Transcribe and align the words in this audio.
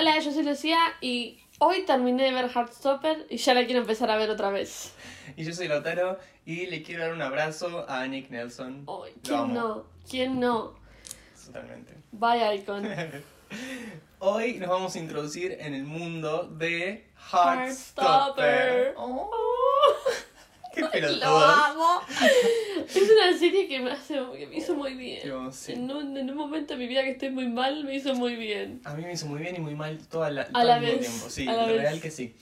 Hola, 0.00 0.18
yo 0.18 0.32
soy 0.32 0.44
Lucía 0.44 0.78
y 1.02 1.38
hoy 1.58 1.84
terminé 1.84 2.22
de 2.22 2.32
ver 2.32 2.46
Heartstopper 2.46 3.26
y 3.28 3.36
ya 3.36 3.52
la 3.52 3.66
quiero 3.66 3.82
empezar 3.82 4.10
a 4.10 4.16
ver 4.16 4.30
otra 4.30 4.48
vez. 4.48 4.94
Y 5.36 5.44
yo 5.44 5.52
soy 5.52 5.68
Lautaro 5.68 6.18
y 6.46 6.68
le 6.68 6.82
quiero 6.82 7.02
dar 7.02 7.12
un 7.12 7.20
abrazo 7.20 7.84
a 7.86 8.06
Nick 8.06 8.30
Nelson. 8.30 8.86
Lo 8.86 9.04
¿Quién 9.22 9.52
no? 9.52 9.84
¿Quién 10.08 10.40
no? 10.40 10.72
Totalmente. 11.44 11.92
Bye, 12.12 12.54
Icon. 12.54 12.88
Hoy 14.20 14.54
nos 14.54 14.70
vamos 14.70 14.96
a 14.96 14.98
introducir 14.98 15.58
en 15.60 15.74
el 15.74 15.84
mundo 15.84 16.44
de 16.44 17.06
Heartstopper. 17.30 18.44
Heartstopper. 18.46 18.94
Oh, 18.96 19.30
qué 20.74 20.80
Lo 20.82 20.90
pelotudos. 20.90 21.22
amo. 21.24 22.00
Es 22.88 22.96
una 23.10 23.38
serie 23.38 23.68
que 23.68 23.80
me, 23.80 23.90
hace, 23.92 24.14
que 24.36 24.46
me 24.46 24.56
hizo 24.56 24.74
muy 24.74 24.94
bien. 24.94 25.20
Yo, 25.26 25.50
sí. 25.52 25.72
En, 25.72 25.90
un, 25.90 26.16
en 26.16 26.30
un 26.30 26.36
momento 26.36 26.74
de 26.74 26.78
mi 26.78 26.86
vida 26.86 27.02
que 27.02 27.10
estoy 27.10 27.30
muy 27.30 27.48
mal, 27.48 27.84
me 27.84 27.94
hizo 27.94 28.14
muy 28.14 28.36
bien. 28.36 28.80
A 28.84 28.94
mí 28.94 29.02
me 29.04 29.12
hizo 29.12 29.26
muy 29.26 29.40
bien 29.40 29.56
y 29.56 29.60
muy 29.60 29.74
mal 29.74 29.98
toda 30.08 30.30
la, 30.30 30.42
A 30.42 30.46
todo 30.46 30.64
la 30.64 30.76
el 30.78 30.82
mismo 30.82 30.98
vez, 30.98 31.08
tiempo. 31.10 31.30
Sí, 31.30 31.46
vez. 31.46 31.80
real 31.82 32.00
que 32.00 32.10
sí. 32.10 32.34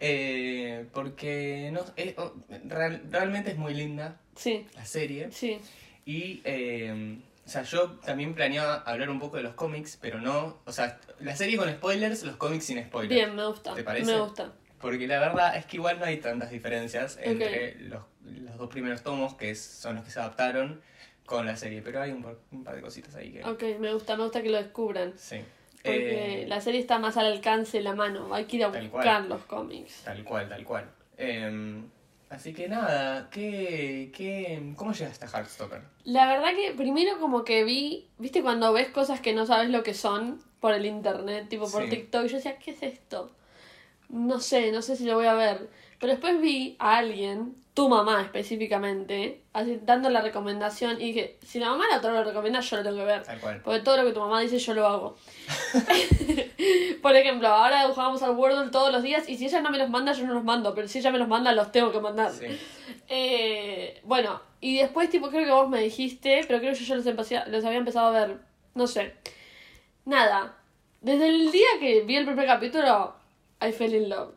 Eh, 0.00 0.86
porque 0.92 1.70
no, 1.72 1.80
es- 1.96 2.14
oh, 2.18 2.32
real- 2.68 3.02
realmente 3.10 3.52
es 3.52 3.56
muy 3.56 3.72
linda 3.74 4.16
Sí, 4.34 4.66
la 4.74 4.84
serie. 4.84 5.28
sí. 5.30 5.58
Y, 6.04 6.40
eh, 6.44 7.18
o 7.46 7.48
sea, 7.48 7.62
yo 7.62 7.90
también 8.04 8.34
planeaba 8.34 8.76
hablar 8.86 9.10
un 9.10 9.20
poco 9.20 9.36
de 9.36 9.44
los 9.44 9.54
cómics, 9.54 9.98
pero 10.00 10.20
no. 10.20 10.58
O 10.64 10.72
sea, 10.72 10.98
la 11.20 11.36
serie 11.36 11.56
con 11.56 11.70
spoilers, 11.70 12.22
los 12.24 12.36
cómics 12.36 12.64
sin 12.64 12.82
spoilers. 12.84 13.14
Bien, 13.14 13.36
me 13.36 13.46
gusta. 13.46 13.74
¿Te 13.74 13.84
parece? 13.84 14.12
Me 14.12 14.20
gusta. 14.20 14.52
Porque 14.82 15.06
la 15.06 15.18
verdad 15.20 15.56
es 15.56 15.64
que 15.64 15.76
igual 15.78 15.98
no 15.98 16.04
hay 16.04 16.18
tantas 16.18 16.50
diferencias 16.50 17.18
entre 17.22 17.76
los, 17.80 18.02
los 18.24 18.56
dos 18.58 18.68
primeros 18.68 19.02
tomos, 19.02 19.34
que 19.34 19.54
son 19.54 19.94
los 19.96 20.04
que 20.04 20.10
se 20.10 20.18
adaptaron, 20.20 20.82
con 21.24 21.46
la 21.46 21.56
serie. 21.56 21.80
Pero 21.82 22.02
hay 22.02 22.10
un 22.10 22.22
par, 22.22 22.34
un 22.50 22.64
par 22.64 22.74
de 22.74 22.82
cositas 22.82 23.14
ahí 23.14 23.32
que. 23.32 23.44
Ok, 23.44 23.62
me 23.78 23.94
gusta, 23.94 24.16
me 24.16 24.24
gusta 24.24 24.42
que 24.42 24.50
lo 24.50 24.58
descubran. 24.58 25.14
Sí. 25.16 25.38
Porque 25.84 26.42
Eh, 26.42 26.46
la 26.48 26.60
serie 26.60 26.80
está 26.80 26.98
más 26.98 27.16
al 27.16 27.26
alcance 27.26 27.78
de 27.78 27.84
la 27.84 27.94
mano. 27.94 28.34
Hay 28.34 28.44
que 28.44 28.56
ir 28.56 28.64
a 28.64 28.68
buscar 28.68 28.90
cual. 28.90 29.28
los 29.28 29.44
cómics. 29.44 30.02
Tal 30.04 30.22
cual, 30.24 30.48
tal 30.48 30.64
cual. 30.64 30.90
Eh, 31.16 31.82
así 32.30 32.52
que 32.52 32.68
nada, 32.68 33.28
¿qué, 33.30 34.10
qué, 34.14 34.72
¿cómo 34.76 34.92
llegaste 34.92 35.24
a 35.26 35.28
Heartstopper? 35.28 35.80
La 36.04 36.26
verdad 36.26 36.50
que 36.56 36.72
primero 36.76 37.18
como 37.20 37.44
que 37.44 37.62
vi, 37.64 38.08
viste 38.18 38.42
cuando 38.42 38.72
ves 38.72 38.88
cosas 38.88 39.20
que 39.20 39.32
no 39.32 39.46
sabes 39.46 39.70
lo 39.70 39.82
que 39.84 39.94
son 39.94 40.40
por 40.60 40.72
el 40.72 40.86
internet, 40.86 41.48
tipo 41.48 41.70
por 41.70 41.84
Sí. 41.84 41.90
TikTok, 41.90 42.26
yo 42.26 42.36
decía, 42.36 42.58
¿qué 42.58 42.70
es 42.72 42.82
esto? 42.82 43.32
No 44.12 44.38
sé, 44.40 44.70
no 44.70 44.80
sé 44.82 44.94
si 44.96 45.04
lo 45.04 45.14
voy 45.16 45.26
a 45.26 45.34
ver. 45.34 45.68
Pero 45.98 46.12
después 46.12 46.40
vi 46.40 46.76
a 46.78 46.98
alguien, 46.98 47.54
tu 47.74 47.88
mamá 47.88 48.22
específicamente, 48.22 49.40
así, 49.52 49.78
dando 49.82 50.10
la 50.10 50.20
recomendación 50.20 51.00
y 51.00 51.06
dije, 51.06 51.38
si 51.42 51.58
la 51.58 51.70
mamá 51.70 51.84
la 51.90 51.98
otra 51.98 52.12
lo 52.12 52.22
recomienda, 52.24 52.60
yo 52.60 52.76
lo 52.76 52.82
tengo 52.82 52.96
que 52.98 53.04
ver. 53.04 53.22
Tal 53.22 53.40
cual. 53.40 53.60
Porque 53.64 53.80
todo 53.80 53.96
lo 53.98 54.04
que 54.04 54.12
tu 54.12 54.20
mamá 54.20 54.40
dice 54.40 54.58
yo 54.58 54.74
lo 54.74 54.86
hago. 54.86 55.16
Por 57.02 57.16
ejemplo, 57.16 57.48
ahora 57.48 57.82
jugamos 57.88 58.22
al 58.22 58.32
Wordle 58.36 58.70
todos 58.70 58.92
los 58.92 59.02
días 59.02 59.28
y 59.28 59.36
si 59.36 59.46
ella 59.46 59.60
no 59.60 59.70
me 59.70 59.78
los 59.78 59.88
manda, 59.90 60.12
yo 60.12 60.26
no 60.26 60.34
los 60.34 60.44
mando. 60.44 60.74
Pero 60.74 60.88
si 60.88 60.98
ella 60.98 61.10
me 61.10 61.18
los 61.18 61.28
manda, 61.28 61.52
los 61.52 61.72
tengo 61.72 61.90
que 61.92 62.00
mandar. 62.00 62.30
Sí. 62.32 62.46
Eh, 63.08 64.00
bueno, 64.04 64.40
y 64.60 64.78
después, 64.78 65.08
tipo, 65.10 65.28
creo 65.30 65.44
que 65.44 65.50
vos 65.52 65.68
me 65.68 65.80
dijiste, 65.80 66.44
pero 66.46 66.60
creo 66.60 66.72
que 66.72 66.78
yo 66.78 66.84
ya 66.84 66.94
los, 66.96 67.06
empecé- 67.06 67.46
los 67.46 67.64
había 67.64 67.78
empezado 67.78 68.08
a 68.14 68.26
ver. 68.26 68.38
No 68.74 68.86
sé. 68.86 69.14
Nada. 70.04 70.56
Desde 71.00 71.28
el 71.28 71.50
día 71.50 71.66
que 71.80 72.02
vi 72.02 72.16
el 72.16 72.24
primer 72.26 72.46
capítulo, 72.46 73.14
I 73.66 73.72
fell 73.72 73.94
in 73.94 74.08
love. 74.08 74.34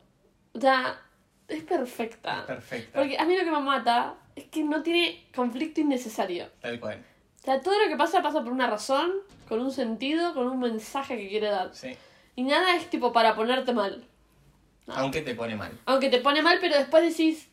O 0.54 0.60
sea, 0.60 1.00
es 1.48 1.64
perfecta. 1.64 2.46
Perfecta. 2.46 3.00
Porque 3.00 3.18
a 3.18 3.26
mí 3.26 3.36
lo 3.36 3.44
que 3.44 3.52
me 3.52 3.60
mata 3.60 4.16
es 4.36 4.46
que 4.46 4.64
no 4.64 4.84
tiene 4.84 5.28
conflicto 5.34 5.82
innecesario. 5.82 6.50
Tal 6.62 6.80
cual. 6.80 7.04
O 7.42 7.46
sea, 7.46 7.62
todo 7.62 7.80
lo 7.80 7.88
que 7.88 7.96
pasa 7.96 8.22
pasa 8.22 8.44
por 8.44 8.52
una 8.52 8.68
razón, 8.68 9.12
con 9.48 9.62
un 9.62 9.72
sentido, 9.72 10.34
con 10.34 10.48
un 10.48 10.60
mensaje 10.60 11.18
que 11.18 11.30
quiere 11.30 11.48
dar. 11.50 11.74
Sí. 11.76 11.96
Y 12.36 12.44
nada 12.44 12.76
es 12.76 12.90
tipo 12.90 13.14
para 13.14 13.36
ponerte 13.36 13.74
mal. 13.74 14.04
No. 14.88 14.96
Aunque 14.96 15.22
te 15.22 15.36
pone 15.36 15.56
mal. 15.56 15.72
Aunque 15.86 16.10
te 16.10 16.20
pone 16.20 16.42
mal, 16.42 16.58
pero 16.60 16.76
después 16.78 17.04
decís, 17.04 17.50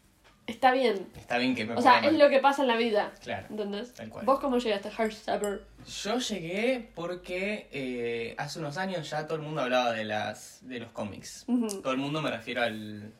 está 0.46 0.72
bien. 0.72 1.08
Está 1.16 1.38
bien 1.38 1.54
que 1.54 1.64
me 1.64 1.74
O 1.74 1.80
sea, 1.82 2.00
mal. 2.00 2.04
es 2.06 2.18
lo 2.18 2.28
que 2.28 2.38
pasa 2.40 2.62
en 2.62 2.68
la 2.68 2.76
vida. 2.76 3.12
Claro. 3.22 3.46
¿Entendés? 3.50 3.92
Tal 3.94 4.08
cual. 4.08 4.24
¿Vos 4.27 4.40
cómo 4.40 4.58
llegaste 4.58 4.89
a 4.89 4.92
Heartstopper? 4.92 5.62
Yo 6.05 6.18
llegué 6.18 6.89
porque 6.94 7.68
eh, 7.72 8.34
hace 8.39 8.58
unos 8.58 8.77
años 8.77 9.08
ya 9.11 9.27
todo 9.27 9.36
el 9.36 9.42
mundo 9.42 9.62
hablaba 9.62 9.92
de 9.92 10.05
las 10.05 10.61
de 10.68 10.80
los 10.80 10.90
cómics. 10.92 11.44
Todo 11.83 11.92
el 11.92 11.98
mundo 11.98 12.22
me 12.22 12.30
refiero 12.30 12.62
al, 12.62 13.12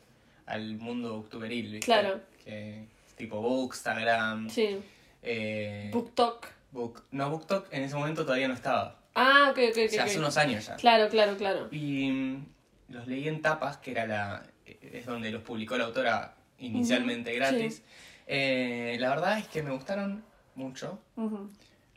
al 0.45 0.75
mundo 0.77 1.15
octuberil, 1.17 1.71
¿viste? 1.71 1.85
Claro. 1.85 2.21
Que, 2.43 2.87
tipo 3.15 3.41
Bookstagram, 3.41 4.49
Sí. 4.49 4.79
eh, 5.21 5.89
BookTok. 5.93 6.47
Book- 6.71 7.03
no, 7.11 7.29
BookTok 7.29 7.67
en 7.71 7.83
ese 7.83 7.95
momento 7.95 8.23
todavía 8.25 8.47
no 8.47 8.53
estaba. 8.55 8.99
Ah, 9.15 9.49
ok, 9.51 9.59
ok, 9.71 9.77
O 9.77 9.81
ok. 9.83 9.89
sea, 9.89 10.03
hace 10.05 10.17
unos 10.19 10.37
años 10.37 10.65
ya. 10.65 10.75
Claro, 10.77 11.07
claro, 11.09 11.37
claro. 11.37 11.67
Y 11.71 12.09
mm, 12.11 12.45
los 12.89 13.07
leí 13.07 13.27
en 13.27 13.41
tapas, 13.41 13.77
que 13.77 13.91
era 13.91 14.07
la 14.07 14.43
es 14.65 15.05
donde 15.05 15.29
los 15.31 15.43
publicó 15.43 15.77
la 15.77 15.83
autora 15.85 16.33
inicialmente 16.65 17.33
gratis. 17.33 17.83
Eh, 18.27 18.97
la 18.99 19.09
verdad 19.09 19.37
es 19.37 19.47
que 19.47 19.63
me 19.63 19.71
gustaron 19.71 20.23
mucho 20.55 20.99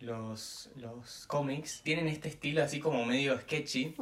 los, 0.00 0.70
los 0.76 1.26
cómics. 1.26 1.82
Tienen 1.82 2.08
este 2.08 2.28
estilo 2.28 2.62
así 2.62 2.80
como 2.80 3.04
medio 3.04 3.38
sketchy. 3.40 3.94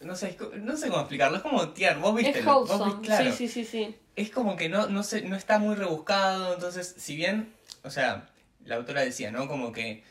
No 0.00 0.16
sé, 0.16 0.36
no 0.60 0.76
sé 0.76 0.88
cómo 0.88 1.00
explicarlo. 1.00 1.36
Es 1.36 1.42
como 1.42 1.68
tierno. 1.70 2.02
Vos 2.02 2.16
viste. 2.16 2.38
Es 2.38 2.44
vos 2.44 2.86
viste- 2.86 3.02
claro. 3.06 3.30
Sí, 3.32 3.48
sí, 3.48 3.64
sí, 3.64 3.64
sí. 3.64 3.96
Es 4.16 4.30
como 4.30 4.56
que 4.56 4.68
no, 4.68 4.88
no, 4.88 5.02
sé, 5.04 5.22
no 5.22 5.36
está 5.36 5.58
muy 5.58 5.76
rebuscado. 5.76 6.54
Entonces, 6.54 6.94
si 6.98 7.14
bien, 7.14 7.52
o 7.84 7.90
sea, 7.90 8.28
la 8.64 8.76
autora 8.76 9.02
decía, 9.02 9.30
¿no? 9.30 9.46
Como 9.46 9.70
que 9.70 10.02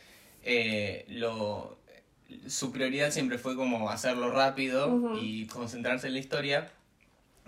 eh, 0.44 1.06
lo, 1.10 1.78
su 2.48 2.72
prioridad 2.72 3.12
siempre 3.12 3.38
fue 3.38 3.58
como 3.58 3.90
hacerlo 3.90 4.32
rápido 4.32 4.88
y 5.22 5.48
concentrarse 5.48 6.08
en 6.08 6.14
la 6.14 6.20
historia. 6.20 6.72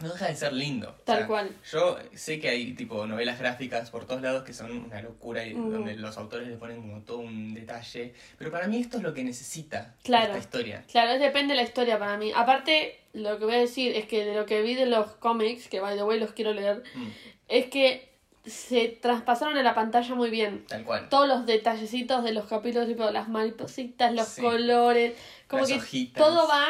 No 0.02 0.10
deja 0.14 0.28
de 0.28 0.36
ser 0.36 0.54
lindo. 0.54 0.90
O 0.90 1.04
Tal 1.04 1.18
sea, 1.20 1.28
cual. 1.28 1.50
Yo 1.72 1.98
sé 2.14 2.40
que 2.40 2.50
hay 2.50 2.74
tipo 2.74 3.06
novelas 3.06 3.40
gráficas 3.40 3.90
por 3.92 4.06
todos 4.06 4.22
lados 4.22 4.44
que 4.44 4.54
son 4.54 4.72
una 4.72 5.02
locura 5.02 5.46
y 5.46 5.54
donde 5.54 5.96
los 5.96 6.18
autores 6.18 6.48
le 6.48 6.56
ponen 6.58 6.82
como 6.82 7.02
todo 7.02 7.18
un 7.20 7.54
detalle. 7.54 8.14
Pero 8.38 8.52
para 8.52 8.68
mí 8.68 8.78
esto 8.80 8.98
es 8.98 9.04
lo 9.04 9.14
que 9.14 9.24
necesita 9.24 9.96
Claro. 10.04 10.28
esta 10.28 10.38
historia. 10.40 10.84
Claro, 10.92 11.20
depende 11.20 11.54
de 11.54 11.58
la 11.62 11.64
historia 11.64 12.00
para 12.00 12.18
mí. 12.18 12.32
Aparte, 12.36 13.00
lo 13.14 13.38
que 13.40 13.46
voy 13.46 13.56
a 13.56 13.60
decir 13.60 13.96
es 13.96 14.06
que 14.06 14.24
de 14.26 14.36
lo 14.36 14.46
que 14.46 14.62
vi 14.62 14.76
de 14.76 14.86
los 14.86 15.08
cómics, 15.18 15.68
que 15.68 15.80
by 15.80 15.96
the 15.98 16.04
way 16.04 16.20
los 16.20 16.32
quiero 16.32 16.54
leer, 16.54 16.84
Mm, 16.96 17.08
es 17.48 17.66
que 17.68 18.08
se 18.46 18.88
traspasaron 18.88 19.58
a 19.58 19.64
la 19.64 19.76
pantalla 19.76 20.16
muy 20.16 20.30
bien. 20.30 20.66
tal 20.68 20.84
cual. 20.86 21.10
Todos 21.10 21.28
los 21.28 21.46
detallecitos 21.46 22.24
de 22.24 22.32
los 22.32 22.46
capítulos, 22.46 22.88
tipo 22.88 23.10
las 23.12 23.28
maripositas, 23.28 24.14
los 24.14 24.28
Sí. 24.28 24.42
colores, 24.42 25.14
como 25.48 25.62
Las 25.64 25.70
que 25.72 25.78
hojitas. 25.78 26.24
todo 26.24 26.48
va 26.48 26.66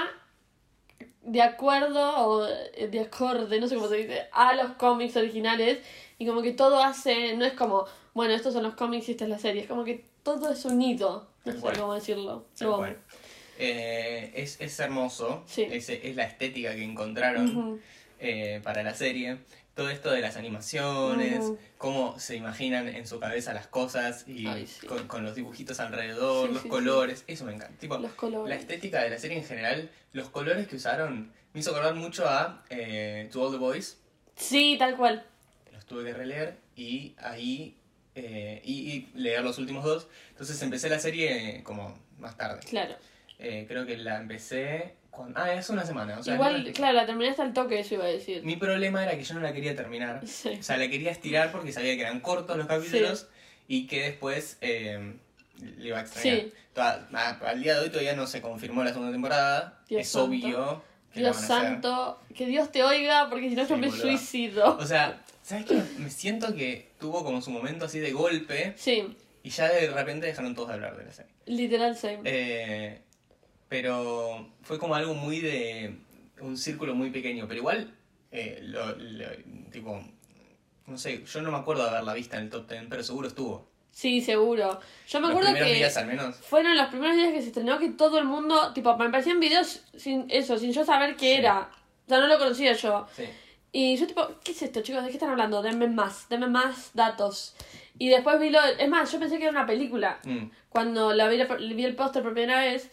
de 1.29 1.41
acuerdo 1.43 2.27
o 2.27 2.47
eh, 2.47 2.87
de 2.91 2.99
acorde, 3.01 3.59
no 3.59 3.67
sé 3.67 3.75
cómo 3.75 3.87
se 3.87 3.97
dice, 3.97 4.27
a 4.31 4.55
los 4.55 4.71
cómics 4.73 5.15
originales 5.15 5.79
y 6.17 6.25
como 6.25 6.41
que 6.41 6.53
todo 6.53 6.81
hace, 6.83 7.35
no 7.35 7.45
es 7.45 7.53
como, 7.53 7.85
bueno, 8.13 8.33
estos 8.33 8.53
son 8.53 8.63
los 8.63 8.73
cómics 8.73 9.07
y 9.07 9.11
esta 9.11 9.25
es 9.25 9.29
la 9.29 9.37
serie, 9.37 9.61
es 9.61 9.67
como 9.67 9.83
que 9.83 10.05
todo 10.23 10.51
es 10.51 10.65
unido, 10.65 11.27
no 11.45 11.53
sé 11.53 11.79
cómo 11.79 11.93
decirlo. 11.93 12.45
Eh, 13.59 14.31
es, 14.35 14.59
es 14.59 14.79
hermoso. 14.79 15.43
Sí. 15.45 15.67
Es, 15.69 15.89
es 15.89 16.15
la 16.15 16.23
estética 16.23 16.73
que 16.73 16.83
encontraron 16.83 17.81
eh, 18.19 18.61
para 18.63 18.83
la 18.83 18.95
serie. 18.95 19.39
Todo 19.79 19.89
esto 19.91 20.11
de 20.11 20.19
las 20.19 20.35
animaciones, 20.35 21.53
cómo 21.77 22.19
se 22.19 22.35
imaginan 22.35 22.89
en 22.89 23.07
su 23.07 23.17
cabeza 23.17 23.53
las 23.53 23.67
cosas 23.67 24.25
y 24.27 24.45
Ay, 24.45 24.67
sí. 24.67 24.85
con, 24.85 25.07
con 25.07 25.23
los 25.23 25.35
dibujitos 25.35 25.79
alrededor, 25.79 26.49
Sí, 26.49 26.53
los 26.55 26.63
sí, 26.63 26.67
colores. 26.67 27.23
Eso 27.27 27.45
me 27.45 27.53
encanta. 27.53 27.79
Tipo, 27.79 27.97
Los 27.97 28.11
colores. 28.11 28.49
la 28.49 28.55
estética 28.59 29.01
de 29.01 29.09
la 29.09 29.17
serie 29.17 29.37
en 29.37 29.45
general, 29.45 29.89
los 30.11 30.29
colores 30.29 30.67
que 30.67 30.75
usaron, 30.75 31.31
me 31.53 31.61
hizo 31.61 31.71
acordar 31.71 31.95
mucho 31.95 32.27
a 32.27 32.61
eh, 32.69 33.29
To 33.31 33.41
All 33.41 33.51
the 33.53 33.57
Boys. 33.57 33.97
Sí, 34.35 34.75
tal 34.77 34.97
cual. 34.97 35.25
Los 35.71 35.85
tuve 35.85 36.03
que 36.03 36.13
releer 36.13 36.57
y 36.75 37.15
ahí. 37.19 37.77
eh, 38.15 38.61
y, 38.65 38.91
y 38.91 39.09
leer 39.17 39.45
los 39.45 39.57
últimos 39.59 39.85
dos. 39.85 40.09
Entonces 40.31 40.61
empecé 40.61 40.89
la 40.89 40.99
serie 40.99 41.63
como 41.63 41.97
más 42.17 42.35
tarde. 42.35 42.59
Claro. 42.69 42.95
Eh, 43.37 43.63
creo 43.65 43.85
que 43.85 43.95
la 43.95 44.17
empecé. 44.17 44.95
Cuando... 45.19 45.37
Ah, 45.37 45.53
es 45.53 45.69
una 45.69 45.85
semana. 45.85 46.17
O 46.17 46.23
sea, 46.23 46.35
Igual, 46.35 46.63
no- 46.65 46.71
claro, 46.71 46.93
la 46.93 47.05
terminaste 47.05 47.41
al 47.41 47.51
toque, 47.53 47.79
eso 47.81 47.95
iba 47.95 48.05
a 48.05 48.07
decir. 48.07 48.41
Mi 48.43 48.55
problema 48.55 49.03
era 49.03 49.17
que 49.17 49.23
yo 49.25 49.33
no 49.33 49.41
la 49.41 49.51
quería 49.51 49.75
terminar. 49.75 50.21
Sí. 50.25 50.55
O 50.59 50.63
sea, 50.63 50.77
la 50.77 50.87
quería 50.89 51.11
estirar 51.11 51.51
porque 51.51 51.73
sabía 51.73 51.95
que 51.95 52.01
eran 52.01 52.21
cortos 52.21 52.55
los 52.55 52.67
capítulos 52.67 53.27
y 53.67 53.85
que 53.87 54.03
después 54.03 54.57
eh, 54.61 55.15
le 55.59 55.87
iba 55.87 55.97
a 55.97 56.01
extrañar. 56.01 56.39
Sí. 56.39 56.53
Toda- 56.73 57.07
a- 57.13 57.29
al 57.49 57.61
día 57.61 57.75
de 57.75 57.81
hoy 57.81 57.89
todavía 57.89 58.15
no 58.15 58.27
se 58.27 58.39
confirmó 58.41 58.81
la 58.83 58.91
segunda 58.91 59.11
temporada. 59.11 59.81
Dios 59.89 60.01
es 60.03 60.09
santo. 60.09 60.25
obvio 60.29 60.83
que 61.13 61.19
Dios 61.19 61.35
santo, 61.37 62.21
que 62.35 62.45
Dios 62.45 62.71
te 62.71 62.83
oiga, 62.83 63.27
porque 63.29 63.49
si 63.49 63.55
no 63.55 63.63
Sí, 63.63 63.69
yo 63.71 63.77
me 63.77 63.87
boluda. 63.89 64.01
suicido. 64.03 64.77
O 64.77 64.85
sea, 64.85 65.21
¿sabes 65.43 65.65
qué? 65.65 65.81
Me 65.97 66.09
siento 66.09 66.53
que 66.55 66.91
tuvo 66.99 67.23
como 67.25 67.41
su 67.41 67.51
momento 67.51 67.85
así 67.85 67.99
de 67.99 68.11
golpe 68.13 68.73
Sí, 68.77 69.17
y 69.43 69.49
ya 69.49 69.67
de 69.67 69.89
repente 69.91 70.27
dejaron 70.27 70.55
todos 70.55 70.69
de 70.69 70.75
hablar 70.75 70.95
de 70.97 71.05
la 71.05 71.11
serie. 71.11 71.31
literal 71.47 71.97
same. 71.97 72.19
Eh, 72.25 73.01
pero 73.69 74.49
fue 74.63 74.77
como 74.79 74.95
algo 74.95 75.13
muy 75.13 75.39
de 75.39 75.95
un 76.41 76.57
círculo 76.57 76.95
muy 76.95 77.11
pequeño. 77.11 77.47
Pero 77.47 77.59
igual, 77.59 77.95
eh, 78.31 78.59
lo, 78.63 78.95
lo- 78.97 79.69
tipo, 79.71 80.01
no 80.87 80.97
sé, 80.97 81.23
yo 81.23 81.41
no 81.41 81.51
me 81.51 81.57
acuerdo 81.57 81.83
de 81.83 81.89
haberla 81.89 82.13
vista 82.15 82.37
en 82.37 82.43
el 82.45 82.49
top 82.49 82.67
10, 82.69 82.85
pero 82.89 83.03
seguro 83.03 83.27
estuvo. 83.27 83.69
Sí, 83.91 84.21
seguro. 84.21 84.79
Yo 85.07 85.19
me 85.19 85.27
Los 85.27 85.37
acuerdo 85.37 85.53
que 85.55 85.73
días 85.73 85.97
al 85.97 86.07
menos. 86.07 86.35
fueron 86.37 86.75
los 86.77 86.87
primeros 86.87 87.15
días 87.15 87.31
que 87.33 87.41
se 87.41 87.47
estrenó 87.47 87.79
que 87.79 87.89
todo 87.89 88.17
el 88.19 88.25
mundo, 88.25 88.71
tipo, 88.73 88.95
me 88.97 89.05
aparecían 89.05 89.39
videos 89.39 89.81
sin 89.95 90.25
eso, 90.29 90.57
sin 90.57 90.71
yo 90.71 90.85
saber 90.85 91.15
qué 91.15 91.33
Sí. 91.33 91.39
era. 91.39 91.69
O 92.05 92.09
sea, 92.09 92.19
no 92.19 92.27
lo 92.27 92.37
conocía 92.39 92.73
yo. 92.73 93.07
Sí. 93.15 93.23
Y 93.71 93.97
yo 93.97 94.07
tipo, 94.07 94.27
¿qué 94.43 94.51
es 94.51 94.61
esto, 94.63 94.81
chicos? 94.81 95.03
¿De 95.03 95.09
qué 95.09 95.15
están 95.17 95.29
hablando? 95.29 95.61
Denme 95.61 95.87
más, 95.87 96.27
denme 96.29 96.47
más 96.47 96.91
datos. 96.95 97.55
Y 97.99 98.09
después 98.09 98.39
vi 98.39 98.49
lo... 98.49 98.63
Es 98.63 98.89
más, 98.89 99.11
yo 99.11 99.19
pensé 99.19 99.37
que 99.37 99.43
era 99.43 99.51
una 99.51 99.65
película. 99.67 100.19
Mm. 100.23 100.45
Cuando 100.69 101.13
la 101.13 101.27
vi, 101.27 101.39
vi 101.75 101.83
el 101.83 101.95
póster 101.95 102.23
por 102.23 102.33
primera 102.33 102.61
vez 102.61 102.89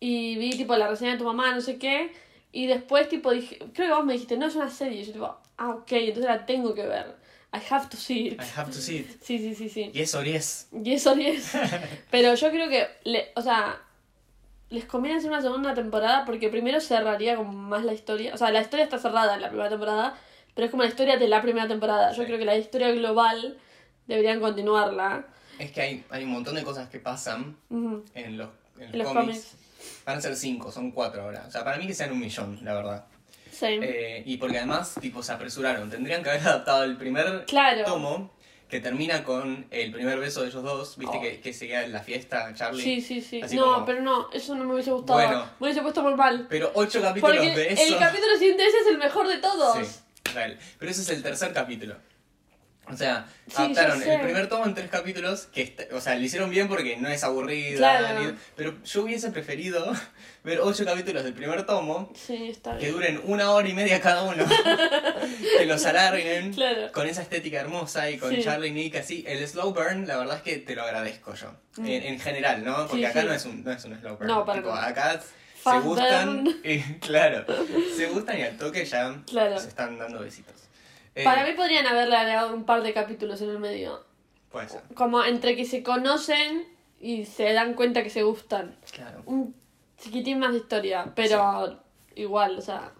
y 0.00 0.36
vi 0.36 0.50
tipo 0.50 0.74
la 0.76 0.88
reseña 0.88 1.12
de 1.12 1.18
tu 1.18 1.24
mamá, 1.24 1.54
no 1.54 1.60
sé 1.60 1.78
qué. 1.78 2.12
Y 2.52 2.66
después 2.66 3.08
tipo 3.08 3.30
dije, 3.30 3.58
creo 3.74 3.88
que 3.88 3.94
vos 3.94 4.04
me 4.04 4.14
dijiste, 4.14 4.36
no, 4.36 4.46
es 4.46 4.56
una 4.56 4.70
serie. 4.70 5.02
Y 5.02 5.04
yo 5.04 5.12
tipo, 5.12 5.38
ah, 5.58 5.70
ok, 5.70 5.92
entonces 5.92 6.24
la 6.24 6.46
tengo 6.46 6.74
que 6.74 6.86
ver. 6.86 7.16
I 7.52 7.58
have 7.70 7.88
to 7.88 7.96
see 7.96 8.28
it. 8.28 8.40
I 8.40 8.44
have 8.56 8.70
to 8.72 8.78
see 8.78 8.98
it. 8.98 9.20
Sí, 9.22 9.38
sí, 9.38 9.54
sí, 9.54 9.68
sí. 9.68 9.90
Yes 9.92 10.14
or 10.14 10.24
yes. 10.24 10.68
Y 10.72 10.92
eso 10.92 11.12
es. 11.14 11.52
Pero 12.10 12.34
yo 12.34 12.50
creo 12.50 12.68
que, 12.68 12.86
le, 13.04 13.30
o 13.36 13.42
sea, 13.42 13.80
les 14.70 14.84
conviene 14.84 15.18
hacer 15.18 15.30
una 15.30 15.42
segunda 15.42 15.74
temporada 15.74 16.24
porque 16.24 16.48
primero 16.48 16.80
cerraría 16.80 17.36
como 17.36 17.52
más 17.52 17.84
la 17.84 17.92
historia. 17.92 18.32
O 18.34 18.36
sea, 18.36 18.50
la 18.52 18.60
historia 18.62 18.84
está 18.84 18.98
cerrada 18.98 19.34
en 19.34 19.40
la 19.42 19.48
primera 19.48 19.68
temporada, 19.68 20.16
pero 20.54 20.64
es 20.66 20.70
como 20.70 20.84
la 20.84 20.88
historia 20.88 21.16
de 21.16 21.26
la 21.28 21.42
primera 21.42 21.66
temporada. 21.66 22.12
Yo 22.12 22.22
Sí. 22.22 22.26
creo 22.26 22.38
que 22.38 22.44
la 22.44 22.56
historia 22.56 22.90
global 22.92 23.58
deberían 24.06 24.40
continuarla. 24.40 25.26
Es 25.58 25.72
que 25.72 25.80
hay, 25.80 26.04
hay 26.10 26.22
un 26.24 26.30
montón 26.30 26.54
de 26.54 26.62
cosas 26.62 26.88
que 26.88 27.00
pasan 27.00 27.56
Ujú. 27.68 28.04
en 28.14 28.38
los, 28.38 28.48
en 28.78 28.86
los 28.86 28.96
los 28.96 29.08
cómics. 29.08 29.26
cómics. 29.26 29.56
Van 30.04 30.18
a 30.18 30.20
ser 30.20 30.36
cinco, 30.36 30.70
son 30.72 30.90
cuatro 30.92 31.22
ahora. 31.22 31.44
O 31.46 31.50
sea, 31.50 31.64
para 31.64 31.76
mí 31.76 31.86
que 31.86 31.94
sean 31.94 32.12
un 32.12 32.20
millón, 32.20 32.58
la 32.62 32.74
verdad. 32.74 33.04
Sí. 33.50 33.66
Eh, 33.66 34.22
y 34.26 34.36
porque 34.38 34.58
además, 34.58 34.94
tipo, 35.00 35.22
se 35.22 35.32
apresuraron. 35.32 35.90
Tendrían 35.90 36.22
que 36.22 36.30
haber 36.30 36.42
adaptado 36.46 36.84
el 36.84 36.96
primer 36.96 37.44
Claro. 37.46 37.84
tomo, 37.84 38.30
que 38.68 38.80
termina 38.80 39.24
con 39.24 39.66
el 39.70 39.90
primer 39.90 40.18
beso 40.18 40.42
de 40.42 40.48
ellos 40.48 40.62
dos. 40.62 40.96
Viste 40.96 41.16
Oh. 41.18 41.20
que, 41.20 41.40
que 41.40 41.52
seguía 41.52 41.82
en 41.84 41.92
la 41.92 42.00
fiesta, 42.00 42.54
Charlie. 42.54 42.82
Sí, 42.82 43.00
sí, 43.00 43.20
sí. 43.20 43.42
Así 43.42 43.56
no, 43.56 43.64
como- 43.74 43.84
pero 43.84 44.00
no, 44.02 44.30
eso 44.32 44.54
no 44.54 44.64
me 44.64 44.74
hubiese 44.74 44.92
gustado. 44.92 45.18
Bueno. 45.18 45.44
Me 45.58 45.66
hubiese 45.66 45.82
puesto 45.82 46.02
muy 46.02 46.14
mal. 46.14 46.46
Pero 46.48 46.70
ocho 46.74 47.02
capítulos 47.02 47.36
Porque 47.36 47.54
de 47.54 47.72
eso. 47.72 47.82
el 47.82 47.98
capítulo 47.98 48.36
siguiente 48.38 48.64
ese 48.66 48.78
es 48.78 48.86
el 48.86 48.98
mejor 48.98 49.26
de 49.28 49.38
todos. 49.38 49.78
Sí, 49.86 50.00
real. 50.34 50.56
Pero 50.78 50.90
ese 50.90 51.02
es 51.02 51.10
el 51.10 51.22
tercer 51.22 51.52
capítulo. 51.52 51.96
O 52.92 52.96
sea, 52.96 53.26
Sí, 53.48 53.54
adaptaron 53.56 54.02
el 54.02 54.20
primer 54.20 54.48
tomo 54.48 54.64
en 54.66 54.74
tres 54.74 54.88
capítulos, 54.90 55.48
que 55.52 55.62
está- 55.62 55.84
o 55.92 56.00
sea, 56.00 56.14
lo 56.14 56.22
hicieron 56.22 56.50
bien 56.50 56.68
porque 56.68 56.96
no 56.96 57.08
es 57.08 57.24
aburrida, 57.24 57.76
Claro. 57.78 58.20
ni- 58.32 58.38
pero 58.56 58.74
yo 58.84 59.02
hubiese 59.02 59.30
preferido 59.30 59.92
ver 60.44 60.60
ocho 60.60 60.84
capítulos 60.84 61.24
del 61.24 61.32
primer 61.34 61.64
tomo 61.66 62.12
Sí, 62.14 62.48
está 62.50 62.72
que 62.78 62.86
bien. 62.86 62.92
duren 62.92 63.20
una 63.24 63.50
hora 63.50 63.68
y 63.68 63.72
media 63.74 64.00
cada 64.00 64.22
uno, 64.22 64.44
que 65.58 65.66
los 65.66 65.84
alarguen 65.86 66.52
Claro. 66.52 66.92
con 66.92 67.06
esa 67.06 67.22
estética 67.22 67.60
hermosa 67.60 68.10
y 68.10 68.18
con 68.18 68.30
Sí. 68.34 68.42
Charlie 68.42 68.68
y 68.68 68.72
Nick 68.72 68.96
así. 68.96 69.24
El 69.26 69.46
slow 69.46 69.72
burn, 69.74 70.06
la 70.06 70.16
verdad 70.18 70.36
es 70.36 70.42
que 70.42 70.56
te 70.58 70.74
lo 70.74 70.82
agradezco 70.82 71.34
yo. 71.34 71.52
Mm. 71.76 71.86
En, 71.86 72.02
en 72.04 72.20
general, 72.20 72.64
¿no? 72.64 72.86
Porque 72.86 73.06
acá 73.06 73.22
no, 73.22 73.32
es 73.32 73.44
un, 73.44 73.62
no 73.64 73.72
es 73.72 73.84
un 73.84 73.98
slow 73.98 74.16
burn. 74.16 74.26
No, 74.26 74.44
para 74.44 74.58
Tipo, 74.60 74.72
acá 74.74 75.20
se 75.62 75.78
gustan 75.80 76.48
y 76.64 76.80
claro, 77.00 77.44
se 77.96 78.06
gustan 78.06 78.38
y 78.38 78.42
al 78.42 78.56
toque 78.56 78.84
ya 78.84 79.14
Claro. 79.26 79.58
se 79.58 79.68
están 79.68 79.98
dando 79.98 80.20
besitos. 80.20 80.54
Eh, 81.14 81.24
Para 81.24 81.44
mí 81.44 81.52
podrían 81.54 81.86
haberle 81.86 82.16
agregado 82.16 82.54
un 82.54 82.64
par 82.64 82.82
de 82.82 82.92
capítulos 82.92 83.40
en 83.42 83.50
el 83.50 83.58
medio. 83.58 84.04
Puede 84.50 84.68
ser, 84.68 84.80
Como 84.94 85.22
entre 85.24 85.56
que 85.56 85.64
se 85.64 85.82
conocen 85.82 86.64
y 87.00 87.24
se 87.24 87.52
dan 87.52 87.74
cuenta 87.74 88.02
que 88.02 88.10
se 88.10 88.22
gustan. 88.22 88.76
claro. 88.92 89.22
Un 89.26 89.54
chiquitín 89.98 90.38
más 90.38 90.52
de 90.52 90.58
historia, 90.58 91.12
pero 91.14 91.82
igual, 92.14 92.58
o 92.58 92.60
sea, 92.62 92.92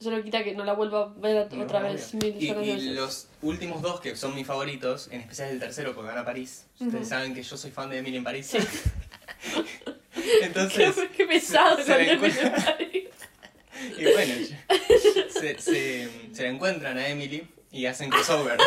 eso 0.00 0.10
no 0.10 0.22
quita 0.22 0.44
que 0.44 0.54
no 0.54 0.64
la 0.64 0.74
vuelva 0.74 1.02
a 1.04 1.06
ver 1.16 1.48
No, 1.52 1.64
otra 1.64 1.80
vez 1.80 2.14
mil 2.14 2.36
Y, 2.40 2.50
y 2.50 2.52
veces. 2.54 2.84
los 2.94 3.28
últimos 3.42 3.82
dos 3.82 4.00
que 4.00 4.14
son 4.16 4.34
mis 4.34 4.46
favoritos, 4.46 5.08
en 5.10 5.20
especial 5.22 5.48
el 5.50 5.58
tercero 5.58 5.94
porque 5.94 6.08
van 6.10 6.18
a 6.18 6.24
París. 6.24 6.66
Ustedes 6.80 7.08
saben 7.08 7.34
que 7.34 7.42
yo 7.42 7.56
soy 7.56 7.70
fan 7.70 7.88
de 7.90 7.98
Emily 7.98 8.18
en 8.18 8.24
París. 8.24 8.46
Sí. 8.46 8.58
Entonces, 10.42 10.94
qué, 10.96 11.08
qué 11.16 11.26
pesado 11.26 11.76
se- 11.78 11.84
se 11.84 12.12
encuentra- 12.12 12.46
en 12.56 12.64
París. 12.64 13.08
Y 13.98 14.04
bueno, 14.12 14.34
se, 15.30 15.58
se, 15.60 16.08
se 16.32 16.42
la 16.42 16.48
encuentran 16.48 16.98
a 16.98 17.08
Emily 17.08 17.46
y 17.70 17.86
hacen 17.86 18.10
crossover. 18.10 18.58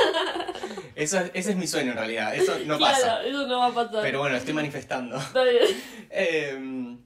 Eso, 0.96 1.20
es- 1.20 1.32
ese 1.34 1.52
es 1.52 1.56
mi 1.58 1.68
sueño 1.68 1.92
en 1.92 1.98
realidad, 1.98 2.36
eso 2.36 2.58
no 2.66 2.78
claro, 2.78 2.96
pasa. 2.96 3.24
eso 3.26 3.48
no 3.48 3.60
va 3.60 3.68
a 3.68 3.74
pasar. 3.74 4.02
Pero 4.02 4.20
bueno, 4.20 4.36
estoy 4.36 4.54
manifestando. 4.54 5.18
Está 5.18 5.44
bien. 5.44 5.64
Eh, 6.10 6.98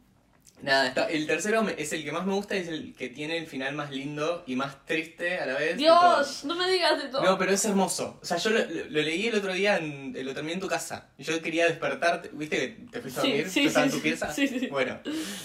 nada, 0.61 0.87
está- 0.87 1.05
el 1.09 1.27
tercero 1.27 1.61
me- 1.63 1.75
es 1.77 1.91
el 1.93 2.03
que 2.03 2.11
más 2.11 2.25
me 2.25 2.33
gusta 2.33 2.55
y 2.55 2.59
es 2.59 2.67
el 2.67 2.93
que 2.95 3.09
tiene 3.09 3.37
el 3.37 3.47
final 3.47 3.73
más 3.75 3.91
lindo 3.91 4.43
y 4.47 4.55
más 4.55 4.85
triste 4.85 5.37
a 5.37 5.45
la 5.45 5.53
vez. 5.57 5.77
Dios, 5.77 6.45
no 6.45 6.55
me 6.55 6.69
digas 6.69 7.03
esto. 7.03 7.21
No, 7.21 7.37
pero 7.37 7.51
es 7.51 7.63
hermoso. 7.65 8.19
O 8.21 8.25
sea, 8.25 8.37
yo 8.37 8.49
lo, 8.51 8.59
lo- 8.59 8.85
lo 8.89 9.01
leí 9.01 9.27
el 9.27 9.35
otro 9.35 9.53
día, 9.53 9.77
en- 9.77 10.13
lo 10.25 10.33
terminé 10.33 10.53
en 10.53 10.59
tu 10.59 10.67
casa. 10.67 11.09
Y 11.17 11.23
Yo 11.23 11.41
quería 11.41 11.65
despertarte, 11.67 12.29
¿viste 12.33 12.57
que 12.57 12.67
te 12.91 13.01
fuiste 13.01 13.19
a 13.19 13.23
Sí, 13.23 13.29
dormir? 13.29 13.49
sí, 13.49 13.65
estaba 13.65 13.85
sí, 13.85 13.89
en 13.89 13.91
tu 13.91 13.97
sí, 13.97 14.03
pieza. 14.09 14.33
sí, 14.33 14.47
sí. 14.47 14.67
Bueno, 14.67 14.99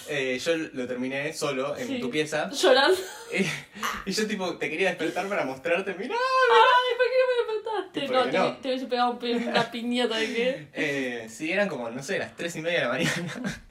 eh, 0.07 0.39
yo 0.43 0.57
lo 0.57 0.87
terminé 0.87 1.33
solo 1.33 1.77
en 1.77 1.87
Sí. 1.87 1.99
tu 1.99 2.09
pieza. 2.09 2.49
Llorando. 2.51 2.97
Y, 3.33 4.09
y 4.09 4.11
yo 4.13 4.27
tipo, 4.27 4.57
te 4.57 4.69
quería 4.69 4.89
despertar 4.89 5.25
para 5.29 5.45
mostrarte, 5.45 5.93
mirá. 5.93 6.13
Ay, 6.15 6.97
¿por 6.97 7.05
qué 7.05 7.17
no 7.17 7.27
me 7.27 7.51
por 8.07 8.25
No, 8.25 8.29
te, 8.31 8.37
no? 8.37 8.57
te 8.57 8.67
hubiese 8.67 8.85
pegado 8.87 9.11
un 9.11 9.47
una 9.47 9.71
piñata 9.71 10.17
de 10.17 10.25
qué. 10.33 10.67
Eh, 10.73 11.27
sí, 11.29 11.49
eran 11.51 11.69
como, 11.69 11.89
no 11.89 12.03
sé, 12.03 12.19
las 12.19 12.35
tres 12.35 12.55
y 12.57 12.61
media 12.61 12.79
de 12.79 12.85
la 12.85 12.91
mañana. 12.91 13.63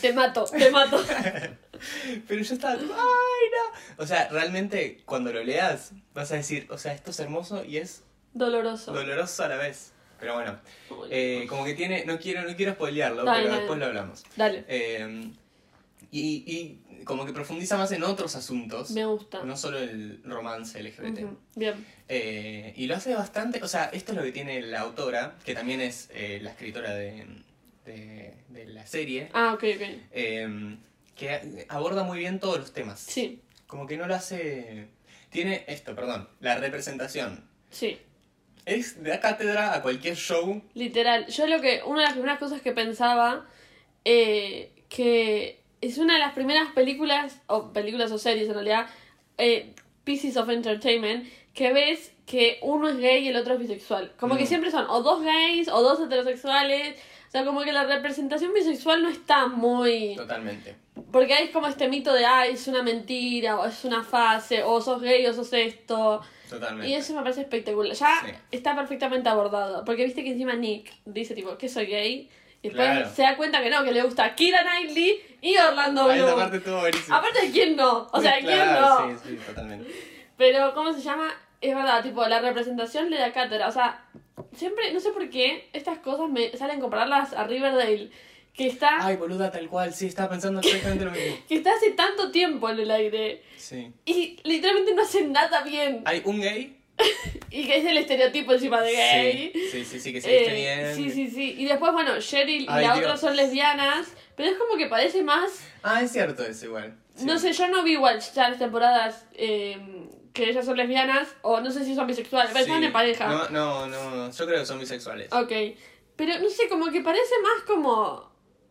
Te 0.00 0.12
mato, 0.12 0.44
te 0.44 0.70
mato. 0.70 1.02
Pero 2.28 2.42
yo 2.42 2.54
estaba 2.54 2.74
ay, 2.74 2.80
no. 2.88 4.02
O 4.02 4.06
sea, 4.06 4.28
realmente 4.28 5.02
cuando 5.04 5.32
lo 5.32 5.42
leas 5.44 5.92
vas 6.14 6.32
a 6.32 6.36
decir, 6.36 6.66
o 6.70 6.78
sea, 6.78 6.92
esto 6.94 7.10
es 7.10 7.20
hermoso 7.20 7.64
y 7.64 7.76
es 7.78 8.02
Doloroso. 8.32 8.92
doloroso 8.92 9.44
a 9.44 9.48
la 9.48 9.56
vez. 9.56 9.92
Pero 10.20 10.34
bueno, 10.34 10.58
eh, 11.10 11.44
como 11.48 11.64
que 11.64 11.74
tiene, 11.74 12.04
no 12.06 12.18
quiero, 12.18 12.42
no 12.48 12.56
quiero 12.56 12.72
spoilearlo, 12.72 13.24
Dale, 13.24 13.38
pero 13.40 13.48
dale. 13.50 13.60
después 13.60 13.78
lo 13.78 13.86
hablamos. 13.86 14.24
Dale, 14.36 14.64
Eh, 14.68 15.30
y, 16.10 16.44
y 16.46 17.04
como 17.04 17.26
que 17.26 17.32
profundiza 17.32 17.76
más 17.76 17.90
en 17.92 18.02
otros 18.04 18.34
asuntos, 18.36 18.90
me 18.92 19.04
gusta. 19.04 19.42
no 19.44 19.56
solo 19.56 19.78
el 19.78 20.22
romance 20.24 20.80
LGBT. 20.82 21.26
Bien. 21.56 21.84
Eh, 22.08 22.72
y 22.76 22.86
lo 22.86 22.94
hace 22.94 23.14
bastante, 23.14 23.62
o 23.62 23.68
sea, 23.68 23.86
esto 23.86 24.12
es 24.12 24.18
lo 24.18 24.24
que 24.24 24.32
tiene 24.32 24.62
la 24.62 24.80
autora, 24.80 25.36
que 25.44 25.54
también 25.54 25.80
es 25.80 26.08
eh, 26.14 26.38
la 26.40 26.50
escritora 26.50 26.94
de, 26.94 27.26
de, 27.84 28.34
de 28.48 28.66
la 28.66 28.86
serie, 28.86 29.28
Ah, 29.32 29.52
ok, 29.54 29.64
ok. 29.76 29.82
eh, 30.12 30.76
que 31.16 31.66
aborda 31.68 32.02
muy 32.02 32.18
bien 32.18 32.40
todos 32.40 32.58
los 32.58 32.72
temas. 32.72 33.00
Sí, 33.00 33.40
Como 33.66 33.86
que 33.86 33.96
no 33.96 34.06
lo 34.06 34.14
hace... 34.14 34.88
Tiene 35.30 35.64
esto, 35.68 35.94
perdón, 35.94 36.28
la 36.40 36.56
representación. 36.58 37.44
sí. 37.70 37.98
Es 38.66 39.02
de 39.02 39.20
cátedra 39.20 39.74
a 39.74 39.82
cualquier 39.82 40.16
show. 40.16 40.62
Literal. 40.72 41.26
Yo 41.26 41.46
lo 41.46 41.60
que. 41.60 41.82
Una 41.84 41.98
de 42.00 42.04
las 42.06 42.12
primeras 42.14 42.38
cosas 42.38 42.62
que 42.62 42.72
pensaba. 42.72 43.46
eh, 44.06 44.72
que 44.88 45.60
es 45.82 45.98
una 45.98 46.14
de 46.14 46.20
las 46.20 46.32
primeras 46.32 46.72
películas. 46.72 47.42
O 47.46 47.74
películas 47.74 48.10
o 48.10 48.16
series 48.16 48.48
en 48.48 48.54
realidad. 48.54 48.86
eh, 49.36 49.74
pieces 50.04 50.38
of 50.38 50.48
entertainment. 50.48 51.28
Que 51.52 51.74
ves 51.74 52.12
que 52.24 52.58
uno 52.62 52.88
es 52.88 52.96
gay 52.96 53.24
y 53.24 53.28
el 53.28 53.36
otro 53.36 53.52
es 53.52 53.60
bisexual. 53.60 54.14
Como 54.18 54.36
que 54.38 54.44
Mm. 54.44 54.46
siempre 54.46 54.70
son 54.70 54.86
o 54.88 55.02
dos 55.02 55.22
gays 55.22 55.68
o 55.68 55.82
dos 55.82 56.00
heterosexuales. 56.00 56.96
O 57.34 57.36
sea, 57.36 57.44
como 57.44 57.62
que 57.62 57.72
la 57.72 57.82
representación 57.82 58.52
bisexual 58.54 59.02
no 59.02 59.08
está 59.08 59.48
muy. 59.48 60.14
Totalmente. 60.14 60.76
Porque 61.10 61.34
hay 61.34 61.48
como 61.50 61.66
este 61.66 61.88
mito 61.88 62.12
de, 62.12 62.24
ay, 62.24 62.52
es 62.52 62.68
una 62.68 62.80
mentira, 62.84 63.58
o 63.58 63.66
es 63.66 63.84
una 63.84 64.04
fase, 64.04 64.62
o 64.62 64.80
sos 64.80 65.02
gay 65.02 65.26
o 65.26 65.34
sos 65.34 65.52
esto. 65.52 66.20
Totalmente. 66.48 66.86
Y 66.88 66.94
eso 66.94 67.12
me 67.12 67.22
parece 67.22 67.40
espectacular. 67.40 67.92
Ya 67.92 68.20
Sí. 68.24 68.30
está 68.52 68.76
perfectamente 68.76 69.28
abordado. 69.28 69.84
Porque 69.84 70.04
viste 70.04 70.22
que 70.22 70.30
encima 70.30 70.54
Nick 70.54 70.92
dice, 71.06 71.34
tipo, 71.34 71.58
que 71.58 71.68
soy 71.68 71.86
gay. 71.86 72.30
Y 72.62 72.68
después 72.68 72.86
Claro. 72.88 73.10
se 73.12 73.22
da 73.22 73.36
cuenta 73.36 73.60
que 73.64 73.68
no, 73.70 73.82
que 73.82 73.90
le 73.90 74.02
gusta 74.02 74.32
Kira 74.36 74.62
Knightley 74.62 75.20
y 75.42 75.56
Orlando 75.56 76.08
Ah, 76.08 76.14
esa 76.14 76.24
Bloom. 76.26 76.38
parte 76.38 76.56
estuvo 76.58 76.78
buenísima. 76.78 77.16
Aparte 77.18 77.46
de 77.46 77.50
quién 77.50 77.74
no. 77.74 78.06
O 78.12 78.20
sea, 78.20 78.34
quién 78.34 78.44
Claro, 78.44 79.06
no. 79.08 79.18
Sí, 79.18 79.30
sí, 79.30 79.36
totalmente. 79.44 79.90
Pero, 80.36 80.72
¿cómo 80.72 80.92
se 80.92 81.00
llama? 81.00 81.34
Es 81.64 81.74
verdad, 81.74 82.02
tipo, 82.02 82.26
la 82.26 82.40
representación 82.40 83.10
le 83.10 83.18
da 83.18 83.32
cátedra. 83.32 83.68
O 83.68 83.72
sea, 83.72 84.04
siempre, 84.56 84.92
no 84.92 85.00
sé 85.00 85.10
por 85.10 85.28
qué, 85.30 85.68
estas 85.72 85.98
cosas 85.98 86.28
me 86.28 86.56
salen 86.56 86.80
compararlas 86.80 87.32
a 87.32 87.44
Riverdale. 87.44 88.10
Que 88.52 88.68
está, 88.68 89.04
Ay, 89.04 89.16
boluda, 89.16 89.50
tal 89.50 89.68
cual. 89.68 89.92
Sí, 89.92 90.06
estaba 90.06 90.28
pensando 90.30 90.60
exactamente 90.60 91.04
lo 91.04 91.10
mismo. 91.12 91.36
que 91.48 91.56
está 91.56 91.72
hace 91.74 91.90
tanto 91.90 92.30
tiempo 92.30 92.68
en 92.70 92.78
el 92.78 92.90
aire. 92.90 93.42
Sí. 93.56 93.92
Y 94.04 94.38
literalmente 94.44 94.94
no 94.94 95.02
hacen 95.02 95.32
nada 95.32 95.62
bien. 95.62 96.02
Hay 96.04 96.22
un 96.24 96.40
gay. 96.40 96.76
Y 97.50 97.66
que 97.66 97.76
es 97.78 97.84
el 97.86 97.96
estereotipo 97.98 98.52
encima 98.52 98.80
de 98.80 98.92
gay. 98.92 99.52
Sí, 99.54 99.68
sí, 99.70 99.84
sí, 99.84 100.00
sí, 100.00 100.12
que 100.12 100.20
se 100.20 100.28
viste 100.28 100.50
Eh, 100.50 100.84
bien. 100.84 100.94
Sí, 100.96 101.10
sí, 101.10 101.30
sí. 101.30 101.54
Y 101.58 101.66
después, 101.66 101.92
bueno, 101.92 102.18
Cheryl 102.18 102.62
y 102.62 102.66
la 102.66 102.80
Dios. 102.80 102.98
otra 102.98 103.16
son 103.16 103.36
lesbianas. 103.36 104.08
Pero 104.36 104.50
es 104.50 104.56
como 104.56 104.76
que 104.76 104.86
parece 104.86 105.22
más. 105.22 105.50
Ah, 105.84 106.02
es 106.02 106.10
cierto, 106.10 106.44
es 106.44 106.60
igual. 106.64 106.96
Sí. 107.14 107.24
No 107.26 107.38
sé, 107.38 107.52
yo 107.52 107.68
no 107.68 107.84
vi 107.84 107.92
igual 107.92 108.18
ya 108.34 108.48
las 108.50 108.58
temporadas 108.58 109.24
eh, 109.34 109.78
que 110.34 110.50
ellas 110.50 110.66
son 110.66 110.76
lesbianas. 110.76 111.28
O 111.40 111.60
no 111.60 111.70
sé 111.70 111.84
si 111.84 111.94
son 111.94 112.06
bisexuales. 112.06 112.50
Pero 112.52 112.64
Sí. 112.66 112.70
están 112.70 112.84
en 112.84 112.92
pareja. 112.92 113.26
No, 113.26 113.48
no, 113.48 113.86
no. 113.86 114.30
Yo 114.30 114.46
creo 114.46 114.60
que 114.60 114.66
son 114.66 114.78
bisexuales. 114.78 115.32
Ok. 115.32 115.52
Pero 116.16 116.38
no 116.38 116.50
sé, 116.50 116.68
como 116.68 116.90
que 116.92 117.00
parece 117.00 117.34
más 117.42 117.62
como. 117.66 118.30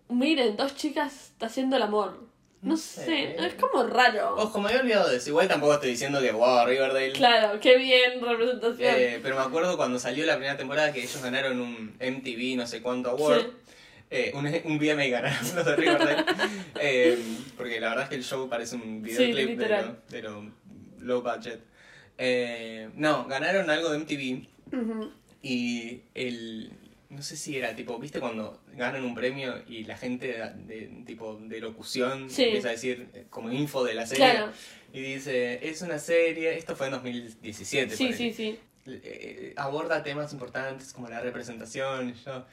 Miren, 0.10 0.56
dos 0.56 0.76
chicas 0.76 1.34
haciendo 1.42 1.78
el 1.78 1.82
amor. 1.82 2.32
No 2.62 2.78
sé, 2.78 3.36
es 3.46 3.56
como 3.56 3.84
raro. 3.84 4.36
Ojo, 4.38 4.62
me 4.62 4.70
había 4.70 4.80
olvidado 4.82 5.10
de 5.10 5.18
eso. 5.18 5.30
Igual 5.32 5.50
tampoco 5.50 5.74
estoy 5.74 5.90
diciendo 5.90 6.22
que, 6.22 6.32
wow, 6.32 6.66
Riverdale. 6.66 7.12
Claro, 7.12 7.60
qué 7.60 7.76
bien 7.78 8.22
representación. 8.22 8.94
Eh, 8.96 9.20
pero 9.22 9.36
me 9.36 9.42
acuerdo 9.42 9.76
cuando 9.76 10.00
salió 10.00 10.26
la 10.26 10.36
primera 10.36 10.56
temporada 10.56 10.94
que 10.94 11.00
ellos 11.02 11.22
ganaron 11.22 11.60
un 11.60 11.94
MTV, 12.00 12.56
no 12.56 12.66
sé 12.66 12.82
cuánto 12.82 13.10
award. 13.10 13.42
Sí. 13.42 13.48
Eh, 14.12 14.32
un, 14.36 14.46
un 14.46 14.78
VMA 14.80 15.08
ganaron 15.08 15.56
los 15.56 15.66
de 15.66 15.76
Riverdale. 15.76 16.26
Eh, 16.80 17.18
porque 17.58 17.80
la 17.80 17.90
verdad 17.90 18.04
es 18.06 18.10
que 18.10 18.16
el 18.16 18.24
show 18.24 18.48
parece 18.50 18.76
un 18.76 19.02
videoclip 19.02 19.60
lo 19.60 20.52
low 21.04 21.22
budget. 21.22 21.60
Eh, 22.18 22.90
no, 22.96 23.26
ganaron 23.28 23.70
algo 23.70 23.90
de 23.92 23.98
MTV 24.00 24.48
y 25.42 26.02
el. 26.14 26.72
No 27.10 27.22
sé 27.22 27.38
si 27.38 27.56
era 27.56 27.76
tipo, 27.76 28.00
¿viste 28.00 28.20
cuando 28.20 28.60
ganan 28.76 29.06
un 29.06 29.14
premio 29.14 29.62
y 29.68 29.84
la 29.84 29.96
gente 29.96 30.28
de, 30.28 30.50
de- 30.66 31.04
tipo 31.06 31.36
de 31.40 31.60
locución 31.60 32.28
Sí. 32.28 32.46
empieza 32.46 32.70
a 32.70 32.72
decir 32.72 33.08
eh, 33.14 33.26
como 33.30 33.52
info 33.52 33.84
de 33.84 33.94
la 33.94 34.08
serie? 34.08 34.32
Claro, 34.32 34.52
Y 34.92 35.00
dice, 35.02 35.60
es 35.70 35.84
una 35.84 36.00
serie, 36.00 36.58
esto 36.58 36.76
fue 36.76 36.88
en 36.88 36.94
2017. 36.94 37.96
sí, 37.96 38.14
sí, 38.14 38.34
sí. 38.34 38.60
Eh, 38.88 39.54
aborda 39.58 40.02
temas 40.02 40.34
importantes 40.34 40.92
como 40.92 41.08
la 41.08 41.22
representación. 41.22 42.10
y 42.10 42.14
Yo, 42.26 42.46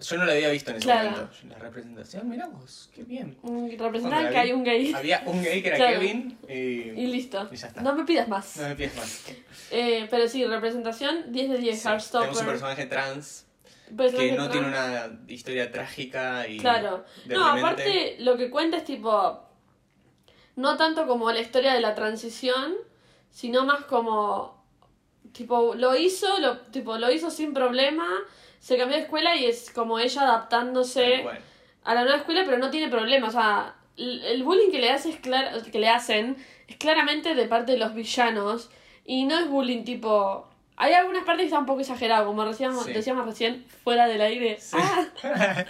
yo 0.00 0.16
no 0.16 0.24
lo 0.24 0.32
había 0.32 0.50
visto 0.50 0.70
en 0.70 0.76
ese 0.76 0.84
Claro. 0.86 1.10
momento. 1.10 1.30
La 1.48 1.58
representación, 1.58 2.28
mira 2.28 2.46
vos, 2.46 2.90
qué 2.94 3.02
bien. 3.02 3.36
La 3.42 4.30
que 4.30 4.38
hay 4.38 4.52
un 4.52 4.64
gay. 4.64 4.92
Había 4.94 5.22
un 5.26 5.42
gay 5.42 5.60
que 5.62 5.68
era 5.68 5.76
Claro. 5.76 6.00
Kevin 6.00 6.38
y, 6.48 6.52
Y 6.54 7.06
listo. 7.08 7.48
y 7.50 7.56
ya 7.56 7.66
está. 7.68 7.82
No 7.82 7.94
me 7.94 8.04
pidas 8.04 8.28
más. 8.28 8.56
No 8.56 8.68
me 8.68 8.76
pides 8.76 8.96
más. 8.96 9.24
Eh, 9.70 10.06
pero 10.10 10.28
sí, 10.28 10.44
representación 10.46 11.32
10 11.32 11.50
de 11.50 11.58
10, 11.58 11.76
Sí, 11.76 11.82
Tenemos 11.82 11.84
un 12.12 12.20
Heartstopper. 12.20 12.46
personaje 12.46 12.86
trans 12.86 13.46
Personaje 13.96 14.30
que 14.30 14.36
no 14.36 14.48
trans. 14.48 14.52
tiene 14.52 14.68
una 14.68 15.18
historia 15.28 15.70
trágica 15.72 16.48
y. 16.48 16.58
Claro. 16.58 17.04
No, 17.26 17.44
aparte 17.46 18.16
lo 18.20 18.36
que 18.36 18.50
cuenta 18.50 18.76
es 18.78 18.84
tipo. 18.84 19.42
No 20.56 20.76
tanto 20.76 21.06
como 21.06 21.30
la 21.32 21.40
historia 21.40 21.74
de 21.74 21.80
la 21.80 21.94
transición, 21.94 22.74
sino 23.30 23.64
más 23.64 23.84
como. 23.84 24.56
Tipo, 25.32 25.74
lo 25.74 25.94
hizo, 25.96 26.38
lo, 26.40 26.58
tipo, 26.60 26.96
lo 26.96 27.10
hizo 27.12 27.30
sin 27.30 27.52
problema, 27.52 28.06
se 28.58 28.76
cambió 28.76 28.96
de 28.96 29.04
escuela 29.04 29.34
y 29.36 29.46
es 29.46 29.70
como 29.70 29.98
ella 29.98 30.22
adaptándose 30.22 31.24
a 31.84 31.94
la 31.94 32.02
nueva 32.02 32.18
escuela, 32.18 32.42
pero 32.44 32.58
no 32.58 32.70
tiene 32.70 32.88
problema. 32.88 33.28
O 33.28 33.30
sea, 33.30 33.74
el, 33.96 34.42
bullying 34.42 34.70
que 34.70 34.78
le, 34.80 34.90
hace 34.90 35.10
es 35.10 35.20
clar- 35.22 35.62
que 35.70 35.78
le 35.78 35.88
hacen 35.88 36.36
es 36.68 36.76
claramente 36.76 37.34
de 37.34 37.46
parte 37.46 37.72
de 37.72 37.78
los 37.78 37.94
villanos. 37.94 38.70
Y 39.04 39.24
no 39.24 39.38
es 39.38 39.48
bullying 39.48 39.84
tipo. 39.84 40.48
Hay 40.78 40.92
algunas 40.92 41.22
partes 41.24 41.42
que 41.44 41.46
están 41.46 41.60
un 41.60 41.66
poco 41.66 41.80
exagerado, 41.80 42.26
como 42.26 42.44
decíamos, 42.44 42.84
Sí. 42.84 42.92
decíamos 42.92 43.24
recién, 43.24 43.64
fuera 43.84 44.06
del 44.08 44.20
aire. 44.20 44.58
Sí. 44.60 44.76
Ah. 44.78 45.06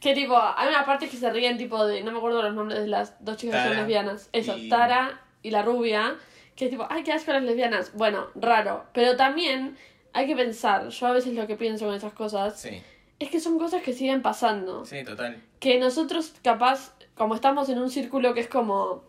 que 0.00 0.14
tipo, 0.14 0.36
hay 0.38 0.68
una 0.68 0.84
parte 0.84 1.08
que 1.08 1.16
se 1.16 1.30
ríen 1.32 1.56
tipo 1.58 1.84
de. 1.86 2.02
No 2.02 2.12
me 2.12 2.18
acuerdo 2.18 2.42
los 2.42 2.54
nombres 2.54 2.80
de 2.80 2.86
las 2.86 3.22
dos 3.24 3.36
chicas 3.38 3.62
que 3.62 3.68
son 3.68 3.76
lesbianas. 3.78 4.28
Eso, 4.32 4.56
y- 4.56 4.68
Tara 4.68 5.20
y 5.42 5.50
la 5.50 5.62
rubia. 5.62 6.16
Que 6.54 6.66
es 6.66 6.70
tipo, 6.70 6.86
ay, 6.88 7.02
qué 7.02 7.12
asco 7.12 7.32
las 7.32 7.42
lesbianas. 7.42 7.92
Bueno, 7.94 8.28
raro. 8.34 8.84
Pero 8.92 9.16
también 9.16 9.76
hay 10.16 10.26
que 10.26 10.34
pensar, 10.36 10.88
yo 10.88 11.06
a 11.06 11.12
veces 11.12 11.34
lo 11.34 11.46
que 11.46 11.56
pienso 11.56 11.84
con 11.86 11.94
esas 11.94 12.12
cosas, 12.12 12.58
Sí, 12.60 12.82
es 13.18 13.30
que 13.30 13.40
son 13.40 13.58
cosas 13.58 13.82
que 13.82 13.92
siguen 13.92 14.22
pasando 14.22 14.84
sí, 14.84 15.04
total. 15.04 15.40
que 15.60 15.78
nosotros 15.78 16.34
capaz, 16.42 16.92
como 17.14 17.34
estamos 17.34 17.68
en 17.68 17.78
un 17.78 17.90
círculo 17.90 18.34
que 18.34 18.40
es 18.40 18.48
como, 18.48 19.04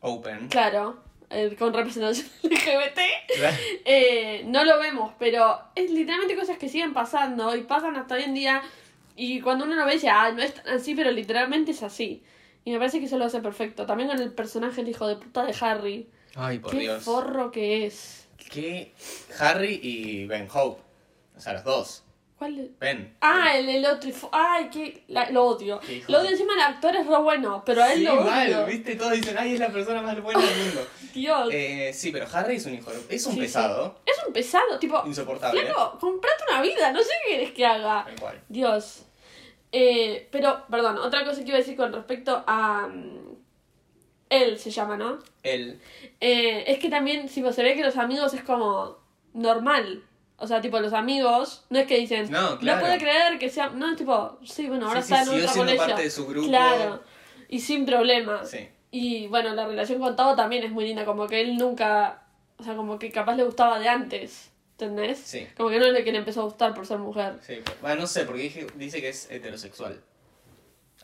Open. 0.00 0.48
claro, 0.48 0.98
eh, 1.30 1.54
con 1.58 1.72
representación 1.72 2.26
LGBT, 2.42 2.98
eh, 3.84 4.42
no 4.46 4.64
lo 4.64 4.78
vemos, 4.78 5.12
pero 5.18 5.58
es 5.74 5.90
literalmente 5.90 6.36
cosas 6.36 6.58
que 6.58 6.68
siguen 6.68 6.92
pasando 6.92 7.54
y 7.54 7.62
pasan 7.62 7.96
hasta 7.96 8.14
hoy 8.16 8.22
en 8.24 8.34
día 8.34 8.62
y 9.16 9.40
cuando 9.40 9.64
uno 9.64 9.74
lo 9.74 9.84
ve 9.84 9.92
dice, 9.94 10.08
ah, 10.08 10.32
no 10.32 10.42
es 10.42 10.54
tan 10.54 10.68
así, 10.74 10.94
pero 10.94 11.10
literalmente 11.10 11.72
es 11.72 11.82
así. 11.82 12.22
Y 12.64 12.72
me 12.72 12.78
parece 12.78 13.00
que 13.00 13.06
eso 13.06 13.18
lo 13.18 13.24
hace 13.26 13.40
perfecto. 13.40 13.84
También 13.86 14.08
con 14.08 14.18
el 14.20 14.32
personaje, 14.32 14.80
el 14.80 14.88
hijo 14.88 15.06
de 15.06 15.16
puta 15.16 15.44
de 15.44 15.54
Harry. 15.60 16.08
Ay, 16.34 16.58
por 16.58 16.70
Qué 16.70 16.78
Dios. 16.80 17.02
forro 17.02 17.50
que 17.50 17.86
es. 17.86 18.19
Que 18.50 18.92
Harry 19.38 19.78
y 19.82 20.26
Ben 20.26 20.48
Hope. 20.52 20.80
O 21.36 21.40
sea, 21.40 21.52
los 21.54 21.64
dos. 21.64 22.04
¿Cuál 22.36 22.58
es? 22.58 22.78
Ben. 22.78 23.14
Ah, 23.20 23.50
el, 23.54 23.68
el 23.68 23.84
otro. 23.84 24.10
Ay, 24.32 24.70
que 24.70 25.04
la- 25.08 25.30
lo 25.30 25.44
odio. 25.44 25.78
Lo 26.08 26.20
odio 26.20 26.30
encima 26.30 26.54
el 26.54 26.60
actor 26.60 26.96
es 26.96 27.06
re 27.06 27.18
bueno, 27.18 27.62
pero 27.66 27.82
a 27.82 27.92
él 27.92 27.98
sí, 27.98 28.04
lo 28.04 28.14
odio. 28.14 28.24
mal, 28.24 28.64
¿viste? 28.66 28.96
Todos 28.96 29.12
dicen, 29.12 29.36
ay, 29.38 29.54
es 29.54 29.60
la 29.60 29.68
persona 29.68 30.00
más 30.00 30.20
buena 30.22 30.40
del 30.40 30.58
mundo. 30.64 30.86
Dios. 31.14 31.48
Eh, 31.52 31.92
sí, 31.94 32.10
pero 32.12 32.26
Harry 32.32 32.56
es 32.56 32.64
un 32.66 32.74
hijo. 32.74 32.90
Es 33.10 33.26
un 33.26 33.32
Sí, 33.32 33.38
sí. 33.40 33.44
pesado. 33.44 34.00
Es 34.06 34.16
un 34.26 34.32
pesado, 34.32 34.78
tipo, 34.78 35.02
Insoportable. 35.06 35.60
flaco, 35.66 35.98
comprate 36.00 36.44
una 36.50 36.62
vida, 36.62 36.90
no 36.92 37.00
sé 37.02 37.10
qué 37.26 37.32
querés 37.34 37.52
que 37.52 37.66
haga. 37.66 38.06
Cual. 38.18 38.40
Dios. 38.48 39.02
Eh, 39.72 40.26
pero, 40.32 40.64
perdón, 40.70 40.96
otra 40.98 41.24
cosa 41.24 41.42
que 41.42 41.48
iba 41.48 41.56
a 41.56 41.60
decir 41.60 41.76
con 41.76 41.92
respecto 41.92 42.42
a... 42.46 42.88
mm, 42.88 43.36
él 44.30 44.58
se 44.58 44.70
llama, 44.70 44.96
¿no? 44.96 45.18
Él. 45.42 45.78
Eh, 46.20 46.64
es 46.66 46.78
que 46.78 46.88
también, 46.88 47.28
tipo, 47.28 47.52
se 47.52 47.62
ve 47.62 47.74
que 47.74 47.82
los 47.84 47.96
amigos 47.98 48.32
es 48.32 48.42
como 48.42 48.96
normal. 49.34 50.04
O 50.38 50.46
sea, 50.46 50.60
tipo, 50.62 50.80
los 50.80 50.94
amigos, 50.94 51.66
no 51.68 51.78
es 51.78 51.86
que 51.86 51.98
dicen, 51.98 52.30
No, 52.30 52.58
claro. 52.58 52.80
puede 52.80 52.96
creer 52.98 53.38
que 53.38 53.50
sea... 53.50 53.68
No, 53.68 53.94
tipo, 53.94 54.38
sí, 54.42 54.68
bueno, 54.68 54.88
ahora 54.88 55.02
Sí, 55.02 55.08
sí, 55.08 55.14
está 55.14 55.30
en 55.34 55.38
otra 55.40 55.52
siendo 55.52 55.76
con 55.76 55.86
parte 55.86 56.02
de 56.02 56.10
su 56.10 56.26
grupo. 56.26 56.48
Claro, 56.48 57.02
y 57.48 57.60
sin 57.60 57.84
problema. 57.84 58.44
Sí. 58.46 58.66
Y 58.90 59.26
bueno, 59.26 59.54
la 59.54 59.66
relación 59.66 60.00
con 60.00 60.16
Tao 60.16 60.34
también 60.34 60.64
es 60.64 60.70
muy 60.70 60.84
linda, 60.84 61.04
como 61.04 61.26
que 61.26 61.42
él 61.42 61.56
nunca, 61.58 62.22
o 62.56 62.64
sea, 62.64 62.74
como 62.74 62.98
que 62.98 63.10
capaz 63.12 63.34
le 63.36 63.44
gustaba 63.44 63.78
de 63.78 63.88
antes, 63.88 64.50
¿entendés? 64.72 65.18
Sí. 65.18 65.46
Como 65.56 65.68
que 65.68 65.78
no 65.78 65.84
es 65.86 65.92
de 65.92 66.04
que 66.04 66.12
le 66.12 66.18
empezó 66.18 66.40
a 66.40 66.44
gustar 66.44 66.72
por 66.74 66.86
ser 66.86 66.98
mujer. 66.98 67.34
Sí. 67.46 67.60
Bueno, 67.82 68.00
no 68.00 68.06
sé, 68.06 68.24
porque 68.24 68.42
dije- 68.42 68.66
dice 68.76 69.00
que 69.02 69.10
es 69.10 69.30
heterosexual. 69.30 70.00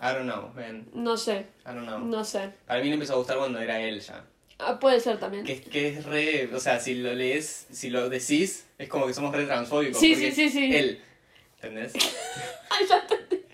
I 0.01 0.13
don't 0.13 0.25
know, 0.25 0.53
man. 0.55 0.87
No 0.93 1.17
sé, 1.17 1.47
I 1.65 1.69
don't 1.75 1.87
know. 1.87 1.99
no 2.01 2.25
sé. 2.25 2.51
A 2.69 2.77
mí 2.77 2.85
le 2.89 2.95
empezó 2.95 3.15
a 3.15 3.17
gustar 3.17 3.39
cuando 3.39 3.59
era 3.61 3.81
él 3.81 4.01
ya. 4.01 4.25
Ah, 4.59 4.79
puede 4.79 5.01
ser 5.01 5.19
también. 5.19 5.45
Que, 5.45 5.61
que 5.61 5.89
es 5.89 6.05
re. 6.05 6.49
O 6.55 6.61
sea, 6.61 6.81
si 6.81 6.95
lo 6.95 7.13
lees, 7.15 7.67
si 7.71 7.91
lo 7.91 8.09
decís, 8.09 8.67
es 8.79 8.89
como 8.89 9.07
que 9.07 9.13
somos 9.15 9.35
re 9.35 9.45
transfóbicos. 9.45 9.99
Sí, 10.01 10.15
sí, 10.15 10.33
sí, 10.33 10.49
sí. 10.49 10.75
Él. 10.75 11.01
¿Entendés? 11.57 11.93
Ay, 12.71 12.87
ya 12.89 12.99
entendí. 12.99 13.45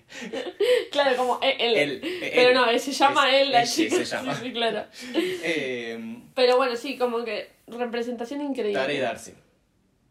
claro, 0.91 1.17
como 1.17 1.39
él. 1.41 1.55
él. 1.59 1.75
Él, 1.77 2.01
eh, 2.03 2.31
Pero 2.35 2.49
él. 2.49 2.55
no, 2.55 2.79
se 2.79 2.91
llama 2.91 3.35
él 3.35 3.51
la 3.51 3.65
chica. 3.65 3.95
se 3.97 4.05
llama. 4.05 4.35
Sí, 4.35 4.41
sí, 4.45 4.53
claro. 4.53 4.85
Eh, 5.13 6.19
Pero 6.35 6.57
bueno, 6.57 6.75
sí, 6.75 6.97
como 6.97 7.23
que 7.25 7.51
representación 7.67 8.41
increíble. 8.41 8.79
Tara 8.79 8.93
y 8.93 8.99
Darcy. 8.99 9.33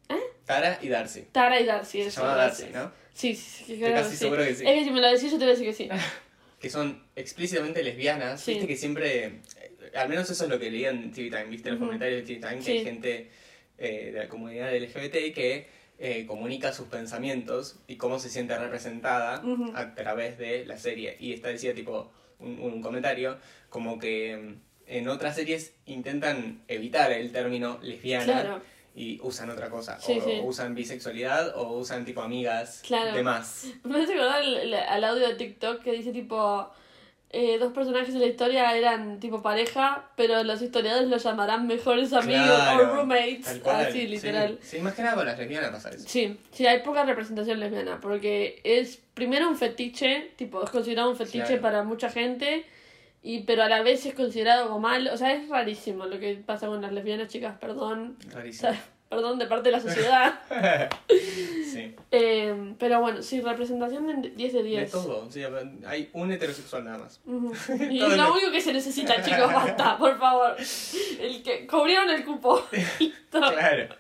¿Eh? 0.09 0.21
Tara 0.45 0.79
y 0.83 0.89
Darcy. 0.89 1.23
Tara 1.33 1.61
y 1.61 1.65
Darcy, 1.67 2.03
Se 2.03 2.09
eso. 2.09 2.21
llama 2.23 2.37
Darcy. 2.37 2.67
¿no? 2.73 2.93
Sí, 3.15 3.35
sí, 3.35 3.37
sí. 3.37 3.61
Estoy 3.75 3.79
creo 3.79 3.95
casi 3.95 4.11
sí. 4.13 4.17
seguro 4.17 4.43
que 4.45 4.55
sí. 4.55 4.65
Es 4.67 4.73
que 4.79 4.85
si 4.85 4.91
me 4.91 5.01
lo 5.01 5.13
decís, 5.13 5.31
yo 5.31 5.39
te 5.39 5.45
voy 5.45 5.55
a 5.55 5.57
decir 5.59 5.67
que 5.67 5.73
sí. 5.75 5.89
Que 6.61 6.71
son 6.71 7.03
explícitamente 7.17 7.83
lesbianas. 7.83 8.41
Sí. 8.41 8.53
Viste 8.53 8.69
que 8.69 8.77
siempre. 8.77 9.25
eh, 9.27 9.41
Al 9.97 10.09
menos 10.09 10.31
eso 10.31 10.45
es 10.45 10.51
lo 10.51 10.61
que 10.61 10.71
leía 10.71 10.91
en 10.91 11.11
TV 11.11 11.29
Time. 11.29 11.47
Viste 11.47 11.71
los 11.71 11.79
Ujú. 11.79 11.87
comentarios 11.87 12.21
de 12.21 12.35
TV 12.35 12.41
Time 12.49 12.57
que 12.59 12.63
Sí. 12.65 12.71
hay 12.73 12.85
gente 12.85 13.31
eh, 13.79 14.11
de 14.13 14.19
la 14.21 14.29
comunidad 14.29 14.73
LGBT 14.77 15.35
que 15.35 15.67
eh, 15.99 16.25
comunica 16.27 16.73
sus 16.73 16.87
pensamientos 16.87 17.81
y 17.89 17.97
cómo 17.97 18.19
se 18.21 18.29
siente 18.29 18.57
representada 18.57 19.41
Ujú. 19.45 19.73
a 19.75 19.95
través 19.97 20.39
de 20.39 20.65
la 20.67 20.79
serie. 20.79 21.17
Y 21.19 21.33
esta 21.33 21.49
decía, 21.49 21.75
tipo, 21.75 22.13
un, 22.39 22.61
un 22.61 22.81
comentario 22.81 23.39
como 23.69 23.99
que 23.99 24.37
mm, 24.37 24.55
en 24.87 25.09
otras 25.09 25.35
series 25.37 25.75
intentan 25.87 26.63
evitar 26.69 27.11
el 27.13 27.33
término 27.33 27.81
lesbiana. 27.83 28.25
Claro. 28.25 28.63
Y 28.95 29.19
usan 29.23 29.49
otra 29.51 29.71
cosa. 29.71 29.99
Sí, 30.01 30.19
o, 30.21 30.25
sí. 30.25 30.41
usan 30.43 30.75
bisexualidad 30.75 31.57
o 31.57 31.79
usan 31.79 32.05
tipo 32.05 32.21
amigas. 32.21 32.83
Claro. 32.87 33.15
Demás. 33.17 33.67
Me 33.85 34.03
hace 34.03 34.15
acordar 34.15 34.43
al 34.89 35.05
audio 35.05 35.29
de 35.29 35.35
TikTok 35.35 35.83
que 35.83 35.93
dice 35.93 36.13
tipo 36.13 36.71
eh, 37.35 37.57
dos 37.59 37.73
personajes 37.73 38.13
de 38.13 38.21
la 38.21 38.27
historia 38.27 38.77
eran 38.77 39.19
tipo 39.19 39.41
pareja, 39.41 40.11
pero 40.17 40.45
los 40.45 40.61
historiadores 40.61 41.09
los 41.09 41.23
llamarán 41.25 41.67
mejores 41.67 42.13
amigos 42.13 42.45
Claro, 42.45 42.93
o 42.93 42.97
roommates, 42.97 43.49
así 43.65 44.07
literal. 44.07 44.59
Sí, 44.61 44.77
sí, 44.77 44.83
más 44.83 44.93
que 44.93 45.01
nada 45.03 45.15
con 45.15 45.25
las 45.25 45.39
lesbianas 45.39 45.71
pasa 45.71 45.89
eso. 45.89 46.05
Sí, 46.07 46.39
sí, 46.53 46.67
hay 46.67 46.81
poca 46.83 47.05
representación 47.05 47.59
lesbiana, 47.59 47.99
porque 48.03 48.61
es 48.65 48.99
primero 49.15 49.49
un 49.49 49.57
fetiche, 49.57 50.33
tipo, 50.37 50.63
es 50.63 50.69
considerado 50.69 51.09
un 51.09 51.17
fetiche 51.17 51.47
Claro. 51.47 51.63
para 51.63 51.83
mucha 51.85 52.11
gente, 52.11 52.67
y 53.23 53.41
pero 53.45 53.63
a 53.63 53.69
la 53.69 53.83
vez 53.83 54.05
es 54.07 54.15
considerado 54.15 54.67
como 54.67 54.81
mal, 54.81 55.09
o 55.09 55.17
sea, 55.17 55.33
es 55.33 55.49
rarísimo 55.49 56.07
lo 56.07 56.19
que 56.19 56.35
pasa 56.45 56.67
con 56.67 56.83
las 56.83 56.93
lesbianas, 56.93 57.29
chicas, 57.29 57.57
perdón, 57.59 58.17
o 58.29 58.35
Rarísimo. 58.35 58.71
sea, 58.73 58.85
perdón 59.09 59.39
de 59.39 59.47
parte 59.47 59.69
de 59.69 59.73
la 59.77 59.81
sociedad. 59.81 60.41
sí. 61.09 61.95
Eh, 62.11 62.75
pero 62.79 63.01
bueno, 63.01 63.23
sí, 63.23 63.41
representación 63.41 64.09
en 64.11 64.37
10 64.37 64.53
de 64.53 64.63
10. 64.63 64.85
De 64.85 64.91
todo. 64.91 65.31
Sí, 65.31 65.43
hay 65.87 66.11
un 66.15 66.33
heterosexual 66.33 66.85
nada 66.85 66.99
más. 66.99 67.21
Y 67.91 68.03
es 68.03 68.17
lo 68.17 68.33
único 68.33 68.51
que 68.51 68.61
se 68.61 68.73
necesita, 68.73 69.23
chicos, 69.23 69.47
basta, 69.53 69.97
por 69.99 70.19
favor. 70.19 70.57
El 71.21 71.43
que 71.43 71.67
cubrieron 71.67 72.11
el 72.11 72.25
cupo. 72.25 72.65
Claro. 73.31 73.95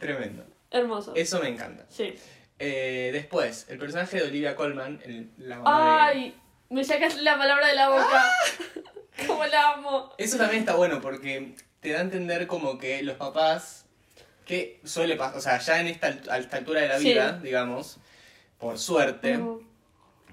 Tremendo. 0.00 0.44
Hermoso. 0.70 1.12
Eso 1.14 1.40
me 1.40 1.48
encanta. 1.48 1.84
Sí. 1.88 2.14
Eh, 2.58 3.10
después, 3.12 3.66
el 3.68 3.78
personaje 3.78 4.18
de 4.18 4.22
Olivia 4.28 4.54
Colman, 4.56 5.00
el- 5.04 5.30
la 5.38 5.58
mamá 5.58 6.10
de- 6.12 6.18
Ay, 6.18 6.34
me 6.72 6.84
sacas 6.84 7.16
la 7.18 7.36
palabra 7.38 7.68
de 7.68 7.74
la 7.74 7.88
boca. 7.90 8.32
Como 9.26 9.44
la 9.44 9.72
amo. 9.72 10.12
Eso 10.18 10.38
también 10.38 10.60
está 10.60 10.74
bueno 10.74 11.00
porque 11.00 11.54
te 11.80 11.90
da 11.90 11.98
a 11.98 12.02
entender 12.02 12.46
como 12.46 12.78
que 12.78 13.02
los 13.02 13.16
papás, 13.16 13.84
que 14.46 14.80
suele 14.84 15.16
pasar, 15.16 15.36
o 15.36 15.40
sea, 15.40 15.58
ya 15.58 15.80
en 15.80 15.86
esta, 15.88 16.06
a 16.30 16.38
esta 16.38 16.56
altura 16.56 16.80
de 16.80 16.88
la 16.88 16.98
Sí. 16.98 17.04
vida, 17.10 17.38
digamos, 17.42 17.98
por 18.58 18.78
suerte, 18.78 19.38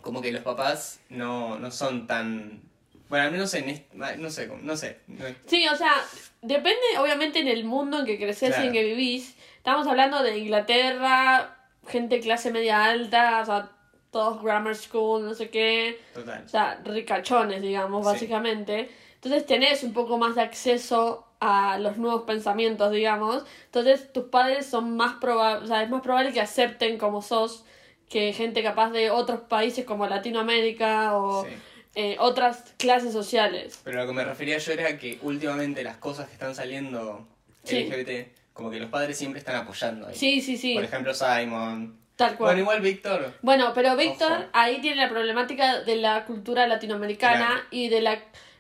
como 0.01 0.22
que 0.22 0.31
los 0.31 0.43
papás 0.43 1.01
no, 1.10 1.60
no 1.60 1.72
son 1.72 2.08
tan 2.08 2.62
Bueno, 3.10 3.25
al 3.25 3.31
menos 3.31 3.53
en 3.55 3.69
este, 3.69 3.98
no 3.98 4.29
sé, 4.29 4.50
no 4.62 4.77
sé. 4.77 5.00
Sí, 5.48 5.67
o 5.67 5.75
sea, 5.75 5.93
depende 6.41 6.79
obviamente 7.00 7.39
en 7.39 7.48
el 7.48 7.65
mundo 7.65 8.00
en 8.00 8.05
que 8.05 8.17
creces 8.17 8.55
y 8.60 8.67
en 8.67 8.72
que 8.72 8.84
vivís. 8.84 9.36
Estamos 9.58 9.88
hablando 9.88 10.22
de 10.24 10.38
Inglaterra, 10.38 11.58
gente 11.88 12.19
clase 12.22 12.51
media 12.51 12.86
alta, 12.86 13.41
o 13.41 13.46
sea, 13.46 13.72
todos 14.11 14.41
grammar 14.43 14.75
school, 14.75 15.23
no 15.25 15.33
sé 15.33 15.49
qué. 15.49 15.99
Total. 16.13 16.43
O 16.45 16.49
sea, 16.49 16.81
ricachones, 16.83 17.61
digamos, 17.61 18.05
Sí. 18.05 18.11
básicamente. 18.13 18.89
Entonces 19.15 19.45
tenés 19.45 19.83
un 19.83 19.93
poco 19.93 20.17
más 20.17 20.35
de 20.35 20.41
acceso 20.41 21.25
a 21.41 21.77
los 21.79 21.97
nuevos 21.97 22.23
pensamientos, 22.23 22.91
digamos. 22.91 23.43
Entonces 23.65 24.11
tus 24.11 24.25
padres 24.25 24.65
son 24.65 24.95
más 24.97 25.15
probables, 25.15 25.63
o 25.63 25.67
sea, 25.67 25.83
es 25.83 25.89
más 25.89 26.01
probable 26.01 26.33
que 26.33 26.41
acepten 26.41 26.97
como 26.97 27.21
sos 27.21 27.65
que 28.09 28.33
gente 28.33 28.63
capaz 28.63 28.89
de 28.91 29.11
otros 29.11 29.41
países 29.41 29.85
como 29.85 30.07
Latinoamérica 30.07 31.15
o 31.17 31.43
Sí. 31.45 31.51
eh, 31.95 32.17
otras 32.19 32.73
clases 32.77 33.13
sociales. 33.13 33.79
Pero 33.83 33.99
lo 33.99 34.07
que 34.07 34.13
me 34.13 34.23
refería 34.23 34.57
yo 34.57 34.71
era 34.73 34.97
que 34.97 35.19
últimamente 35.21 35.83
las 35.83 35.97
cosas 35.97 36.27
que 36.27 36.33
están 36.33 36.55
saliendo 36.55 37.27
Sí. 37.63 37.77
LGBT, 37.77 38.31
como 38.53 38.69
que 38.71 38.79
los 38.79 38.89
padres 38.89 39.17
siempre 39.17 39.39
están 39.39 39.55
apoyando 39.57 40.07
ahí. 40.07 40.15
Sí, 40.15 40.39
sí, 40.41 40.57
sí, 40.57 40.73
Por 40.75 40.83
ejemplo, 40.83 41.13
Simon. 41.13 41.98
Tal 42.19 42.35
cual. 42.38 42.49
Bueno, 42.49 42.61
igual 42.61 42.81
Víctor. 42.81 43.33
Bueno, 43.41 43.71
pero 43.73 43.95
Víctor 43.95 44.31
Ojo. 44.31 44.43
ahí 44.53 44.79
tiene 44.81 44.97
la 45.01 45.09
problemática 45.09 45.81
de 45.81 45.95
la 45.95 46.25
cultura 46.25 46.67
latinoamericana 46.67 47.47
Claro. 47.47 47.61
y 47.71 47.89
de 47.89 48.01
la 48.01 48.19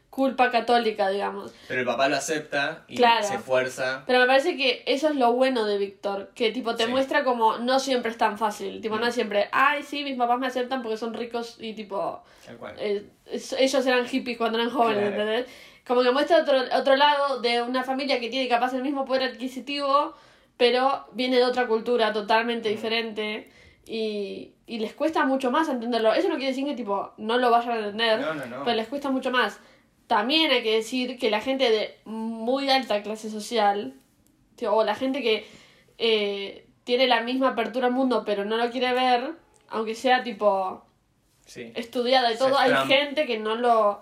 culpa 0.09 0.49
católica, 0.49 1.09
digamos. 1.09 1.53
Pero 1.67 1.81
el 1.81 1.85
papá 1.85 2.09
lo 2.09 2.15
acepta 2.17 2.83
y 2.87 2.95
Claro. 2.97 3.23
se 3.25 3.35
esfuerza. 3.35 4.03
Pero 4.07 4.19
me 4.19 4.25
parece 4.25 4.57
que 4.57 4.83
eso 4.87 5.09
es 5.09 5.15
lo 5.15 5.33
bueno 5.33 5.65
de 5.65 5.77
Víctor, 5.77 6.31
que 6.35 6.51
tipo 6.51 6.75
te 6.75 6.85
Sí. 6.85 6.89
muestra 6.89 7.23
como 7.23 7.57
no 7.59 7.79
siempre 7.79 8.11
es 8.11 8.17
tan 8.17 8.37
fácil, 8.37 8.81
tipo 8.81 8.95
Mm. 8.95 8.99
no 9.01 9.07
es 9.07 9.13
siempre, 9.15 9.49
ay 9.51 9.83
sí, 9.83 10.03
mis 10.03 10.17
papás 10.17 10.39
me 10.39 10.47
aceptan 10.47 10.81
porque 10.81 10.97
son 10.97 11.13
ricos 11.13 11.57
y 11.59 11.73
tipo 11.73 12.23
Tal 12.45 12.57
cual. 12.57 12.75
eh, 12.79 13.05
ellos 13.59 13.85
eran 13.85 14.07
hippies 14.07 14.37
cuando 14.37 14.57
eran 14.57 14.71
jóvenes, 14.71 15.09
Claro. 15.13 15.21
¿entendés? 15.21 15.45
Como 15.87 16.01
que 16.03 16.11
muestra 16.11 16.37
otro, 16.41 16.57
otro 16.73 16.95
lado 16.95 17.39
de 17.41 17.61
una 17.61 17.83
familia 17.83 18.19
que 18.19 18.29
tiene 18.29 18.47
capaz 18.47 18.73
el 18.73 18.81
mismo 18.83 19.05
poder 19.05 19.23
adquisitivo, 19.31 20.15
pero 20.59 21.05
viene 21.13 21.37
de 21.37 21.45
otra 21.45 21.67
cultura 21.67 22.11
totalmente 22.11 22.67
Mm. 22.67 22.71
diferente 22.73 23.49
y, 23.87 24.51
y 24.67 24.79
les 24.79 24.93
cuesta 24.93 25.23
mucho 25.25 25.51
más 25.51 25.69
entenderlo. 25.69 26.13
Eso 26.13 26.27
no 26.27 26.35
quiere 26.35 26.49
decir 26.51 26.65
que 26.65 26.73
tipo 26.75 27.13
no 27.17 27.37
lo 27.37 27.49
vayan 27.49 27.71
a 27.71 27.77
entender, 27.77 28.19
No, 28.19 28.33
no, 28.33 28.45
no. 28.45 28.63
pero 28.65 28.75
les 28.75 28.89
cuesta 28.89 29.09
mucho 29.09 29.31
más. 29.31 29.57
También 30.07 30.51
hay 30.51 30.61
que 30.61 30.75
decir 30.75 31.17
que 31.17 31.29
la 31.31 31.39
gente 31.39 31.71
de 31.71 31.97
muy 32.03 32.69
alta 32.69 33.01
clase 33.03 33.29
social, 33.29 33.93
tío, 34.57 34.75
o 34.75 34.83
la 34.83 34.95
gente 34.95 35.21
que 35.21 35.47
eh, 35.97 36.67
tiene 36.83 37.07
la 37.07 37.21
misma 37.21 37.49
apertura 37.49 37.87
al 37.87 37.93
mundo 37.93 38.23
pero 38.25 38.43
no 38.43 38.57
lo 38.57 38.69
quiere 38.69 38.91
ver, 38.93 39.31
aunque 39.69 39.95
sea 39.95 40.23
tipo 40.23 40.83
Sí. 41.45 41.71
estudiada 41.75 42.33
y 42.33 42.37
todo, 42.37 42.57
hay 42.57 42.73
gente 42.87 43.25
que 43.25 43.39
no 43.39 43.55
lo 43.55 44.01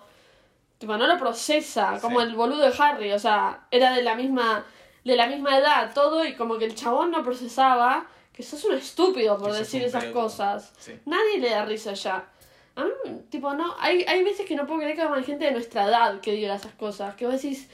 tipo, 0.79 0.97
no 0.97 1.05
lo 1.07 1.17
procesa, 1.19 1.99
como 2.01 2.19
Sí. 2.19 2.27
el 2.27 2.35
boludo 2.35 2.67
de 2.67 2.73
Harry, 2.79 3.11
o 3.11 3.19
sea, 3.19 3.67
era 3.71 3.93
de 3.93 4.01
la 4.03 4.15
misma 4.15 4.65
de 5.07 5.15
la 5.15 5.27
misma 5.27 5.57
edad, 5.57 5.91
todo 5.93 6.23
y 6.25 6.35
como 6.35 6.57
que 6.57 6.65
el 6.65 6.75
chabón 6.75 7.11
no 7.11 7.23
procesaba 7.23 8.05
que 8.33 8.43
sos 8.43 8.63
un 8.65 8.75
estúpido 8.75 9.37
por 9.37 9.51
Que 9.51 9.57
decir 9.59 9.81
esas 9.81 10.03
pelotudo. 10.03 10.23
cosas. 10.23 10.73
Sí. 10.77 10.93
Nadie 11.05 11.39
le 11.39 11.49
da 11.49 11.65
risa 11.65 11.93
ya. 11.93 12.25
A 12.75 12.83
mí, 12.85 12.91
tipo, 13.31 13.53
no, 13.55 13.73
hay, 13.79 14.03
hay 14.03 14.23
veces 14.23 14.45
que 14.45 14.55
no 14.55 14.67
puedo 14.67 14.81
creer 14.81 14.95
que 14.95 15.01
haya 15.01 15.23
gente 15.23 15.45
de 15.45 15.51
nuestra 15.51 15.85
edad 15.87 16.19
que 16.21 16.33
diga 16.33 16.53
esas 16.53 16.73
cosas, 16.75 17.15
que 17.15 17.25
vos 17.25 17.33
decís, 17.41 17.67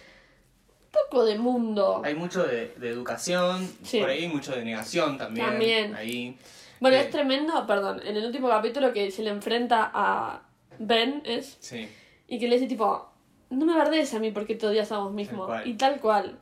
poco 0.91 1.25
de 1.25 1.37
mundo. 1.37 2.01
Hay 2.05 2.15
mucho 2.15 2.43
de, 2.43 2.73
de 2.77 2.89
educación, 2.89 3.67
Sí. 3.83 3.99
por 3.99 4.09
ahí 4.09 4.27
mucho 4.27 4.53
de 4.55 4.63
negación 4.63 5.17
también. 5.17 5.45
También. 5.47 5.95
Ahí. 5.95 6.37
Bueno, 6.79 6.95
eh, 6.97 7.01
es 7.01 7.09
tremendo, 7.09 7.65
perdón, 7.67 8.01
en 8.05 8.15
el 8.15 8.25
último 8.25 8.47
capítulo 8.47 8.93
que 8.93 9.09
se 9.11 9.23
le 9.23 9.31
enfrenta 9.31 9.91
a 9.93 10.41
Ben, 10.79 11.21
es, 11.25 11.57
Sí. 11.59 11.89
y 12.27 12.39
que 12.39 12.47
le 12.47 12.55
dice 12.55 12.67
tipo, 12.67 13.09
no 13.49 13.65
me 13.65 13.75
verdes 13.75 14.13
a 14.13 14.19
mí 14.19 14.31
porque 14.31 14.55
te 14.55 14.65
odias 14.67 14.91
a 14.91 14.99
vos 14.99 15.11
mismo. 15.11 15.45
cual. 15.47 15.67
Y 15.67 15.73
tal 15.73 15.99
cual. 15.99 16.39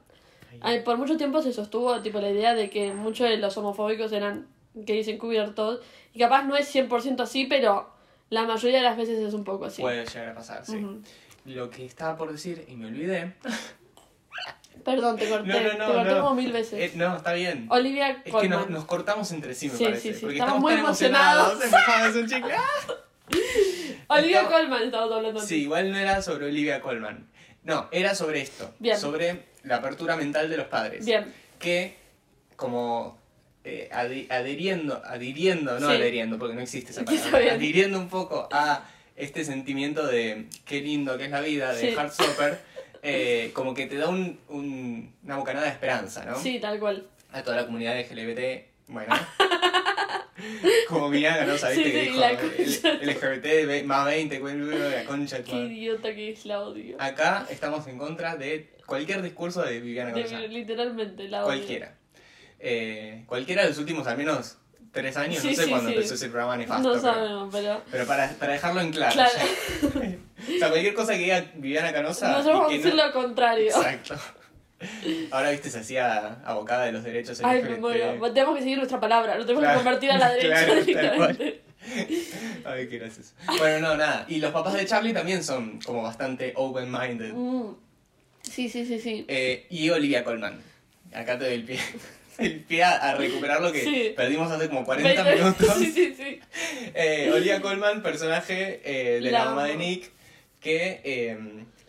Por 0.85 0.97
mucho 0.97 1.17
tiempo 1.17 1.41
se 1.41 1.53
sostuvo 1.53 2.01
tipo 2.01 2.19
la 2.19 2.29
idea 2.29 2.53
de 2.53 2.69
que 2.69 2.93
muchos 2.93 3.29
de 3.29 3.37
los 3.37 3.55
homofóbicos 3.57 4.11
eran 4.11 4.47
gays 4.73 5.07
encubiertos. 5.07 5.79
Y 6.13 6.19
capaz 6.19 6.43
no 6.43 6.55
es 6.57 6.73
100% 6.73 7.21
así, 7.21 7.45
pero 7.45 7.89
la 8.29 8.43
mayoría 8.43 8.77
de 8.77 8.83
las 8.83 8.97
veces 8.97 9.19
es 9.19 9.33
un 9.33 9.43
poco 9.43 9.65
así. 9.65 9.81
Puede 9.81 10.05
llegar 10.05 10.29
a 10.29 10.35
pasar, 10.35 10.65
sí. 10.65 10.77
Ujú. 10.77 11.01
Lo 11.45 11.69
que 11.69 11.85
estaba 11.85 12.17
por 12.17 12.31
decir 12.31 12.65
y 12.67 12.75
me 12.75 12.87
olvidé. 12.87 13.33
Perdón, 14.83 15.17
te 15.17 15.29
corté. 15.29 15.47
No, 15.47 15.61
no, 15.61 15.69
te 15.71 15.77
no. 15.77 15.93
corté 15.93 16.11
no. 16.15 16.21
como 16.21 16.35
mil 16.35 16.51
veces. 16.51 16.79
Eh, 16.79 16.91
no, 16.95 17.15
está 17.15 17.33
bien. 17.33 17.67
Olivia 17.69 18.09
Es 18.09 18.23
que 18.23 18.31
Colman. 18.31 18.59
nos, 18.59 18.69
nos 18.69 18.85
cortamos 18.85 19.31
entre 19.31 19.53
sí, 19.55 19.69
me 19.69 19.75
Sí, 19.77 19.83
parece. 19.85 20.01
sí, 20.01 20.13
sí, 20.15 20.19
Porque 20.21 20.35
estamos 20.37 20.49
estamos 20.49 20.61
muy 20.61 20.71
tan 20.73 20.79
emocionados. 20.85 21.61
emocionados. 21.63 22.15
Un 22.15 22.27
chicle. 22.27 22.55
Olivia 24.07 24.47
Colman 24.49 24.83
estamos 24.83 25.11
hablando. 25.11 25.39
Sí, 25.39 25.61
igual 25.63 25.91
no 25.91 25.97
era 25.97 26.21
sobre 26.21 26.47
Olivia 26.47 26.81
Colman. 26.81 27.27
No, 27.63 27.87
era 27.91 28.15
sobre 28.15 28.41
esto. 28.41 28.73
Bien. 28.79 28.97
Sobre 28.97 29.43
la 29.63 29.77
apertura 29.77 30.15
mental 30.15 30.49
de 30.49 30.57
los 30.57 30.67
padres. 30.67 31.05
Bien. 31.05 31.31
Que, 31.59 31.95
como 32.55 33.19
eh, 33.63 33.89
adhiriendo, 33.91 35.01
adhiriendo, 35.05 35.79
no 35.79 35.89
Sí. 35.89 35.95
adheriendo, 35.95 36.39
porque 36.39 36.55
no 36.55 36.61
existe 36.61 36.91
esa 36.91 37.03
palabra, 37.05 37.53
adhiriendo 37.53 37.99
un 37.99 38.09
poco 38.09 38.49
a 38.51 38.85
este 39.15 39.45
sentimiento 39.45 40.07
de 40.07 40.47
qué 40.65 40.81
lindo 40.81 41.17
que 41.17 41.25
es 41.25 41.31
la 41.31 41.41
vida, 41.41 41.73
de 41.73 41.81
Sí. 41.81 41.87
Heartstopper, 41.95 42.59
eh, 43.03 43.51
como 43.53 43.73
que 43.75 43.85
te 43.85 43.97
da 43.97 44.09
un, 44.09 44.39
un- 44.49 45.13
una 45.23 45.37
bocanada 45.37 45.65
de 45.67 45.71
esperanza, 45.73 46.25
¿no? 46.25 46.39
Sí, 46.39 46.59
tal 46.59 46.79
cual. 46.79 47.07
A 47.31 47.43
toda 47.43 47.57
la 47.57 47.65
comunidad 47.65 47.95
LGBT, 47.99 48.65
bueno. 48.87 49.13
como 50.87 51.09
Miyanga, 51.09 51.45
¿no? 51.45 51.57
¿Sabiste 51.57 51.83
Sí, 51.85 51.91
que 51.91 52.05
sí, 52.05 52.11
dijo 52.11 52.23
el, 52.93 53.01
el 53.01 53.09
LGBT 53.15 53.67
de 53.67 53.83
más 53.83 54.05
20, 54.05 54.39
cuál- 54.39 54.91
la 54.91 55.03
concha 55.05 55.37
de 55.37 55.43
Qué 55.43 55.55
idiota 55.55 56.13
que 56.15 56.31
es, 56.31 56.45
la 56.45 56.61
odio. 56.61 56.95
Acá 56.99 57.45
estamos 57.49 57.85
en 57.87 57.97
contra 57.97 58.35
de 58.37 58.71
cualquier 58.85 59.21
discurso 59.21 59.61
de 59.61 59.79
Viviana 59.79 60.11
De- 60.13 60.21
González. 60.21 60.49
literalmente, 60.51 61.27
la 61.27 61.39
odio. 61.39 61.45
Cualquiera. 61.47 61.95
Eh, 62.59 63.23
cualquiera 63.27 63.63
de 63.63 63.69
los 63.69 63.77
últimos 63.77 64.05
al 64.07 64.17
menos 64.17 64.57
tres 64.91 65.15
años, 65.17 65.41
Sí, 65.41 65.49
no 65.49 65.55
sé 65.55 65.63
sí, 65.65 65.69
cuándo 65.69 65.89
sí. 65.89 65.95
empezó 65.95 66.13
ese 66.15 66.29
programa 66.29 66.57
nefasto. 66.57 66.83
No 66.89 66.89
pero, 66.99 67.01
sabemos, 67.13 67.49
pero. 67.51 67.81
pero 67.91 68.05
para, 68.05 68.29
para 68.33 68.53
dejarlo 68.53 68.81
en 68.81 68.91
claro. 68.91 69.13
Claro. 69.13 69.31
o 70.55 70.59
sea, 70.59 70.69
cualquier 70.69 70.93
cosa 70.93 71.13
que 71.13 71.19
diga 71.19 71.45
Viviana 71.55 71.91
Canosa. 71.93 72.29
Nosotros 72.29 72.53
vamos 72.55 72.69
a 72.71 72.77
decir 72.77 72.95
no- 72.95 73.05
lo 73.07 73.13
contrario. 73.13 73.67
Exacto. 73.67 74.15
Ahora, 75.31 75.51
viste, 75.51 75.69
se 75.69 75.79
hacía 75.79 76.41
abocada 76.45 76.85
de 76.85 76.91
los 76.91 77.03
derechos 77.03 77.39
Ay, 77.43 77.59
LGBT. 77.61 77.71
me 77.71 77.77
muero. 77.77 78.33
Tenemos 78.33 78.55
que 78.55 78.61
seguir 78.61 78.77
nuestra 78.77 78.99
palabra. 78.99 79.35
Lo 79.37 79.45
tenemos 79.45 79.63
Claro, 79.63 79.79
que 79.79 79.83
convertir 79.83 80.11
a 80.11 80.17
la 80.17 80.29
derecha 80.31 80.65
claro, 80.65 80.83
directamente. 80.83 81.61
Ay, 82.65 82.87
qué 82.87 82.97
gracioso. 82.99 83.33
Bueno, 83.57 83.87
no, 83.89 83.97
nada. 83.97 84.25
Y 84.27 84.37
los 84.39 84.51
papás 84.51 84.73
de 84.73 84.85
Charlie 84.85 85.13
también 85.13 85.43
son 85.43 85.79
como 85.81 86.03
bastante 86.03 86.53
open-minded. 86.55 87.33
Mm. 87.33 87.75
Sí, 88.43 88.69
sí, 88.69 88.85
sí, 88.85 88.99
sí. 88.99 89.25
Eh, 89.27 89.65
y 89.69 89.89
Olivia 89.89 90.23
Colman. 90.23 90.59
Acá 91.13 91.37
te 91.37 91.45
doy 91.45 91.53
el 91.55 91.63
pie. 91.63 91.79
El 92.37 92.61
pie 92.61 92.83
a, 92.83 93.13
recuperar 93.15 93.61
lo 93.61 93.71
que 93.71 93.83
Sí. 93.83 94.13
perdimos 94.15 94.49
hace 94.51 94.67
como 94.67 94.83
40 94.83 95.23
Veinte- 95.23 95.35
minutos. 95.35 95.75
Sí, 95.77 95.91
sí, 95.91 96.15
sí. 96.17 96.39
Eh, 96.95 97.29
Olivia 97.31 97.61
Colman, 97.61 98.01
personaje 98.01 98.81
eh, 98.83 99.19
de 99.21 99.29
la, 99.29 99.39
La 99.39 99.45
mamá 99.45 99.65
de 99.65 99.75
Nick, 99.75 100.09
que 100.59 101.37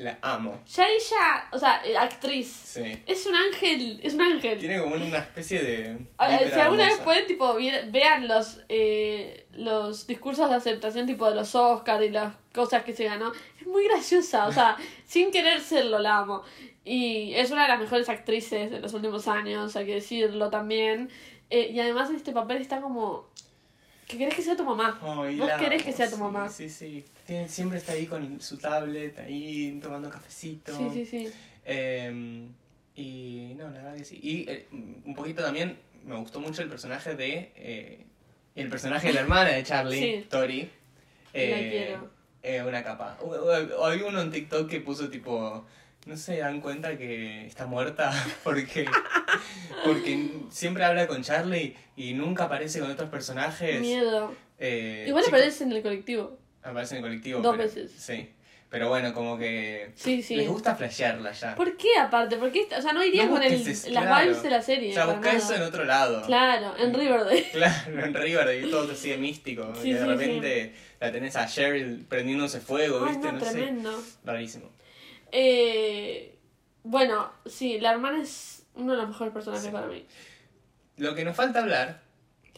la 0.03 0.19
amo. 0.21 0.61
Ya 0.67 0.87
ella, 0.87 1.49
o 1.53 1.59
sea, 1.59 1.81
eh, 1.85 1.97
actriz. 1.97 2.49
Sí. 2.49 3.03
Es 3.07 3.27
un 3.27 3.35
ángel, 3.35 4.01
es 4.03 4.15
un 4.15 4.23
ángel. 4.23 4.59
Tiene 4.59 4.81
como 4.81 4.97
una 4.97 5.19
especie 5.19 5.63
de. 5.63 5.99
Ver, 6.19 6.53
si 6.53 6.61
alguna 6.61 6.87
vez 6.87 6.99
pueden, 6.99 7.27
tipo, 7.27 7.55
vean 7.91 8.29
los, 8.29 8.61
eh, 8.69 9.47
los 9.53 10.07
discursos 10.07 10.51
de 10.51 10.57
aceptación, 10.57 11.07
tipo, 11.07 11.29
de 11.29 11.37
los 11.37 11.55
Oscars 11.55 12.05
y 12.05 12.11
las 12.11 12.35
cosas 12.53 12.83
que 12.83 12.93
se 12.93 13.05
ganó. 13.05 13.33
Es 13.61 13.67
muy 13.67 13.85
graciosa, 13.85 14.47
o 14.47 14.53
sea, 14.53 14.77
sin 15.07 15.31
querer 15.31 15.61
serlo, 15.61 15.99
la 15.99 16.19
amo. 16.19 16.43
Y 16.85 17.35
es 17.35 17.51
una 17.51 17.63
de 17.63 17.69
las 17.69 17.79
mejores 17.79 18.09
actrices 18.09 18.71
de 18.71 18.81
los 18.81 18.93
últimos 18.95 19.29
años, 19.29 19.77
hay 19.77 19.87
que 19.87 19.95
decirlo 19.95 20.51
también. 20.51 21.11
Eh, 21.49 21.71
y 21.73 21.81
además 21.81 22.11
en 22.11 22.17
este 22.17 22.33
papel 22.33 22.61
está 22.61 22.81
como... 22.81 23.31
que 24.13 24.19
querés 24.19 24.35
que 24.35 24.43
sea 24.43 24.57
tu 24.57 24.65
mamá. 24.65 24.99
Ay, 25.03 25.37
Vos 25.39 25.49
la 25.49 25.59
querés 25.59 25.83
que 25.83 25.93
sea 25.93 26.09
tu 26.09 26.17
mamá. 26.19 26.49
Sí, 26.49 26.69
sí. 26.71 27.05
Siempre 27.49 27.79
está 27.79 27.93
ahí 27.93 28.07
con 28.07 28.41
su 28.41 28.59
tablet, 28.59 29.19
ahí 29.19 29.79
tomando 29.83 30.09
cafecito. 30.09 30.77
Sí, 30.77 30.89
sí, 30.93 31.07
sí. 31.07 31.33
Eh, 31.65 32.47
y 32.95 33.55
no, 33.57 33.65
la 33.71 33.83
verdad 33.83 33.97
que 33.97 34.05
sí. 34.05 34.21
Y 34.23 34.49
eh, 34.51 34.69
un 35.05 35.15
poquito 35.15 35.43
también 35.43 35.79
me 36.05 36.17
gustó 36.17 36.39
mucho 36.41 36.63
el 36.63 36.69
personaje 36.69 37.15
de. 37.17 37.53
eh, 37.57 38.07
el 38.55 38.69
personaje 38.69 39.09
de 39.09 39.15
la 39.15 39.21
hermana 39.21 39.51
de 39.51 39.63
Charlie, 39.63 39.99
Sí. 40.21 40.27
Tori. 40.29 40.71
Eh, 41.33 41.97
quiero. 42.43 42.69
una 42.69 42.85
capa. 42.85 43.19
Había 43.83 44.05
uno 44.07 44.21
en 44.21 44.31
TikTok 44.31 44.69
que 44.69 44.81
puso 44.81 45.09
tipo. 45.09 45.65
No 46.05 46.17
se 46.17 46.37
dan 46.39 46.61
cuenta 46.61 46.99
que 46.99 47.47
está 47.47 47.67
muerta 47.67 48.13
porque 48.45 48.85
porque 49.85 50.31
siempre 50.51 50.85
habla 50.85 51.07
con 51.07 51.23
Charlie 51.23 51.77
y 51.97 52.15
nunca 52.15 52.45
aparece 52.45 52.81
con 52.81 52.91
otros 52.91 53.09
personajes. 53.11 53.81
Miedo. 53.81 54.35
Eh, 54.59 55.05
Igual 55.09 55.25
chico- 55.25 55.37
aparece 55.37 55.65
en 55.65 55.73
el 55.73 55.83
colectivo. 55.83 56.39
Aparece 56.63 56.95
en 56.95 56.99
el 56.99 57.11
colectivo. 57.11 57.41
Dos 57.41 57.57
pero- 57.57 57.65
veces. 57.69 57.93
Sí. 57.97 58.31
Pero 58.71 58.89
bueno, 58.89 59.13
como 59.13 59.37
que 59.37 59.93
Sí, 59.97 60.23
sí. 60.23 60.35
les 60.35 60.49
gusta 60.49 60.75
flashearla 60.75 61.33
ya. 61.33 61.55
¿Por 61.55 61.77
qué 61.77 61.89
aparte? 61.99 62.39
¿Por 62.39 62.51
qué? 62.51 62.67
O 62.75 62.81
sea, 62.81 62.95
no 62.95 63.05
iría 63.05 63.27
No 63.27 63.33
con 63.33 63.43
el, 63.43 63.53
es- 63.53 63.87
las 63.91 64.03
claro. 64.05 64.25
vibes 64.25 64.43
de 64.43 64.49
la 64.49 64.63
serie. 64.63 64.91
O 64.93 64.95
sea, 64.95 65.05
busca 65.07 65.31
eso 65.33 65.55
en 65.55 65.61
otro 65.63 65.85
lado. 65.85 66.23
Claro, 66.25 66.75
en 66.79 66.95
Riverdale. 66.95 67.47
Claro, 67.53 68.03
en 68.07 68.15
Riverdale 68.15 68.63
todo 68.69 68.91
así 68.91 69.11
de 69.11 69.19
místico. 69.19 69.75
Sí, 69.83 69.91
y 69.91 69.93
de 69.93 70.07
repente 70.07 70.75
la 71.01 71.13
tenés 71.13 71.37
a 71.37 71.47
Cheryl 71.47 72.07
prendiéndose 72.09 72.61
fuego, 72.61 73.05
Ay, 73.05 73.13
¿viste? 73.13 73.27
no, 73.31 73.39
No, 73.39 73.45
sé. 73.45 73.51
tremendo. 73.53 74.03
Rarísimo. 74.25 74.71
Eh, 75.33 76.35
bueno, 76.85 77.31
sí, 77.47 77.79
la 77.79 77.93
hermana 77.93 78.23
es 78.23 78.52
uno 78.75 78.93
de 78.93 78.99
los 78.99 79.09
mejores 79.09 79.33
personajes 79.33 79.67
Sí. 79.67 79.73
para 79.73 79.87
mí. 79.87 80.07
Lo 80.99 81.15
que 81.15 81.25
nos 81.25 81.35
falta 81.37 81.61
hablar 81.61 82.01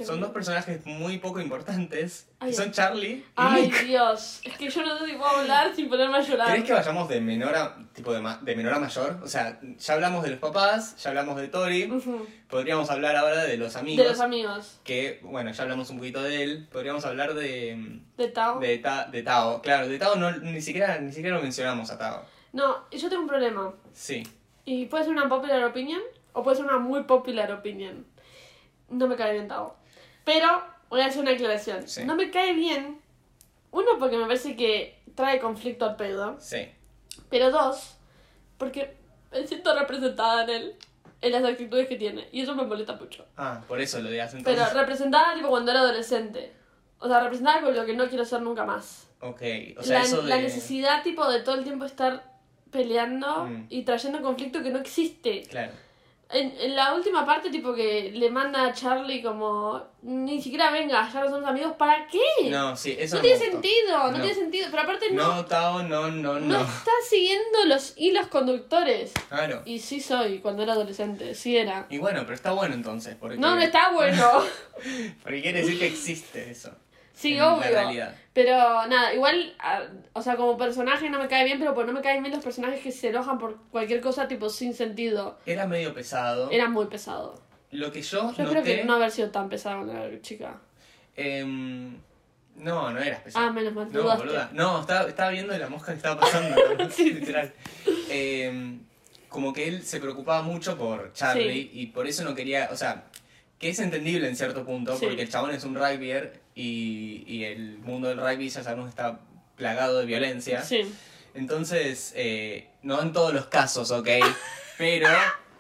son 0.05 0.21
dos 0.21 0.31
personajes 0.33 0.85
muy 0.87 1.19
poco 1.19 1.41
importantes, 1.41 2.27
Ay. 2.41 2.53
son 2.53 2.73
Charlie 2.73 3.13
y 3.13 3.25
Ay, 3.37 3.63
Nick. 3.63 3.85
Dios. 3.85 4.41
Es 4.43 4.57
que 4.59 4.69
yo 4.69 4.85
no 4.85 4.99
sé 4.99 5.07
si 5.07 5.13
puedo 5.13 5.31
hablar 5.31 5.73
sin 5.73 5.89
ponerme 5.89 6.17
a 6.17 6.21
llorar. 6.21 6.49
¿Querés 6.49 6.65
que 6.65 6.73
vayamos 6.73 7.09
de 7.09 7.21
menor 7.21 7.55
a, 7.55 7.77
tipo 7.93 8.13
de, 8.13 8.21
ma- 8.21 8.41
de 8.43 8.57
menor 8.57 8.75
a 8.75 8.81
mayor? 8.81 9.21
O 9.23 9.29
sea, 9.29 9.61
ya 9.79 9.95
hablamos 9.95 10.25
de 10.25 10.31
los 10.31 10.41
papás, 10.41 10.97
ya 11.01 11.11
hablamos 11.11 11.37
de 11.37 11.47
Tori, 11.47 11.85
Ujú. 11.93 12.27
podríamos 12.49 12.91
hablar 12.91 13.15
ahora 13.15 13.45
de 13.45 13.57
los 13.57 13.77
amigos. 13.77 14.05
De 14.05 14.11
los 14.11 14.21
amigos. 14.21 14.81
que, 14.83 15.21
bueno, 15.23 15.53
ya 15.53 15.63
hablamos 15.63 15.89
un 15.91 15.99
poquito 15.99 16.21
de 16.25 16.43
él, 16.43 16.69
podríamos 16.73 17.05
hablar 17.05 17.35
de, 17.35 18.01
De 18.17 18.29
Tao. 18.29 18.59
de, 18.59 18.79
Ta- 18.79 19.07
de 19.07 19.23
Tao. 19.23 19.63
Claro, 19.63 19.87
de 19.87 19.97
Tao 20.01 20.17
no, 20.17 20.33
ni, 20.39 20.61
siquiera, 20.61 20.99
ni 20.99 21.13
siquiera 21.13 21.37
lo 21.37 21.43
mencionamos 21.43 21.93
a 21.93 21.99
Tao. 21.99 22.25
No, 22.53 22.89
yo 22.91 23.09
tengo 23.09 23.23
un 23.23 23.29
problema. 23.29 23.73
Sí. 23.93 24.25
Y 24.65 24.87
puede 24.87 25.05
ser 25.05 25.13
una 25.13 25.29
popular 25.29 25.63
opinion 25.65 26.01
o 26.33 26.43
puede 26.43 26.57
ser 26.57 26.67
una 26.67 26.79
muy 26.79 27.03
popular 27.05 27.53
opinion. 27.53 28.07
No 28.89 29.07
me 29.09 29.17
cae 29.17 29.33
bien 29.33 29.49
Tao. 29.49 29.77
Pero 30.25 30.49
voy 30.89 31.01
a 31.01 31.07
hacer 31.07 31.23
una 31.23 31.33
aclaración. 31.33 31.87
Sí. 31.89 32.05
No 32.05 32.17
me 32.17 32.31
cae 32.31 32.55
bien. 32.55 33.01
Uno, 33.71 33.99
porque 33.99 34.17
me 34.17 34.27
parece 34.27 34.57
que 34.57 35.01
trae 35.15 35.41
conflicto 35.41 35.85
al 35.85 35.97
pedo. 35.97 36.37
Sí. 36.41 36.69
Pero 37.29 37.51
dos, 37.51 37.97
porque 38.59 38.97
me 39.33 39.47
siento 39.47 39.79
representada 39.79 40.45
en 40.45 40.51
él. 40.51 40.77
En 41.21 41.33
las 41.33 41.43
actitudes 41.43 41.89
que 41.89 41.97
tiene. 41.97 42.29
Y 42.33 42.43
eso 42.43 42.55
me 42.55 42.65
molesta 42.65 42.97
mucho. 42.97 43.25
Ah, 43.39 43.63
por 43.67 43.81
eso 43.81 43.99
lo 44.01 44.11
digas 44.11 44.35
entonces. 44.35 44.63
Pero 44.63 44.79
representada 44.79 45.35
tipo 45.35 45.49
cuando 45.49 45.71
era 45.71 45.81
adolescente. 45.81 46.53
O 46.99 47.09
sea, 47.09 47.21
representada 47.21 47.63
con 47.63 47.75
lo 47.75 47.87
que 47.87 47.95
no 47.95 48.07
quiero 48.09 48.27
ser 48.27 48.43
nunca 48.43 48.67
más. 48.67 49.09
Ok, 49.21 49.41
o 49.79 49.83
sea, 49.83 50.01
la, 50.01 50.05
eso 50.05 50.21
de... 50.21 50.29
la 50.29 50.37
necesidad 50.37 51.03
tipo 51.03 51.27
de 51.31 51.41
todo 51.41 51.55
el 51.55 51.65
tiempo 51.65 51.87
estar 51.87 52.34
peleando 52.75 53.47
Mm. 53.47 53.67
y 53.71 53.83
trayendo 53.83 54.21
conflicto 54.21 54.63
que 54.63 54.71
no 54.71 54.81
existe. 54.81 55.43
Claro. 55.49 55.73
En, 56.31 56.53
en 56.59 56.75
la 56.75 56.95
última 56.95 57.25
parte, 57.25 57.51
tipo 57.51 57.73
que 57.75 58.11
le 58.13 58.29
manda 58.31 58.67
a 58.67 58.73
Charlie 58.73 59.23
como, 59.23 59.81
ni 60.03 60.41
siquiera 60.43 60.71
venga, 60.73 61.09
ya 61.13 61.21
no 61.23 61.31
somos 61.31 61.49
amigos, 61.49 61.75
¿para 61.77 62.09
qué? 62.09 62.51
No, 62.51 62.75
sí, 62.77 62.97
eso 62.99 63.17
No 63.17 63.23
no, 63.23 63.23
tiene 63.29 63.39
gustó. 63.39 63.53
sentido, 63.53 63.99
no, 63.99 64.11
No. 64.11 64.19
tiene 64.19 64.35
sentido. 64.35 64.67
Pero 64.71 64.83
aparte 64.83 65.11
no, 65.13 65.35
No, 65.37 65.45
Tao, 65.45 65.83
no, 65.85 66.11
no, 66.11 66.41
no, 66.41 66.41
no. 66.41 66.61
está 66.61 66.91
siguiendo 67.09 67.67
los 67.67 67.93
hilos 67.97 68.27
conductores. 68.29 69.13
Claro. 69.29 69.63
Y 69.65 69.79
sí 69.79 70.01
soy, 70.01 70.41
cuando 70.41 70.63
era 70.65 70.73
adolescente, 70.73 71.35
sí 71.37 71.57
era. 71.57 71.87
Y 71.91 71.99
bueno, 71.99 72.23
pero 72.23 72.35
está 72.35 72.51
bueno 72.53 72.75
entonces, 72.75 73.15
porque... 73.21 73.37
No, 73.37 73.55
no 73.55 73.61
está 73.61 73.93
bueno. 73.93 74.27
Porque 75.23 75.41
quiere 75.41 75.61
decir 75.61 75.79
que 75.79 75.87
existe 75.87 76.51
eso. 76.51 76.71
Sí, 77.15 77.33
en 77.35 77.39
la 77.39 77.55
obvio. 77.55 77.71
realidad. 77.71 78.15
Pero 78.33 78.57
nada, 78.89 79.15
igual, 79.15 79.55
o 80.13 80.21
sea, 80.23 80.35
como 80.37 80.59
personaje 80.59 81.09
no 81.09 81.19
me 81.21 81.29
cae 81.29 81.45
bien, 81.45 81.59
pero 81.61 81.73
pues 81.75 81.87
no 81.87 81.93
me 81.93 82.03
caen 82.03 82.23
bien 82.23 82.35
los 82.35 82.43
personajes 82.45 82.81
que 82.81 82.91
se 82.93 83.09
enojan 83.11 83.39
por 83.39 83.57
cualquier 83.71 84.01
cosa 84.01 84.27
tipo 84.29 84.51
sin 84.51 84.75
sentido. 84.75 85.39
Era 85.47 85.67
medio 85.67 85.95
pesado. 85.95 86.51
Era 86.51 86.69
muy 86.69 86.87
pesado. 86.87 87.41
Lo 87.71 87.91
que 87.93 88.03
yo, 88.03 88.33
Yo 88.37 88.43
noté... 88.45 88.51
creo 88.51 88.63
que 88.65 88.85
no 88.85 88.95
haber 88.95 89.11
sido 89.13 89.31
tan 89.31 89.49
pesado 89.49 89.79
con 89.87 89.95
la 89.95 90.21
chica. 90.21 90.61
em, 91.17 91.97
no, 92.57 92.91
no 92.91 93.01
eras 93.01 93.21
pesado. 93.21 93.47
Ah, 93.47 93.51
menos 93.53 93.73
mal, 93.73 93.93
No, 93.93 94.03
dudaste. 94.03 94.25
boluda. 94.25 94.51
No, 94.53 94.81
estaba, 94.81 95.09
estaba 95.09 95.31
viendo 95.31 95.57
la 95.57 95.69
mosca 95.69 95.93
que 95.93 95.97
estaba 95.99 96.21
pasando. 96.21 96.57
Sí, 96.91 97.13
literal. 97.13 97.53
Em, 98.11 98.81
como 99.29 99.53
que 99.53 99.67
él 99.69 99.83
se 99.83 100.01
preocupaba 100.01 100.43
mucho 100.43 100.77
por 100.79 101.13
Charlie 101.13 101.71
y 101.73 101.87
por 101.87 102.07
eso 102.07 102.23
no 102.25 102.35
quería. 102.35 102.69
O 102.73 102.77
sea, 102.77 103.05
que 103.59 103.71
es 103.71 103.79
entendible 103.81 104.29
en 104.29 104.37
cierto 104.37 104.65
punto, 104.65 104.97
Sí. 104.97 105.07
porque 105.07 105.23
el 105.23 105.29
chabón 105.29 105.51
es 105.53 105.65
un 105.65 105.75
rugbyer 105.75 106.41
y, 106.55 107.25
y 107.27 107.45
el 107.45 107.79
mundo 107.79 108.09
del 108.09 108.19
rugby 108.19 108.49
ya 108.49 108.63
sabemos 108.63 108.89
está 108.89 109.21
plagado 109.57 109.99
de 110.01 110.07
violencia. 110.07 110.63
Sí. 110.63 110.83
Entonces, 111.35 112.13
eh, 112.17 112.69
no 112.83 113.01
en 113.03 113.13
todos 113.13 113.35
los 113.35 113.47
casos, 113.47 113.91
¿ok? 113.91 114.09
Pero 114.79 115.09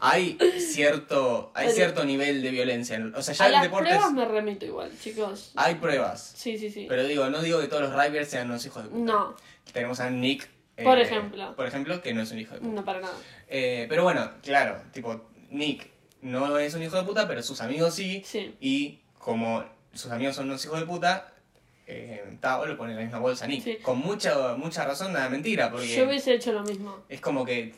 hay 0.00 0.36
cierto, 0.58 1.50
hay 1.54 1.66
Pero- 1.66 1.76
cierto 1.76 2.04
nivel 2.04 2.42
de 2.42 2.50
violencia. 2.50 3.00
O 3.14 3.22
sea, 3.22 3.34
ya 3.34 3.44
a 3.44 3.46
el 3.48 3.52
las 3.54 3.68
pruebas 3.68 4.12
me 4.12 4.24
remito 4.24 4.64
igual, 4.66 4.90
chicos. 5.00 5.52
hay 5.56 5.76
pruebas. 5.76 6.32
Sí, 6.36 6.58
sí, 6.58 6.70
sí. 6.70 6.86
Pero 6.88 7.04
digo, 7.04 7.28
no 7.30 7.40
digo 7.42 7.60
que 7.60 7.68
todos 7.68 7.82
los 7.82 7.92
rugbers 7.92 8.28
sean 8.28 8.48
unos 8.50 8.64
hijos 8.66 8.84
de 8.84 8.90
puta. 8.90 9.12
No, 9.12 9.34
Tenemos 9.72 9.98
a 10.00 10.10
Nick. 10.10 10.48
eh, 10.76 10.84
Por 10.84 10.98
ejemplo. 10.98 11.54
Por 11.56 11.66
ejemplo, 11.66 12.00
que 12.02 12.12
no 12.14 12.22
es 12.22 12.30
un 12.32 12.38
hijo 12.38 12.54
de 12.54 12.60
puta. 12.60 12.72
no 12.72 12.84
para 12.84 13.00
nada. 13.00 13.14
Eh, 13.48 13.86
pero 13.88 14.02
bueno, 14.04 14.30
claro, 14.42 14.80
tipo, 14.92 15.28
Nick 15.50 15.88
no 16.22 16.58
es 16.58 16.74
un 16.74 16.82
hijo 16.82 16.96
de 16.96 17.02
puta, 17.04 17.26
pero 17.26 17.42
sus 17.42 17.60
amigos 17.60 17.94
sí. 17.94 18.22
Sí. 18.24 18.54
Y 18.60 19.00
como 19.18 19.64
sus 19.94 20.10
amigos 20.10 20.36
son 20.36 20.46
unos 20.46 20.64
hijos 20.64 20.80
de 20.80 20.86
puta, 20.86 21.32
eh, 21.86 22.22
Tao 22.40 22.64
lo 22.66 22.76
pone 22.76 22.92
en 22.92 22.98
la 22.98 23.02
misma 23.04 23.18
bolsa 23.18 23.44
a 23.44 23.48
Nick. 23.48 23.62
Sí. 23.64 23.76
Con 23.82 23.98
mucha, 23.98 24.54
mucha 24.56 24.84
razón, 24.84 25.12
nada 25.12 25.28
mentira, 25.28 25.70
porque 25.70 25.94
Yo 25.96 26.06
hubiese 26.06 26.34
hecho 26.34 26.52
lo 26.52 26.62
mismo. 26.62 27.04
es 27.08 27.20
como 27.20 27.44
que, 27.44 27.74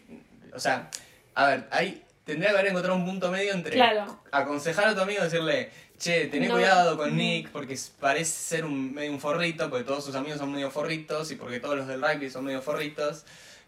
o 0.55 0.61
sea, 0.61 0.91
a 1.35 1.47
ver, 1.49 1.67
hay, 1.71 2.03
tendría 2.25 2.51
que 2.51 2.57
haber 2.59 2.71
encontrado 2.71 2.97
un 2.99 3.05
punto 3.05 3.31
medio 3.31 3.53
entre 3.53 3.73
Claro. 3.73 4.21
aconsejar 4.31 4.89
a 4.89 4.95
tu 4.95 5.01
amigo 5.01 5.21
y 5.21 5.25
decirle, 5.25 5.71
che, 5.99 6.27
tené 6.27 6.47
No. 6.49 6.55
cuidado 6.55 6.97
con. 6.97 7.17
Nick 7.17 7.51
porque 7.51 7.77
parece 8.01 8.31
ser 8.31 8.65
un, 8.65 8.95
medio 8.95 9.11
un 9.11 9.21
forrito, 9.21 9.69
porque 9.71 9.85
todos 9.85 10.05
sus 10.05 10.15
amigos 10.15 10.39
son 10.39 10.53
medio 10.53 10.71
forritos 10.71 11.31
y 11.33 11.37
porque 11.37 11.59
todos 11.61 11.77
los 11.77 11.87
del 11.89 12.01
rugby 12.01 12.31
son 12.31 12.45
medio 12.45 12.63
forritos. 12.63 13.25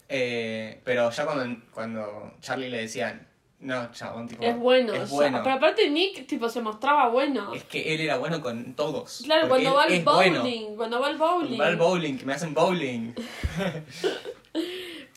Eh, 0.07 0.79
pero 0.83 1.11
ya 1.11 1.25
cuando, 1.25 1.61
cuando 1.71 2.33
Charlie 2.41 2.69
le 2.69 2.77
decía, 2.81 3.27
no, 3.61 3.91
chabón, 3.91 4.27
tipo, 4.27 4.41
Es 4.43 4.57
bueno. 4.57 4.93
es 4.93 5.03
o 5.03 5.07
sea, 5.07 5.15
bueno. 5.15 5.41
pero 5.43 5.55
aparte 5.55 5.89
Nick, 5.89 6.25
tipo, 6.25 6.47
se 6.47 6.61
mostraba 6.61 7.09
bueno. 7.09 7.53
Es 7.53 7.65
que 7.65 7.93
él 7.93 8.01
era 8.01 8.17
bueno 8.17 8.41
con 8.41 8.73
todos. 8.73 9.21
Claro, 9.25 9.49
cuando 9.49 9.73
va 9.73 9.83
al 9.83 9.91
es 9.91 10.05
bueno. 10.05 10.39
bowling. 10.41 10.75
Cuando 10.77 10.99
va 11.01 11.07
al 11.07 11.17
bowling. 11.17 11.59
Va 11.59 11.67
al 11.67 11.75
bowling, 11.75 12.17
que 12.17 12.25
me 12.25 12.33
hacen 12.33 12.53
bowling. 12.53 13.13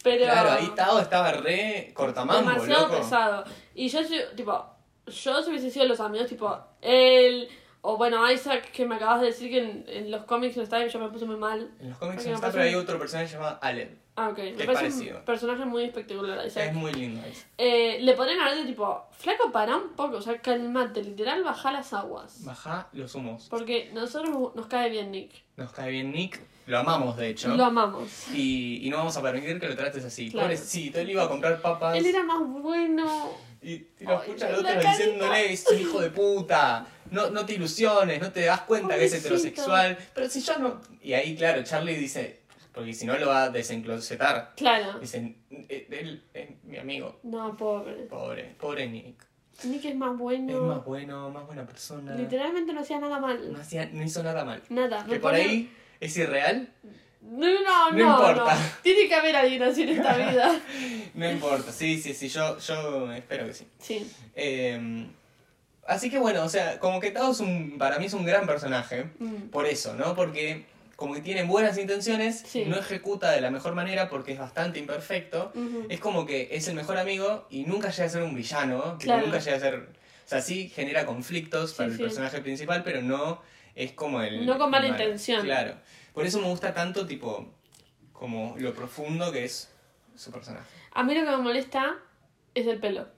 Pero... 0.02 0.24
Claro, 0.24 0.50
ahí 0.52 0.68
Tao 0.74 0.98
estaba 0.98 1.33
re 1.33 1.92
cortamambo, 1.94 2.50
demasiado 2.50 2.88
loco. 2.88 2.98
pesado. 2.98 3.44
Y 3.74 3.88
yo, 3.88 4.00
tipo, 4.35 4.66
yo 5.07 5.42
si 5.42 5.50
hubiese 5.50 5.70
sido 5.70 5.87
los 5.87 6.00
amigos, 6.00 6.26
tipo, 6.26 6.59
él, 6.81 7.48
o 7.83 7.96
bueno, 7.96 8.28
Isaac, 8.31 8.72
que 8.72 8.85
me 8.85 8.96
acabas 8.96 9.20
de 9.20 9.28
decir 9.28 9.50
que 9.50 9.59
en, 9.61 9.85
en 9.87 10.11
los 10.11 10.24
cómics 10.24 10.57
no 10.57 10.64
está 10.64 10.85
y 10.85 10.88
yo 10.88 10.98
me 10.98 11.09
puse 11.11 11.24
muy 11.24 11.37
mal. 11.37 11.70
En 11.78 11.90
los 11.90 11.98
cómics 11.98 12.26
no 12.26 12.35
está, 12.35 12.50
pero 12.50 12.64
hay 12.64 12.74
otro 12.74 12.98
personaje 12.98 13.33
llamado 13.33 13.59
Allen. 13.62 14.01
Ah, 14.14 14.29
ok. 14.29 14.38
Me 14.38 14.64
parece 14.64 14.75
parecido. 14.75 15.18
un 15.18 15.25
personaje 15.25 15.64
muy 15.64 15.85
espectacular, 15.85 16.46
Isaac. 16.46 16.68
Es 16.68 16.75
muy 16.75 16.92
lindo 16.92 17.22
ese. 17.25 17.46
Eh, 17.57 17.98
le 18.03 18.12
podrían 18.12 18.40
haber 18.40 18.57
dicho, 18.57 18.66
tipo, 18.68 19.07
flaco, 19.12 19.51
para 19.51 19.77
un 19.77 19.90
poco, 19.90 20.18
o 20.18 20.22
sea, 20.22 20.38
calmate, 20.38 21.03
literal, 21.03 21.42
baja 21.42 21.72
las 21.72 21.94
aguas. 21.94 22.44
Baja 22.44 22.88
los 22.92 23.14
humos. 23.14 23.46
Porque 23.48 23.90
nosotros 23.94 24.55
nos 24.55 24.66
cae 24.66 24.90
bien 24.90 25.11
Nick. 25.12 25.31
Nos 25.57 25.72
cae 25.72 25.90
bien 25.90 26.12
Nick. 26.12 26.40
Lo 26.66 26.79
amamos, 26.79 27.16
de 27.16 27.31
hecho. 27.31 27.48
Lo 27.57 27.64
amamos. 27.64 28.29
Y, 28.35 28.87
y 28.87 28.90
no 28.90 28.98
vamos 28.98 29.16
a 29.16 29.22
permitir 29.22 29.59
que 29.59 29.68
lo 29.68 29.77
trates 29.77 30.05
así. 30.05 30.31
Claro. 30.31 30.46
Pobrecito, 30.48 31.01
él 31.01 31.11
iba 31.11 31.25
a 31.25 31.29
comprar 31.29 31.61
papas. 31.61 31.96
Él 31.96 32.07
era 32.07 32.22
más 32.22 32.40
bueno. 32.46 33.33
Y, 33.62 33.72
y 33.72 33.88
lo 34.01 34.11
Ay, 34.11 34.18
escucha 34.27 34.46
al 34.48 34.55
otro 34.57 34.75
diciéndole, 34.75 35.53
es 35.53 35.66
un 35.68 35.79
hijo 35.81 36.01
de 36.01 36.11
puta. 36.11 36.87
No, 37.11 37.31
no 37.31 37.46
te 37.46 37.55
ilusiones, 37.55 38.20
no 38.20 38.31
te 38.31 38.42
das 38.42 38.61
cuenta 38.62 38.96
que 38.96 39.07
es 39.07 39.14
heterosexual. 39.14 39.96
Pero 40.14 40.29
si 40.29 40.40
yo 40.42 40.59
no. 40.59 40.81
Y 41.03 41.14
ahí, 41.14 41.35
claro, 41.35 41.62
Charlie 41.64 41.96
dice. 41.96 42.41
Porque 42.72 42.94
si 42.94 43.04
no 43.06 43.16
lo 43.18 43.28
va 43.28 43.44
a 43.44 43.50
desenclosetar. 43.50 44.52
Claro. 44.56 44.98
Dicen, 44.98 45.37
"Eh, 45.50 45.87
él 45.90 46.22
es 46.32 46.48
mi 46.64 46.78
amigo. 46.78 47.18
No, 47.22 47.54
pobre. 47.56 47.94
Pobre, 48.04 48.54
pobre 48.58 48.88
Nick. 48.88 49.26
Nick 49.64 49.85
es 49.85 49.94
más 49.94 50.16
bueno. 50.16 50.52
Es 50.56 50.62
más 50.62 50.85
bueno, 50.85 51.30
más 51.30 51.44
buena 51.46 51.66
persona. 51.66 52.14
Literalmente 52.14 52.72
no 52.72 52.80
hacía 52.80 52.98
nada 52.98 53.18
mal. 53.20 53.52
No, 53.52 53.58
hacía, 53.61 53.87
no 53.92 54.02
hizo 54.02 54.22
nada 54.22 54.44
mal. 54.44 54.62
Nada. 54.70 55.04
Que 55.06 55.20
por 55.20 55.35
ahí 55.35 55.70
es 56.00 56.16
irreal, 56.16 56.72
No, 57.20 57.46
no, 57.46 57.90
No 57.92 57.92
no, 57.92 57.98
importa. 58.30 58.54
no. 58.54 58.61
Tiene 58.82 59.06
que 59.06 59.14
haber 59.14 59.37
alguien 59.37 59.62
así 59.62 59.82
en 59.82 59.90
esta 59.90 60.16
vida. 60.30 60.61
no 61.14 61.30
importa. 61.30 61.70
Sí, 61.70 62.00
sí, 62.00 62.14
sí, 62.14 62.28
yo, 62.28 62.58
yo 62.58 63.12
espero 63.12 63.46
que 63.46 63.54
sí. 63.54 63.66
Sí. 63.78 64.11
Eh, 64.35 65.06
así 65.87 66.11
que 66.11 66.18
bueno, 66.18 66.42
o 66.44 66.48
sea, 66.48 66.80
como 66.80 66.98
que 66.98 67.11
Tao 67.12 67.30
es 67.30 67.38
un, 67.40 67.76
para 67.78 67.98
mí 67.98 68.06
es 68.06 68.14
un 68.14 68.24
gran 68.24 68.46
personaje. 68.46 69.11
Mm. 69.20 69.50
Por 69.50 69.66
eso, 69.66 69.94
¿no? 69.94 70.16
Porque 70.16 70.64
como 71.02 71.14
que 71.14 71.20
tiene 71.20 71.42
buenas 71.42 71.76
intenciones, 71.78 72.44
Sí. 72.46 72.64
no 72.64 72.76
ejecuta 72.76 73.32
de 73.32 73.40
la 73.40 73.50
mejor 73.50 73.74
manera 73.74 74.08
porque 74.08 74.30
es 74.34 74.38
bastante 74.38 74.78
imperfecto. 74.78 75.52
Es 75.88 75.98
como 75.98 76.24
que 76.26 76.48
es 76.52 76.68
el 76.68 76.76
mejor 76.76 76.96
amigo 76.96 77.44
y 77.50 77.64
nunca 77.64 77.90
llega 77.90 78.04
a 78.04 78.08
ser 78.08 78.22
un 78.22 78.36
villano. 78.36 78.96
Claro. 79.00 79.26
Nunca 79.26 79.40
llega 79.40 79.56
a 79.56 79.60
ser... 79.60 79.74
O 80.24 80.28
sea, 80.28 80.40
sí 80.40 80.68
genera 80.68 81.04
conflictos 81.04 81.70
Sí, 81.70 81.76
para 81.78 81.90
el 81.90 81.98
personaje 81.98 82.40
principal, 82.40 82.84
pero 82.84 83.02
no 83.02 83.42
es 83.74 83.90
como 83.94 84.22
el... 84.22 84.46
No 84.46 84.56
con 84.58 84.70
mala 84.70 84.86
el 84.86 84.92
malo. 84.92 85.02
intención. 85.02 85.42
Claro. 85.42 85.74
Por 86.14 86.24
eso 86.24 86.38
me 86.40 86.46
gusta 86.46 86.72
tanto, 86.72 87.04
tipo, 87.04 87.52
como 88.12 88.54
lo 88.58 88.72
profundo 88.72 89.32
que 89.32 89.44
es 89.44 89.72
su 90.14 90.30
personaje. 90.30 90.68
A 90.92 91.02
mí 91.02 91.16
lo 91.16 91.24
que 91.24 91.30
me 91.32 91.38
molesta 91.38 91.96
es 92.54 92.68
el 92.68 92.78
pelo. 92.78 93.08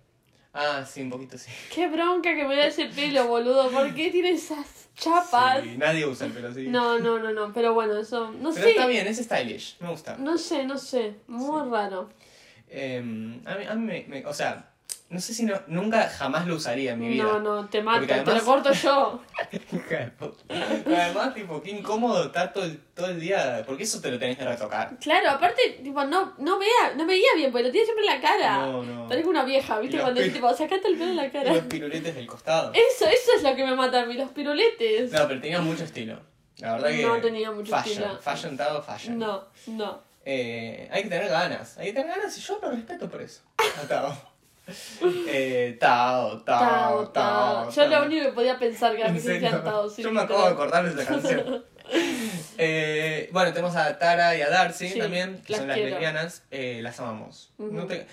Ah, 0.54 0.84
sí, 0.86 1.02
un 1.02 1.10
poquito 1.10 1.36
sí. 1.36 1.50
Qué 1.74 1.88
bronca 1.88 2.34
que 2.34 2.44
me 2.44 2.54
da 2.56 2.66
ese 2.66 2.86
pelo, 2.86 3.26
boludo. 3.26 3.70
¿Por 3.70 3.92
qué 3.94 4.10
tiene 4.10 4.30
esas 4.30 4.88
chapas? 4.94 5.62
Sí, 5.64 5.76
nadie 5.76 6.06
usa 6.06 6.26
el 6.28 6.32
pelo 6.32 6.48
así. 6.48 6.68
No, 6.68 6.98
no, 7.00 7.18
no, 7.18 7.32
no. 7.32 7.52
Pero 7.52 7.74
bueno, 7.74 7.96
eso. 7.98 8.30
No 8.30 8.52
Pero 8.52 8.64
sé. 8.66 8.70
está 8.70 8.86
bien, 8.86 9.06
es 9.08 9.18
stylish, 9.18 9.76
me 9.80 9.90
gusta. 9.90 10.16
No 10.16 10.38
sé, 10.38 10.64
no 10.64 10.78
sé. 10.78 11.16
Muy 11.26 11.68
raro. 11.68 12.08
Em, 12.68 13.40
a 13.46 13.54
mí, 13.56 13.64
a 13.66 13.74
mí 13.74 13.84
me, 13.84 14.04
me- 14.08 14.26
O 14.26 14.32
sea, 14.32 14.70
no 15.14 15.20
sé 15.20 15.32
si 15.32 15.44
no, 15.44 15.54
nunca 15.68 16.08
jamás 16.08 16.46
lo 16.46 16.56
usaría 16.56 16.92
en 16.92 16.98
mi 16.98 17.08
vida. 17.10 17.22
No, 17.22 17.38
no, 17.40 17.66
te 17.68 17.80
mato. 17.82 18.00
Porque 18.00 18.14
Te 18.14 18.20
además- 18.20 18.38
lo 18.40 18.44
corto 18.44 18.72
yo. 18.72 19.22
Además, 20.48 21.34
tipo, 21.34 21.62
qué 21.62 21.70
incómodo 21.70 22.24
estar 22.24 22.52
todo 22.52 22.64
el, 22.64 22.78
todo 22.94 23.06
el 23.06 23.20
día. 23.20 23.62
Porque 23.66 23.84
eso 23.84 24.00
te 24.00 24.10
lo 24.10 24.18
tenés 24.18 24.36
que 24.36 24.44
retocar. 24.44 24.96
Claro, 25.00 25.30
aparte, 25.30 25.80
tipo, 25.82 26.04
no, 26.04 26.34
no 26.38 26.58
vea, 26.58 26.94
no 26.96 27.06
veía 27.06 27.28
bien, 27.36 27.50
porque 27.52 27.64
lo 27.68 27.70
tiene 27.72 27.84
siempre 27.86 28.04
en 28.06 28.14
la 28.14 28.20
cara. 28.20 28.66
No, 28.66 28.82
no. 28.82 29.08
Parezco 29.08 29.30
una 29.30 29.44
vieja, 29.44 29.78
¿viste? 29.78 29.96
Y 29.96 30.00
Cuando 30.00 30.20
pil- 30.20 30.32
tipo, 30.32 30.52
sacate 30.54 30.88
el 30.88 30.98
pelo 30.98 31.10
en 31.10 31.16
la 31.16 31.26
Y 31.26 31.30
cara. 31.30 31.54
los 31.54 31.64
piruletes 31.64 32.14
del 32.14 32.26
costado. 32.26 32.72
Eso, 32.74 33.06
eso 33.06 33.30
es 33.36 33.42
lo 33.42 33.54
que 33.54 33.64
me 33.64 33.74
mata 33.74 34.02
a 34.02 34.06
mí, 34.06 34.14
los 34.14 34.30
piruletes. 34.30 35.12
No, 35.12 35.28
pero 35.28 35.40
tenía 35.40 35.60
mucho 35.60 35.84
estilo. 35.84 36.18
La 36.58 36.72
verdad 36.74 36.88
que. 36.90 37.02
No 37.02 37.20
tenía 37.20 37.50
mucho 37.50 37.70
fashion, 37.70 38.02
estilo. 38.04 38.20
Fashion, 38.22 38.56
Tao, 38.56 38.82
fashion. 38.82 39.18
No, 39.18 39.44
no. 39.68 40.02
Eh, 40.24 40.88
hay 40.90 41.02
que 41.02 41.08
tener 41.10 41.28
ganas. 41.28 41.76
Hay 41.78 41.86
que 41.88 41.92
tener 41.92 42.16
ganas 42.16 42.36
y 42.38 42.40
yo 42.40 42.58
lo 42.62 42.70
respeto 42.70 43.08
por 43.08 43.20
eso. 43.20 43.42
A 43.58 43.86
Tao. 43.86 44.16
eh, 45.28 45.76
Tao, 45.78 46.42
Tao, 46.42 47.08
Tao, 47.08 47.08
Tao. 47.08 47.70
Yo 47.70 47.86
lo 47.86 48.04
único 48.06 48.26
que 48.26 48.32
podía 48.32 48.58
pensar 48.58 48.92
que 48.94 49.00
era 49.00 49.08
¿En 49.10 49.14
que 49.16 49.20
se 49.20 49.40
Tao. 49.40 49.88
sí, 49.90 50.02
Yo 50.02 50.10
me 50.10 50.22
acabo 50.22 50.42
de 50.46 50.52
acordar 50.52 50.84
de 50.94 51.02
esa 51.02 51.10
canción. 51.12 51.64
Eh, 52.56 53.28
bueno, 53.32 53.52
tenemos 53.52 53.76
a 53.76 53.98
Tara 53.98 54.34
y 54.36 54.40
a 54.40 54.48
Darcy 54.48 54.88
Sí, 54.88 54.98
también, 54.98 55.42
que 55.44 55.52
las 55.52 55.58
son 55.58 55.68
las 55.68 55.74
quiero. 55.76 55.90
lesbianas. 55.90 56.42
Eh, 56.50 56.80
las 56.82 56.98
amamos. 56.98 57.52
Ujú. 57.58 57.72
no 57.72 57.86
te... 57.86 58.06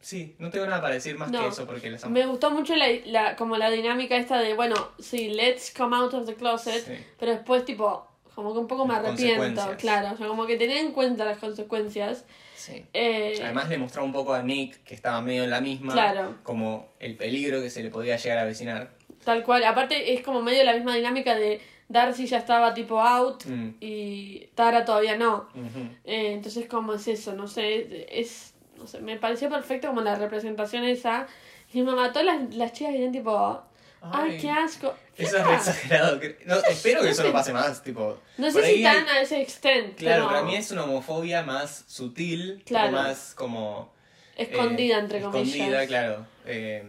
Sí, 0.00 0.36
no 0.38 0.50
tengo 0.50 0.66
nada 0.66 0.80
para 0.80 0.94
decir 0.94 1.18
más 1.18 1.30
No. 1.30 1.42
que 1.42 1.48
eso 1.48 1.66
porque 1.66 1.90
las 1.90 2.04
amo. 2.04 2.14
Me 2.14 2.24
gustó 2.26 2.50
mucho 2.50 2.74
la, 2.76 2.86
la, 3.06 3.36
como 3.36 3.56
la 3.56 3.70
dinámica 3.70 4.16
esta 4.16 4.38
de, 4.38 4.54
bueno, 4.54 4.74
sí, 5.00 5.28
let's 5.30 5.72
come 5.76 5.96
out 5.96 6.14
of 6.14 6.24
the 6.26 6.34
closet, 6.34 6.84
Sí. 6.86 7.04
pero 7.18 7.32
después, 7.32 7.64
tipo, 7.64 8.06
como 8.34 8.52
que 8.52 8.60
un 8.60 8.68
poco 8.68 8.86
me 8.86 8.94
Las 8.94 9.04
arrepiento, 9.04 9.36
consecuencias. 9.42 9.80
claro, 9.80 10.14
o 10.14 10.16
sea, 10.16 10.26
como 10.28 10.46
que 10.46 10.56
tenía 10.56 10.80
en 10.80 10.92
cuenta 10.92 11.24
las 11.24 11.38
consecuencias. 11.38 12.24
Sí. 12.66 12.84
Eh, 12.92 13.38
Además 13.44 13.68
le 13.68 13.78
mostraba 13.78 14.04
un 14.06 14.12
poco 14.12 14.34
a 14.34 14.42
Nick, 14.42 14.82
que 14.82 14.94
estaba 14.94 15.20
medio 15.20 15.44
en 15.44 15.50
la 15.50 15.60
misma, 15.60 15.92
Claro. 15.92 16.34
como 16.42 16.88
el 16.98 17.16
peligro 17.16 17.60
que 17.62 17.70
se 17.70 17.82
le 17.82 17.90
podía 17.90 18.16
llegar 18.16 18.38
a 18.38 18.42
avecinar. 18.42 18.90
Tal 19.24 19.42
cual. 19.44 19.64
Aparte 19.64 20.14
es 20.14 20.22
como 20.22 20.42
medio 20.42 20.64
la 20.64 20.72
misma 20.74 20.94
dinámica 20.96 21.34
de 21.36 21.60
Darcy 21.88 22.26
ya 22.26 22.38
estaba 22.38 22.74
tipo 22.74 23.00
out 23.00 23.44
Mm. 23.46 23.74
y 23.80 24.48
Tara 24.56 24.84
todavía 24.84 25.16
no. 25.16 25.48
Eh, 26.04 26.32
entonces 26.32 26.66
como 26.68 26.94
es 26.94 27.06
eso, 27.06 27.34
no 27.34 27.46
sé, 27.46 28.06
es, 28.10 28.54
no 28.76 28.86
sé, 28.88 29.00
me 29.00 29.16
pareció 29.16 29.48
perfecto 29.48 29.88
como 29.88 30.00
la 30.00 30.16
representación 30.16 30.84
esa. 30.84 31.26
Y 31.72 31.82
me 31.82 31.92
mató 31.94 32.22
las, 32.22 32.54
las 32.54 32.72
chicas 32.72 32.92
que 32.92 33.00
eran 33.00 33.12
tipo, 33.12 33.62
ay, 34.02 34.30
Ay, 34.32 34.38
qué 34.38 34.50
asco. 34.50 34.94
Eso 35.16 35.36
es 35.38 35.46
re 35.46 35.54
exagerado. 35.54 36.20
No, 36.46 36.56
espero 36.68 37.02
que 37.02 37.10
eso 37.10 37.24
no 37.24 37.32
pase 37.32 37.52
más. 37.52 37.82
Tipo, 37.82 38.18
No 38.38 38.50
sé 38.50 38.62
si 38.62 38.68
hay- 38.68 38.82
tan 38.82 39.08
a 39.08 39.20
ese 39.20 39.40
extent, 39.40 39.96
Claro, 39.96 40.24
pero 40.24 40.28
para 40.28 40.42
mí 40.42 40.54
es 40.56 40.70
una 40.70 40.84
homofobia 40.84 41.42
más 41.42 41.84
sutil, 41.88 42.62
Claro. 42.66 42.92
más 42.92 43.34
como... 43.34 43.92
escondida 44.36 44.96
eh, 44.96 45.00
entre 45.00 45.20
comillas. 45.20 45.48
Escondida, 45.54 45.86
claro. 45.86 46.26
eh, 46.44 46.84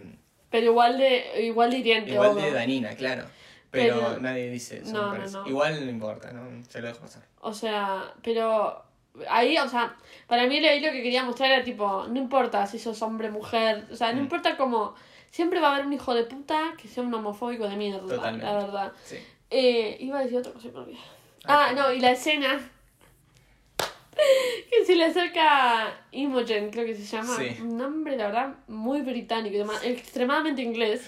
Pero 0.50 0.66
igual 0.68 0.98
de, 0.98 1.44
igual 1.44 1.72
de 1.72 1.78
hiriente, 1.78 2.12
igual 2.12 2.30
obvio. 2.32 2.44
de 2.46 2.52
dañina, 2.52 2.96
claro. 2.96 3.26
Pero, 3.72 3.96
Pero- 4.00 4.20
nadie 4.22 4.50
dice 4.50 4.80
eso, 4.80 4.94
no, 4.94 5.14
no, 5.18 5.26
no. 5.28 5.48
Igual 5.48 5.84
no 5.86 5.92
importa, 5.92 6.32
¿no? 6.32 6.64
Se 6.70 6.80
lo 6.82 6.88
dejo 6.88 7.00
pasar. 7.02 7.24
O 7.42 7.54
sea, 7.54 8.14
pero 8.24 8.84
ahí, 9.30 9.58
o 9.58 9.68
sea, 9.68 9.96
para 10.28 10.46
mí 10.48 10.58
ahí 10.66 10.80
lo 10.80 10.92
que 10.92 11.02
quería 11.04 11.24
mostrar 11.24 11.52
era 11.52 11.64
tipo, 11.64 12.06
no 12.08 12.18
importa 12.18 12.66
si 12.68 12.80
sos 12.80 13.02
hombre, 13.02 13.30
mujer, 13.30 13.86
o 13.92 13.96
sea, 13.96 14.12
no 14.14 14.20
Mm. 14.20 14.24
importa 14.24 14.56
cómo, 14.58 14.96
siempre 15.32 15.60
va 15.60 15.70
a 15.70 15.76
haber 15.76 15.86
un 15.88 15.94
hijo 15.94 16.14
de 16.14 16.24
puta 16.24 16.74
que 16.82 16.88
sea 16.88 17.04
un 17.04 17.14
homofóbico 17.14 17.68
de 17.68 17.76
mierda, 17.76 18.00
Totalmente. 18.08 18.46
la 18.46 18.54
verdad. 18.54 18.94
Sí. 19.04 19.18
Eh, 19.50 19.98
iba 20.02 20.20
a 20.20 20.24
decir 20.24 20.38
otra 20.40 20.52
cosa 20.54 20.68
me 20.70 20.80
olvidé. 20.80 20.98
Ah, 21.46 21.68
Ah, 21.70 21.74
no, 21.74 21.94
y 21.94 22.00
la 22.00 22.12
escena 22.12 22.60
que 24.70 24.86
se 24.86 24.96
le 24.96 25.06
acerca 25.06 25.94
Imogen, 26.12 26.70
creo 26.72 26.86
que 26.86 26.96
se 26.96 27.04
llama, 27.06 27.36
Sí. 27.38 27.62
un 27.62 27.78
nombre, 27.78 28.18
la 28.18 28.26
verdad, 28.28 28.56
muy 28.68 29.02
británico, 29.02 29.56
extremadamente 29.84 30.62
inglés. 30.62 31.02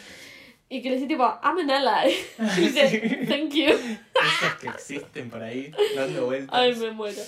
Y 0.71 0.83
que 0.83 0.89
le 0.89 0.95
dice 0.97 1.07
tipo, 1.07 1.23
I'm 1.43 1.57
an 1.57 1.71
ally. 1.71 2.13
Y 2.57 2.61
dice, 2.61 3.25
thank 3.27 3.51
you. 3.53 3.69
Esos 3.73 4.53
que 4.61 4.67
existen 4.67 5.29
por 5.29 5.41
ahí, 5.41 5.71
dando 5.95 6.27
vueltas. 6.27 6.55
Ay, 6.55 6.75
me 6.75 6.91
muero. 6.91 7.21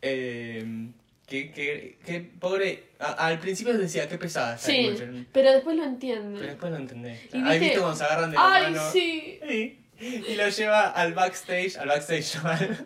Eh, 0.00 0.64
que, 1.26 1.50
que, 1.50 1.98
que 2.06 2.20
pobre... 2.20 2.84
a- 2.98 3.26
al 3.26 3.38
principio 3.40 3.76
decía, 3.76 4.08
qué 4.08 4.16
pesada 4.18 4.56
Sí, 4.58 4.96
pero 5.32 5.52
después 5.52 5.76
lo 5.76 5.84
entiende. 5.84 6.38
Pero 6.38 6.50
después 6.52 6.72
lo 6.72 6.78
entendés. 6.78 7.20
Y 7.34 7.38
¿Has 7.38 7.44
viste- 7.50 7.58
visto 7.60 7.80
cuando 7.80 7.96
se 7.96 8.04
agarran 8.04 8.30
de 8.30 8.36
la 8.36 8.54
Ay, 8.54 8.62
mano? 8.72 8.90
sí. 8.92 9.40
Sí. 9.48 9.78
Y 10.00 10.34
lo 10.34 10.48
lleva 10.48 10.88
al 10.90 11.14
backstage, 11.14 11.76
al 11.78 11.88
backstage, 11.88 12.36
al, 12.44 12.84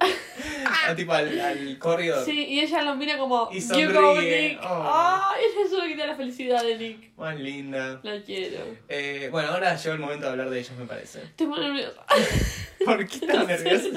a 0.89 0.95
tipo 0.95 1.13
al, 1.13 1.41
al 1.41 1.79
corredor. 1.79 2.25
Sí, 2.25 2.45
y 2.47 2.61
ella 2.61 2.83
lo 2.83 2.95
mira 2.95 3.19
como, 3.19 3.49
Y 3.53 3.61
sonríe. 3.61 4.51
Nick. 4.51 4.61
Oh. 4.63 4.91
Ay, 4.93 5.43
ella 5.45 5.69
solo 5.69 5.87
quita 5.87 6.07
la 6.07 6.15
felicidad 6.15 6.63
de 6.63 6.79
Nick. 6.79 7.17
Más 7.17 7.39
linda. 7.39 8.01
La 8.05 8.23
quiero. 8.23 8.65
Eh, 8.89 9.29
bueno, 9.33 9.49
ahora 9.51 9.75
llegó 9.77 9.95
el 9.95 10.01
momento 10.01 10.27
de 10.27 10.31
hablar 10.33 10.51
de 10.51 10.61
ellos, 10.61 10.73
me 10.79 10.87
parece. 10.87 11.23
Estoy 11.23 11.47
muy 11.49 11.59
nerviosa. 11.61 12.01
¿Por 12.85 13.07
qué 13.07 13.27
tan 13.27 13.47
nerviosa? 13.47 13.89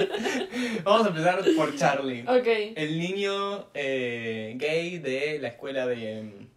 Vamos 0.84 1.06
a 1.06 1.10
empezar 1.10 1.44
por 1.56 1.76
Charlie. 1.78 2.22
ok. 2.28 2.48
El 2.76 3.00
niño 3.00 3.70
eh, 3.76 4.54
gay 4.58 4.98
de 4.98 5.38
la 5.40 5.50
escuela 5.50 5.86
de... 5.88 6.20
em, 6.20 6.48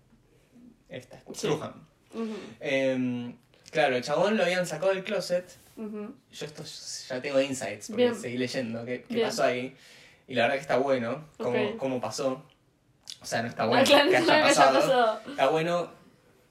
Esta, 0.88 1.22
Sí. 1.34 1.48
Em, 2.60 3.36
claro, 3.70 3.96
el 3.96 4.02
chabón 4.02 4.36
lo 4.36 4.44
habían 4.44 4.66
sacado 4.66 4.92
del 4.94 5.04
closet. 5.04 5.44
ujú. 5.76 6.14
Yo 6.32 6.46
esto 6.46 6.62
ya 7.08 7.20
tengo 7.20 7.40
insights 7.40 7.88
porque 7.88 8.02
Bien. 8.04 8.14
seguí 8.20 8.38
leyendo 8.38 8.84
qué, 8.84 9.04
qué 9.08 9.20
pasó 9.20 9.44
ahí. 9.44 9.76
Y 10.28 10.34
la 10.34 10.42
verdad 10.42 10.56
que 10.56 10.62
está 10.62 10.76
bueno 10.78 11.24
cómo, 11.38 11.62
Ok. 11.70 11.76
cómo 11.76 12.00
pasó. 12.00 12.44
O 13.20 13.26
sea, 13.26 13.42
no 13.42 13.48
está 13.48 13.64
Ah, 13.64 13.66
bueno 13.66 13.84
claro, 13.84 14.10
que 14.10 14.16
haya 14.16 14.26
me 14.26 14.32
haya 14.32 14.44
pasado. 14.48 14.80
pasado. 14.80 15.20
Está 15.30 15.48
bueno 15.48 15.90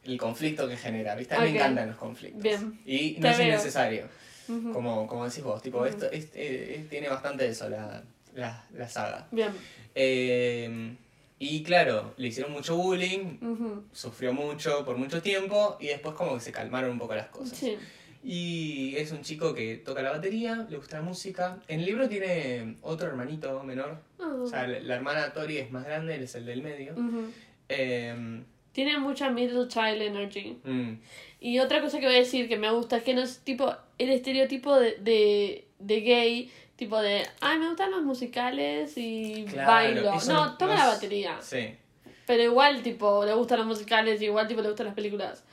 el 0.03 0.17
conflicto 0.17 0.67
que 0.69 0.77
genera, 0.77 1.15
¿viste? 1.15 1.35
A 1.35 1.39
mí 1.39 1.45
Ok. 1.47 1.51
me 1.51 1.57
encantan 1.59 1.87
los 1.89 1.97
conflictos. 1.97 2.41
Bien. 2.43 2.79
Y 2.85 3.15
Te 3.15 3.19
no 3.21 3.29
es 3.29 3.37
veo. 3.37 3.47
innecesario, 3.47 4.07
Ujú, 4.47 4.71
como, 4.73 5.07
como 5.07 5.25
decís 5.27 5.43
vos. 5.43 5.61
Tipo, 5.61 5.85
esto 5.85 6.05
es- 6.11 6.25
eh, 6.25 6.75
eh, 6.75 6.87
tiene 6.89 7.09
bastante 7.09 7.47
eso 7.47 7.67
la, 7.69 8.03
la, 8.33 8.65
la 8.73 8.87
saga. 8.87 9.27
Bien. 9.31 9.51
Eh, 9.95 10.95
y 11.39 11.63
claro, 11.63 12.13
le 12.17 12.27
hicieron 12.29 12.51
mucho 12.53 12.75
bullying, 12.77 13.37
sufrió 13.91 14.33
mucho 14.33 14.85
por 14.85 14.97
mucho 14.97 15.21
tiempo 15.21 15.77
y 15.79 15.87
después 15.87 16.15
como 16.15 16.35
que 16.35 16.39
se 16.41 16.51
calmaron 16.51 16.91
un 16.91 16.99
poco 16.99 17.15
las 17.15 17.27
cosas. 17.27 17.57
Sí. 17.57 17.77
Y 18.27 18.95
es 18.97 19.11
un 19.11 19.21
chico 19.21 19.53
que 19.53 19.75
toca 19.77 20.01
la 20.01 20.09
batería, 20.11 20.65
le 20.69 20.77
gusta 20.77 20.97
la 20.97 21.03
música. 21.03 21.59
En 21.67 21.81
el 21.81 21.85
libro 21.85 22.09
tiene 22.09 22.75
otro 22.81 23.07
hermanito 23.07 23.61
menor. 23.63 23.99
Ah, 24.19 24.33
O 24.41 24.47
sea, 24.47 24.65
la, 24.65 24.79
la 24.79 24.95
hermana 24.95 25.31
Tori 25.31 25.57
es 25.57 25.69
más 25.71 25.85
grande, 25.85 26.15
él 26.15 26.23
es 26.23 26.33
el 26.35 26.45
del 26.45 26.63
medio. 26.63 26.95
Eh, 27.69 28.41
Tiene 28.71 28.97
mucha 28.99 29.29
middle 29.29 29.67
child 29.67 30.01
energy. 30.01 30.57
mm, 30.63 30.93
Y 31.39 31.59
otra 31.59 31.81
cosa 31.81 31.99
que 31.99 32.07
voy 32.07 32.15
a 32.15 32.19
decir 32.19 32.47
que 32.47 32.57
me 32.57 32.71
gusta 32.71 32.97
es 32.97 33.03
que 33.03 33.13
no 33.13 33.21
es 33.21 33.39
tipo 33.39 33.75
el 33.97 34.09
estereotipo 34.09 34.75
de, 34.79 34.97
de, 35.01 35.65
de 35.79 36.01
gay, 36.01 36.51
tipo 36.75 37.01
de, 37.01 37.27
ay, 37.41 37.57
me 37.57 37.67
gustan 37.67 37.91
los 37.91 38.03
musicales 38.03 38.93
y 38.97 39.45
claro, 39.45 39.71
bailo. 39.71 40.15
No, 40.27 40.57
toca 40.57 40.73
no 40.73 40.75
la 40.75 40.87
batería. 40.87 41.37
Sí. 41.41 41.75
Pero 42.25 42.43
igual, 42.43 42.81
tipo, 42.81 43.23
le 43.23 43.33
gustan 43.33 43.59
los 43.59 43.67
musicales, 43.67 44.21
igual, 44.21 44.47
tipo, 44.47 44.61
le 44.61 44.69
gustan 44.69 44.87
las 44.87 44.95
películas. 44.95 45.43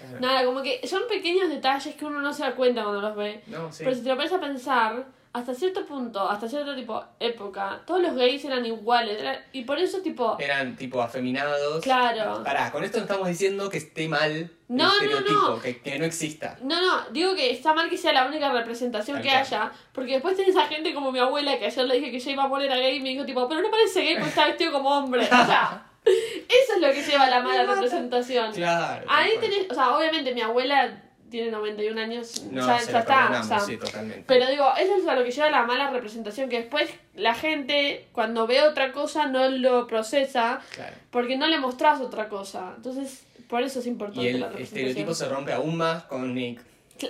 claro. 0.00 0.20
Nada, 0.20 0.44
como 0.44 0.62
que 0.62 0.86
son 0.86 1.02
pequeños 1.08 1.48
detalles 1.48 1.94
que 1.94 2.04
uno 2.04 2.20
no 2.20 2.32
se 2.32 2.42
da 2.42 2.54
cuenta 2.54 2.82
cuando 2.82 3.00
los 3.00 3.16
ve. 3.16 3.42
No, 3.46 3.70
sí. 3.72 3.84
Pero 3.84 3.96
si 3.96 4.02
te 4.02 4.08
lo 4.08 4.16
pones 4.16 4.32
a 4.32 4.40
pensar, 4.40 5.06
hasta 5.34 5.54
cierto 5.54 5.86
punto, 5.86 6.28
hasta 6.28 6.46
cierto 6.46 6.74
tipo 6.74 7.02
época, 7.18 7.80
todos 7.86 8.02
los 8.02 8.14
gays 8.14 8.44
eran 8.44 8.66
iguales. 8.66 9.18
era- 9.20 9.44
y 9.52 9.64
por 9.64 9.78
eso, 9.78 10.00
tipo, 10.02 10.36
Eran 10.38 10.76
tipo 10.76 11.00
afeminados. 11.00 11.82
claro. 11.82 12.42
Pará, 12.44 12.70
con 12.70 12.84
esto 12.84 12.98
no 12.98 13.04
estamos 13.04 13.28
diciendo 13.28 13.70
que 13.70 13.78
esté 13.78 14.08
mal 14.08 14.50
No, 14.68 14.84
no, 14.88 14.90
el 15.00 15.10
estereotipo, 15.10 15.48
no. 15.48 15.60
Que, 15.60 15.80
que 15.80 15.98
no 15.98 16.04
exista. 16.04 16.58
No, 16.62 16.80
no, 16.80 17.10
digo 17.12 17.34
que 17.34 17.50
está 17.50 17.72
mal 17.72 17.88
que 17.88 17.96
sea 17.96 18.12
la 18.12 18.26
única 18.26 18.52
representación 18.52 19.22
que 19.22 19.30
haya, 19.30 19.72
porque 19.92 20.12
después 20.14 20.36
tenés 20.36 20.56
a 20.56 20.66
gente 20.66 20.92
como 20.92 21.10
mi 21.12 21.18
abuela 21.18 21.58
que 21.58 21.66
ayer 21.66 21.84
le 21.86 21.94
dije 21.94 22.10
que 22.10 22.16
ella 22.18 22.32
iba 22.32 22.44
a 22.44 22.48
poner 22.50 22.70
a 22.70 22.76
gay 22.76 22.96
y 22.96 23.00
me 23.00 23.08
dijo 23.10 23.24
tipo, 23.24 23.48
pero 23.48 23.62
no 23.62 23.70
parece 23.70 24.02
gay 24.02 24.14
porque 24.14 24.28
está 24.28 24.46
vestido 24.46 24.72
como 24.72 24.90
hombre. 24.90 25.22
O 25.22 25.26
sea, 25.26 25.86
eso 26.04 26.74
es 26.76 26.80
lo 26.80 26.88
que 26.92 27.02
lleva 27.02 27.24
a 27.24 27.30
la 27.30 27.40
mala 27.40 27.64
representación. 27.64 28.52
Claro. 28.52 29.06
Ahí 29.08 29.32
tenés, 29.40 29.70
o 29.70 29.74
sea, 29.74 29.96
obviamente 29.96 30.34
mi 30.34 30.40
abuela 30.42 31.02
tiene 31.32 31.50
91 31.50 32.00
años, 32.00 32.44
No, 32.52 32.60
ya, 32.64 32.78
ya 32.80 32.98
está, 33.00 33.40
o 33.40 33.42
sea, 33.42 33.58
sí, 33.58 33.76
totalmente. 33.76 34.22
pero 34.28 34.48
digo, 34.48 34.64
eso 34.78 34.94
es 34.96 35.06
a 35.08 35.16
lo 35.16 35.24
que 35.24 35.32
lleva 35.32 35.50
la 35.50 35.64
mala 35.66 35.90
representación, 35.90 36.48
que 36.48 36.58
después 36.60 36.88
la 37.16 37.34
gente 37.34 38.06
cuando 38.12 38.46
ve 38.46 38.62
otra 38.62 38.92
cosa 38.92 39.26
no 39.26 39.48
lo 39.48 39.88
procesa 39.88 40.60
Claro. 40.74 40.94
porque 41.10 41.36
no 41.36 41.48
le 41.48 41.58
mostrás 41.58 42.00
otra 42.00 42.28
cosa. 42.28 42.74
Entonces, 42.76 43.24
por 43.48 43.62
eso 43.62 43.80
es 43.80 43.86
importante 43.88 44.22
Y 44.22 44.28
el 44.28 44.40
la 44.40 44.46
representación. 44.48 44.86
estereotipo 44.88 45.14
se 45.14 45.28
rompe 45.28 45.52
aún 45.52 45.76
más 45.76 46.04
con 46.04 46.32
Nick. 46.32 46.60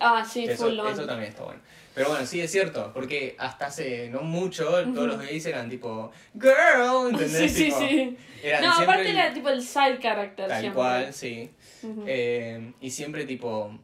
Ah, 0.01 0.25
sí, 0.25 0.45
eso, 0.45 0.65
full 0.69 0.79
on. 0.79 0.91
eso 0.93 1.05
también 1.05 1.29
está 1.31 1.43
bueno. 1.45 1.61
Pero 1.95 2.09
bueno, 2.09 2.25
sí 2.25 2.41
es 2.41 2.51
cierto, 2.51 2.91
porque 2.95 3.37
hasta 3.39 3.67
hace 3.67 4.09
no 4.09 4.23
mucho 4.23 4.65
todos 4.65 5.07
los 5.09 5.19
gays 5.21 5.45
eran 5.45 5.69
tipo 5.69 6.11
girl, 6.33 7.11
¿entendés? 7.11 7.53
Sí, 7.53 7.59
sí, 7.59 7.65
Tipo, 7.67 7.79
sí. 7.81 8.17
Eran 8.43 8.63
No, 8.65 8.73
aparte 8.73 9.11
el- 9.11 9.17
era 9.19 9.35
tipo 9.35 9.51
el 9.51 9.61
side 9.63 9.99
character 10.01 10.49
tal 10.49 10.61
siempre. 10.61 10.77
cual, 10.77 11.13
sí. 11.13 11.51
Ujú. 11.83 12.05
Eh, 12.07 12.73
y 12.81 12.91
siempre 12.91 13.27
tipo 13.27 13.79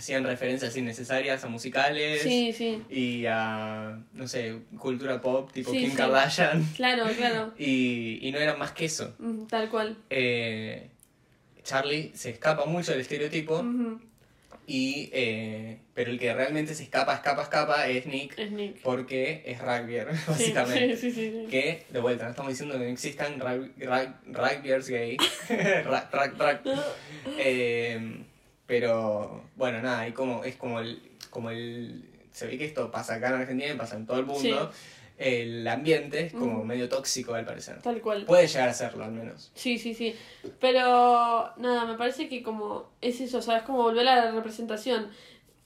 hacían 0.00 0.24
referencias 0.24 0.74
innecesarias 0.76 1.44
a 1.44 1.48
musicales 1.48 2.22
Sí, 2.22 2.52
sí. 2.54 2.82
y 2.88 3.26
a, 3.28 3.98
no 4.14 4.26
sé, 4.26 4.56
cultura 4.78 5.20
pop, 5.20 5.52
tipo 5.52 5.70
Sí, 5.70 5.78
Kim. 5.84 5.94
Kardashian. 5.94 6.64
Claro, 6.76 7.04
claro. 7.16 7.52
Y, 7.58 8.18
y 8.26 8.32
no 8.32 8.38
eran 8.38 8.58
más 8.58 8.72
que 8.72 8.86
eso. 8.86 9.14
Ujú, 9.18 9.46
Tal 9.48 9.68
cual. 9.68 9.96
Eh, 10.08 10.88
Charlie 11.62 12.12
se 12.14 12.30
escapa 12.30 12.64
mucho 12.64 12.92
del 12.92 13.02
estereotipo, 13.02 13.62
y, 14.66 15.10
eh, 15.12 15.78
pero 15.94 16.10
el 16.12 16.18
que 16.18 16.32
realmente 16.32 16.74
se 16.74 16.84
escapa, 16.84 17.14
escapa, 17.14 17.42
escapa 17.42 17.88
es 17.88 18.06
Nick, 18.06 18.38
Es 18.38 18.50
Nick. 18.52 18.80
porque 18.82 19.42
es 19.44 19.60
rugbyer, 19.60 20.06
básicamente. 20.28 20.96
sí, 20.96 21.10
sí, 21.10 21.30
sí. 21.30 21.46
Que, 21.50 21.84
de 21.90 22.00
vuelta, 22.00 22.24
no 22.24 22.30
estamos 22.30 22.52
diciendo 22.52 22.78
que 22.78 22.84
no 22.84 22.90
existan 22.90 23.38
rug- 23.38 23.72
rug- 23.76 24.14
rugbyers 24.26 24.88
gay. 24.88 25.16
Rug- 25.18 26.10
rug- 26.12 26.38
rug. 26.38 26.80
Eh, 27.38 28.22
pero, 28.70 29.42
bueno, 29.56 29.82
nada, 29.82 30.06
y 30.06 30.12
como, 30.12 30.44
es 30.44 30.54
como 30.54 30.78
el, 30.78 31.02
como 31.28 31.50
el... 31.50 32.08
Se 32.30 32.46
ve 32.46 32.56
que 32.56 32.66
esto 32.66 32.88
pasa 32.92 33.16
acá 33.16 33.30
en 33.30 33.34
Argentina 33.40 33.74
y 33.74 33.76
pasa 33.76 33.96
en 33.96 34.06
todo 34.06 34.20
el 34.20 34.26
mundo. 34.26 34.70
El 35.18 35.66
ambiente 35.66 36.26
es 36.26 36.32
como 36.32 36.64
medio 36.64 36.88
tóxico, 36.88 37.34
al 37.34 37.44
parecer. 37.44 37.82
Tal 37.82 38.00
cual. 38.00 38.26
Puede 38.26 38.46
llegar 38.46 38.68
a 38.68 38.72
serlo, 38.72 39.02
al 39.02 39.10
menos. 39.10 39.50
Sí, 39.56 39.76
sí, 39.76 39.92
sí. 39.92 40.14
Pero 40.60 41.52
nada, 41.56 41.84
me 41.84 41.98
parece 41.98 42.28
que 42.28 42.44
como 42.44 42.90
es 43.00 43.20
eso, 43.20 43.38
o 43.38 43.42
sea, 43.42 43.56
es 43.56 43.62
como 43.64 43.82
volver 43.82 44.06
a 44.06 44.26
la 44.26 44.30
representación. 44.30 45.10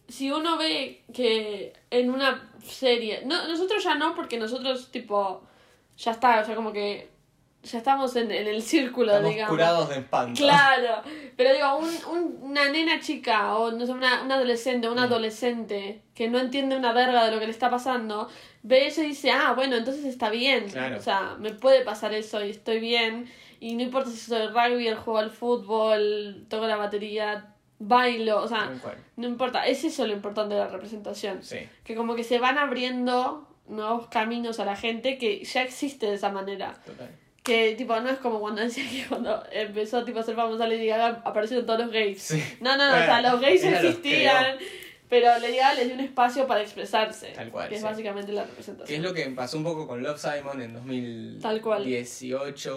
Si 0.09 0.31
uno 0.31 0.57
ve 0.57 1.03
que 1.13 1.75
en 1.91 2.09
una 2.09 2.51
serie, 2.67 3.21
no, 3.27 3.47
nosotros 3.47 3.85
ya 3.85 3.97
no, 3.97 4.15
porque 4.15 4.39
nosotros 4.39 4.91
tipo, 4.91 5.43
ya 5.99 6.13
está, 6.13 6.41
o 6.41 6.45
sea, 6.47 6.55
como 6.55 6.73
que 6.73 7.11
ya 7.65 7.79
estamos 7.79 8.15
en, 8.17 8.31
en 8.31 8.47
el 8.47 8.63
círculo, 8.63 9.13
Estamos 9.13 9.31
digamos. 9.33 9.51
curados 9.51 9.89
de 9.89 9.97
espanto. 9.99 10.39
Claro, 10.41 11.03
pero 11.37 11.53
digo, 11.53 11.77
un, 11.79 11.91
un- 12.17 12.39
una 12.51 12.69
nena 12.69 13.01
chica 13.01 13.57
o 13.57 13.73
no 13.73 13.85
sé, 13.87 13.93
una, 13.93 14.23
una 14.23 14.37
adolescente 14.37 14.87
o 14.87 14.93
un 14.93 14.99
Mm. 14.99 15.03
adolescente 15.05 16.03
que 16.15 16.29
no 16.29 16.39
entiende 16.39 16.77
una 16.77 16.93
verga 16.93 17.25
de 17.25 17.31
lo 17.33 17.41
que 17.41 17.47
le 17.47 17.51
está 17.53 17.71
pasando, 17.71 18.29
ve 18.63 18.87
eso 18.87 19.03
y 19.03 19.07
dice, 19.07 19.31
ah, 19.33 19.53
bueno, 19.57 19.77
entonces 19.77 20.05
está 20.05 20.31
bien. 20.31 20.69
Claro. 20.69 20.97
O 20.99 21.03
sea, 21.03 21.37
me 21.41 21.51
puede 21.53 21.83
pasar 21.85 22.13
eso 22.15 22.45
y 22.45 22.51
estoy 22.51 22.79
bien. 22.81 23.31
Y 23.61 23.75
no 23.77 23.83
importa 23.83 24.11
si 24.11 24.17
soy 24.19 24.47
rugby, 24.49 24.87
el 24.89 24.97
juego 24.97 25.19
al 25.19 25.31
fútbol, 25.31 26.47
toco 26.49 26.67
la 26.67 26.77
batería, 26.77 27.55
bailo, 27.79 28.43
o 28.43 28.49
sea, 28.49 28.71
no 29.17 29.27
importa. 29.27 29.67
Es 29.67 29.85
eso 29.85 30.07
lo 30.07 30.13
importante 30.13 30.55
de 30.55 30.61
la 30.61 30.69
representación. 30.69 31.43
Sí, 31.43 31.59
Que 31.83 31.95
como 31.95 32.15
que 32.15 32.25
se 32.25 32.39
van 32.39 32.59
abriendo 32.59 33.49
nuevos 33.67 34.09
caminos 34.09 34.61
a 34.61 34.65
la 34.67 34.77
gente 34.77 35.17
que 35.19 35.43
ya 35.45 35.63
existe 35.63 36.07
de 36.07 36.15
esa 36.15 36.29
manera. 36.31 36.75
total. 36.85 37.09
Que 37.45 37.75
tipo, 37.77 37.95
no 38.01 38.09
es 38.11 38.19
como 38.19 38.41
cuando 38.41 38.63
decía 38.63 38.85
que 38.91 39.07
cuando 39.07 39.45
empezó 39.53 40.03
tipo, 40.05 40.19
a 40.19 40.23
ser 40.25 40.35
famosa 40.35 40.67
Lady 40.67 40.87
Gaga 40.87 41.23
aparecieron 41.25 41.65
todos 41.67 41.79
los 41.81 41.91
gays. 41.91 42.21
Sí. 42.23 42.43
No, 42.61 42.77
no, 42.77 42.89
no, 42.89 42.95
o 42.95 43.05
sea, 43.05 43.21
los 43.21 43.41
gays 43.41 43.63
Ella 43.63 43.83
los 43.83 43.91
existían, 43.91 44.57
pero 45.11 45.27
Lady 45.39 45.57
Gaga 45.57 45.75
les 45.75 45.85
dio 45.87 45.95
un 45.95 46.01
espacio 46.01 46.47
para 46.47 46.63
expresarse. 46.63 47.29
Tal 47.29 47.51
cual, 47.51 47.69
Que 47.69 47.75
es 47.75 47.81
sí. 47.83 47.87
básicamente 47.87 48.33
la 48.33 48.43
Que 48.45 48.47
es 48.47 48.51
representación. 48.57 49.03
lo 49.03 49.13
que 49.13 49.27
pasó 49.27 49.59
un 49.59 49.65
poco 49.65 49.87
con 49.87 50.03
Love 50.03 50.19
Simon 50.19 50.63
en 50.63 50.73
2018, 50.73 51.43
Tal 51.43 51.61
cual. 51.61 51.85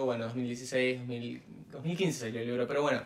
bueno, 0.04 0.24
2016, 0.26 0.98
2000 1.00 1.42
2015 1.72 2.18
salió 2.20 2.40
el 2.40 2.46
libro, 2.46 2.66
pero 2.66 2.82
bueno, 2.82 3.02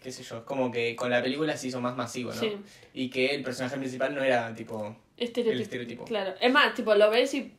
qué 0.00 0.12
sé 0.12 0.22
yo, 0.22 0.38
es 0.38 0.42
como 0.44 0.70
que 0.70 0.94
con 0.94 1.10
la 1.10 1.22
película 1.22 1.56
se 1.56 1.68
hizo 1.68 1.80
más 1.80 1.96
masivo, 1.96 2.32
¿no? 2.32 2.40
Sí. 2.40 2.56
Y 2.92 3.10
que 3.10 3.34
el 3.34 3.42
personaje 3.42 3.76
principal 3.78 4.14
no 4.14 4.22
era 4.22 4.54
tipo 4.54 4.96
el 5.16 5.60
estereotipo. 5.60 6.04
Claro. 6.04 6.34
Es 6.40 6.52
más, 6.52 6.74
tipo, 6.74 6.94
lo 6.94 7.10
ves 7.10 7.34
y 7.34 7.52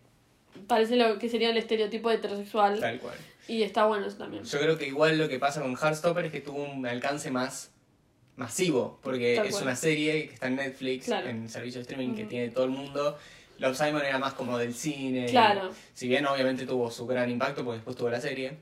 parece 0.68 0.96
lo 0.96 1.18
que 1.20 1.30
sería 1.30 1.50
el 1.50 1.58
estereotipo 1.58 2.10
heterosexual. 2.12 2.80
tal 2.80 3.00
cual. 3.00 3.16
Y 3.48 3.62
está 3.64 3.86
bueno 3.86 4.08
eso 4.08 4.18
también. 4.18 4.44
Yo 4.44 4.60
creo 4.60 4.78
que 4.78 4.88
igual 4.88 5.18
lo 5.18 5.30
que 5.30 5.38
pasa 5.40 5.62
con 5.62 5.76
Heartstopper 5.78 6.26
es 6.26 6.32
que 6.32 6.42
tuvo 6.42 6.64
un 6.64 6.86
alcance 6.88 7.30
más 7.32 7.72
masivo, 8.36 9.00
porque 9.04 9.36
Tal 9.36 9.46
es 9.48 9.52
cual. 9.54 9.64
una 9.66 9.76
serie 9.76 10.28
que 10.28 10.34
está 10.34 10.48
en 10.48 10.56
Netflix, 10.58 11.06
Claro. 11.06 11.30
en 11.30 11.48
servicio 11.48 11.80
de 11.80 11.84
streaming 11.84 12.16
que 12.16 12.22
Ujú. 12.24 12.30
tiene 12.30 12.50
todo 12.50 12.66
el 12.66 12.72
mundo. 12.72 13.18
Love 13.60 13.78
Simon 13.78 14.02
era 14.04 14.20
más 14.20 14.34
como 14.34 14.58
del 14.58 14.74
cine. 14.74 15.28
Claro. 15.28 15.72
Si 15.94 16.08
bien 16.10 16.26
obviamente 16.26 16.66
tuvo 16.66 16.92
su 16.92 17.06
gran 17.08 17.30
impacto, 17.30 17.64
porque 17.64 17.78
después 17.78 17.96
tuvo 17.96 18.10
la 18.10 18.20
serie. 18.20 18.58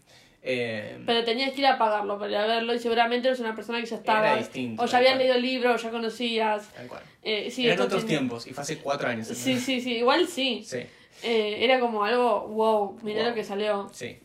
eh, 0.45 1.01
Pero 1.05 1.23
tenías 1.23 1.53
que 1.53 1.61
ir 1.61 1.67
a 1.67 1.77
pagarlo 1.77 2.19
para 2.19 2.29
ir 2.29 2.35
a 2.37 2.45
verlo 2.45 2.73
y 2.75 2.79
seguramente 2.79 3.29
eres 3.29 3.39
una 3.39 3.55
persona 3.55 3.79
que 3.79 3.85
ya 3.87 3.95
estaba. 3.95 4.27
Era 4.27 4.37
distinto, 4.37 4.83
o 4.83 4.85
ya 4.85 4.97
habías 4.97 5.17
leído 5.17 5.35
el 5.35 5.41
libro, 5.41 5.73
o 5.73 5.77
ya 5.77 5.89
conocías. 5.89 6.67
tal 6.73 6.87
cual. 6.87 7.01
Eh, 7.23 7.49
sí, 7.49 7.65
Eran 7.65 7.79
otros 7.79 8.05
tiempos, 8.05 8.45
y 8.45 8.51
fue 8.53 8.61
hace 8.61 8.77
cuatro 8.79 9.07
años. 9.07 9.25
Sí, 9.29 9.57
sí, 9.57 9.79
sí, 9.79 9.93
igual 9.99 10.27
sí. 10.27 10.61
Sí, 10.67 10.79
Eh, 11.23 11.63
era 11.63 11.79
como 11.79 12.03
algo, 12.03 12.47
wow, 12.49 12.99
mirá 13.01 13.21
Wow. 13.21 13.29
lo 13.29 13.35
que 13.35 13.43
salió. 13.43 13.89
sí. 13.93 14.17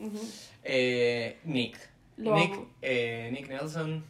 Eh, 0.63 1.37
Nick. 1.45 1.77
Lo 2.17 2.35
Nick, 2.35 2.53
amo. 2.53 2.67
eh, 2.81 3.29
Nick 3.31 3.47
Nelson, 3.47 4.03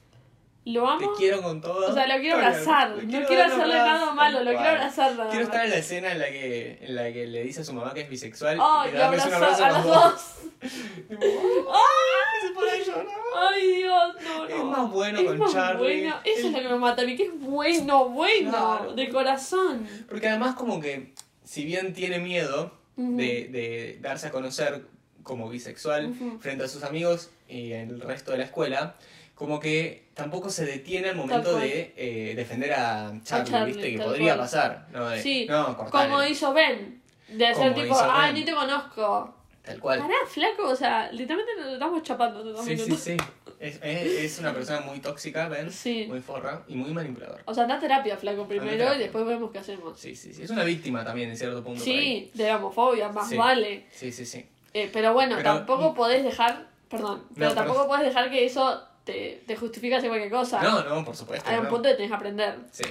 Lo 0.65 0.97
te 0.97 1.05
amo. 1.05 1.13
quiero 1.15 1.41
con 1.43 1.61
todo. 1.61 1.89
O 1.91 1.93
sea, 1.93 2.07
lo 2.07 2.19
quiero 2.19 2.37
abrazar. 2.37 2.89
Le 2.97 3.19
No 3.19 3.27
quiero 3.27 3.43
hacerle 3.43 3.75
nada 3.75 4.11
malo, 4.13 4.39
lo 4.39 4.51
quiero 4.51 4.67
abrazar 4.69 5.15
nada 5.15 5.29
Quiero 5.29 5.45
estar 5.45 5.63
en 5.65 5.69
la 5.71 5.77
escena 5.77 6.11
en 6.11 6.19
la 6.19 6.25
que, 6.25 6.79
en 6.81 6.95
la 6.95 7.13
que 7.13 7.27
le 7.27 7.43
dice 7.43 7.61
a 7.61 7.63
su 7.63 7.73
mamá 7.73 7.93
que 7.93 8.01
es 8.01 8.09
bisexual 8.09 8.57
Ay, 8.59 8.89
y 8.89 8.93
lo 8.93 8.99
darles 8.99 9.25
un 9.27 9.33
abrazo 9.35 9.63
a 9.65 9.71
los 9.71 9.83
dos. 9.85 10.35
Tipo, 11.07 11.23
¡ay! 11.23 12.47
Se 12.47 12.53
pone 12.53 12.71
a 12.71 12.83
llorar. 12.83 13.05
Ay, 13.53 13.67
Dios, 13.75 14.15
no, 14.23 14.39
no. 14.39 14.47
Es 14.49 14.63
más 14.63 14.91
bueno 14.91 15.19
Es 15.19 15.25
con 15.27 15.37
más 15.37 15.53
Charlie. 15.53 16.01
bueno. 16.01 16.15
Eso 16.25 16.47
es 16.47 16.53
lo 16.53 16.59
que 16.59 16.67
me 16.67 16.75
mata 16.75 17.01
a 17.03 17.05
mí, 17.05 17.15
que 17.15 17.23
es 17.25 17.39
bueno, 17.39 18.09
bueno, 18.09 18.49
Claro. 18.49 18.93
de 18.95 19.09
corazón. 19.09 19.87
Porque 20.09 20.27
además 20.27 20.55
como 20.55 20.81
que, 20.81 21.13
si 21.43 21.63
bien 21.63 21.93
tiene 21.93 22.19
miedo 22.19 22.71
De, 22.99 23.47
de 23.47 23.97
darse 24.01 24.27
a 24.27 24.31
conocer 24.31 24.83
como 25.23 25.47
bisexual 25.49 26.13
frente 26.41 26.65
a 26.65 26.67
sus 26.67 26.83
amigos 26.83 27.29
y 27.47 27.71
el 27.71 28.01
resto 28.01 28.31
de 28.31 28.39
la 28.39 28.43
escuela, 28.43 28.95
como 29.35 29.59
que 29.61 30.09
tampoco 30.13 30.49
se 30.49 30.65
detiene 30.65 31.09
al 31.09 31.15
momento 31.15 31.57
de 31.57 31.93
eh, 31.95 32.33
defender 32.35 32.73
a 32.73 33.13
Charlie, 33.23 33.51
Charlie, 33.51 33.73
¿viste? 33.73 33.91
Que 33.93 33.99
podría 34.03 34.33
cual. 34.33 34.39
pasar, 34.39 34.87
¿no? 34.91 35.07
De, 35.07 35.21
Sí, 35.21 35.45
no. 35.47 35.77
Como 35.77 36.23
hizo 36.23 36.53
Ben. 36.53 37.01
De 37.29 37.47
hacer 37.47 37.71
Como 37.71 37.83
tipo, 37.83 37.95
Ben. 37.95 38.33
ni 38.33 38.43
te 38.43 38.53
conozco. 38.53 39.35
Tal 39.69 39.79
cual. 39.79 39.99
Pará, 39.99 40.15
flaco, 40.27 40.63
o 40.69 40.75
sea, 40.75 41.11
literalmente 41.11 41.55
nos 41.61 41.73
estamos 41.73 42.03
chapando. 42.03 42.39
hace 42.39 42.49
dos 42.49 42.65
Sí, 42.65 42.75
sí, 42.77 42.83
minutos. 42.83 43.03
sí. 43.03 43.17
Es, 43.59 43.79
es, 43.83 44.05
es 44.23 44.39
una 44.39 44.53
persona 44.53 44.79
muy 44.81 44.99
tóxica, 44.99 45.47
¿ven? 45.49 45.69
Sí. 45.71 46.05
Muy 46.07 46.21
forra 46.21 46.63
y 46.67 46.75
muy 46.75 46.91
manipuladora. 46.91 47.43
O 47.45 47.53
sea, 47.53 47.63
anda 47.63 47.75
a 47.75 47.79
terapia, 47.79 48.15
flaco, 48.17 48.47
primero 48.47 48.71
terapia. 48.71 48.95
y 48.95 48.99
después 48.99 49.25
vemos 49.25 49.51
qué 49.51 49.59
hacemos. 49.59 49.99
Sí, 49.99 50.15
sí, 50.15 50.33
sí. 50.33 50.43
Es 50.43 50.49
una 50.49 50.63
víctima 50.63 51.03
también 51.03 51.29
en 51.29 51.37
cierto 51.37 51.63
punto. 51.63 51.79
por 51.83 51.89
ahí. 51.93 52.31
Sí, 52.33 52.37
de 52.37 52.47
la 52.47 52.55
homofobia, 52.57 53.09
más 53.09 53.29
Sí. 53.29 53.35
vale. 53.37 53.85
Sí, 53.91 54.11
sí, 54.11 54.25
sí. 54.25 54.45
Eh, 54.73 54.89
pero 54.93 55.13
bueno, 55.13 55.35
Pero- 55.37 55.53
tampoco 55.55 55.93
podés 55.93 56.23
dejar, 56.23 56.67
perdón, 56.89 57.23
pero 57.35 57.49
No, 57.49 57.55
tampoco 57.55 57.87
podés 57.87 58.05
dejar 58.05 58.29
que 58.31 58.45
eso 58.45 58.81
te, 59.03 59.43
te 59.45 59.55
justifique 59.57 59.95
hacer 59.95 60.09
cualquier 60.09 60.31
cosa. 60.31 60.61
No, 60.63 60.83
no, 60.83 61.03
por 61.03 61.15
supuesto. 61.15 61.49
Hay 61.49 61.57
un 61.57 61.63
no. 61.65 61.69
punto 61.69 61.89
que 61.89 61.95
tenés 61.95 62.09
que 62.11 62.15
aprender. 62.15 62.55
Sí. 62.71 62.83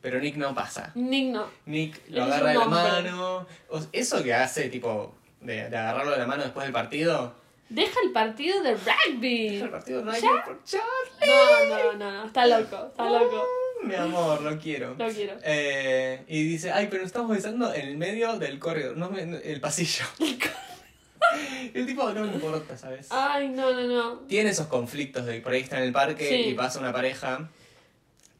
Pero 0.00 0.20
Nick 0.20 0.36
no 0.36 0.54
pasa. 0.54 0.92
Nick 0.94 1.32
no. 1.32 1.46
Nick 1.66 2.00
lo 2.10 2.22
Eres 2.24 2.34
agarra 2.34 2.50
de 2.52 2.58
un 2.58 2.70
la 2.74 2.84
hombre. 2.96 3.10
mano. 3.10 3.46
O- 3.70 3.80
eso 3.92 4.22
que 4.22 4.32
hace, 4.34 4.68
tipo, 4.68 5.14
de, 5.40 5.68
de 5.70 5.76
agarrarlo 5.76 6.12
de 6.12 6.18
la 6.18 6.26
mano 6.26 6.42
después 6.42 6.64
del 6.64 6.72
partido. 6.72 7.34
Deja 7.68 8.00
el 8.04 8.12
partido 8.12 8.62
de 8.62 8.74
rugby. 8.76 9.56
El 9.58 9.68
partido 9.70 10.10
hay 10.10 10.20
¿Ya? 10.22 10.44
por 10.44 10.64
Charlie. 10.64 10.88
No, 11.26 11.68
no, 11.68 11.92
no, 11.98 12.12
no, 12.12 12.24
está 12.26 12.46
loco, 12.46 12.86
está 12.88 13.10
loco. 13.10 13.44
Mi 13.84 13.94
amor, 13.94 14.40
lo 14.40 14.58
quiero. 14.58 14.94
Lo 14.98 15.08
quiero. 15.08 15.34
Eh, 15.44 16.24
y 16.28 16.42
dice, 16.44 16.72
ay, 16.72 16.86
pero 16.90 17.02
nos 17.02 17.08
estamos 17.08 17.30
besando 17.36 17.72
en 17.74 17.88
el 17.88 17.96
medio 17.96 18.38
del 18.38 18.58
corredor, 18.58 18.96
no 18.96 19.14
el 19.16 19.60
pasillo. 19.60 20.04
el 21.74 21.86
tipo 21.86 22.10
no 22.12 22.22
me 22.22 22.32
importa, 22.32 22.76
¿sabes? 22.76 23.08
Ay, 23.10 23.48
no, 23.48 23.72
no, 23.72 23.82
no. 23.82 24.18
Tiene 24.20 24.50
esos 24.50 24.66
conflictos 24.66 25.26
de 25.26 25.40
por 25.40 25.52
ahí 25.52 25.60
está 25.60 25.78
en 25.78 25.84
el 25.84 25.92
parque 25.92 26.28
Sí. 26.28 26.50
y 26.50 26.54
pasa 26.54 26.80
una 26.80 26.92
pareja 26.92 27.48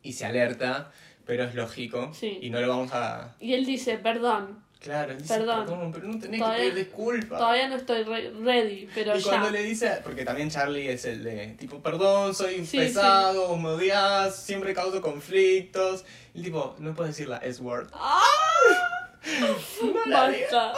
y 0.02 0.14
se 0.14 0.26
alerta, 0.26 0.90
pero 1.26 1.44
es 1.44 1.54
lógico 1.54 2.12
Sí. 2.14 2.38
y 2.40 2.50
no 2.50 2.60
lo 2.60 2.68
vamos 2.68 2.92
a... 2.92 3.36
Y 3.40 3.54
él 3.54 3.66
dice, 3.66 3.98
perdón, 3.98 4.62
Claro, 4.80 5.10
él 5.12 5.18
dice, 5.20 5.34
Perdón. 5.38 5.66
perdón, 5.66 5.92
pero 5.92 6.06
no 6.06 6.18
tenés 6.20 6.38
Todavía- 6.40 6.64
que 6.64 6.70
pedir 6.70 6.84
disculpas. 6.86 7.38
todavía 7.40 7.68
no 7.68 7.76
estoy 7.76 8.02
re- 8.04 8.30
ready, 8.40 8.88
pero 8.94 9.16
y 9.16 9.20
ya. 9.20 9.28
cuando 9.28 9.50
le 9.50 9.62
dice, 9.64 9.98
porque 10.04 10.24
también 10.24 10.50
Charlie 10.50 10.88
es 10.88 11.04
el 11.04 11.24
de 11.24 11.48
tipo, 11.58 11.80
perdón, 11.82 12.32
soy 12.34 12.64
Sí, 12.64 12.78
pesado, 12.78 13.56
me 13.56 13.70
odias, 13.70 14.36
siempre 14.36 14.74
causo 14.74 15.02
conflictos. 15.02 16.04
Y 16.32 16.42
tipo, 16.42 16.76
no 16.78 16.94
puedes 16.94 17.16
decir 17.16 17.28
la 17.28 17.38
S-word. 17.38 17.88
¡Ah! 17.92 18.20
No. 19.40 20.12
Basta. 20.12 20.72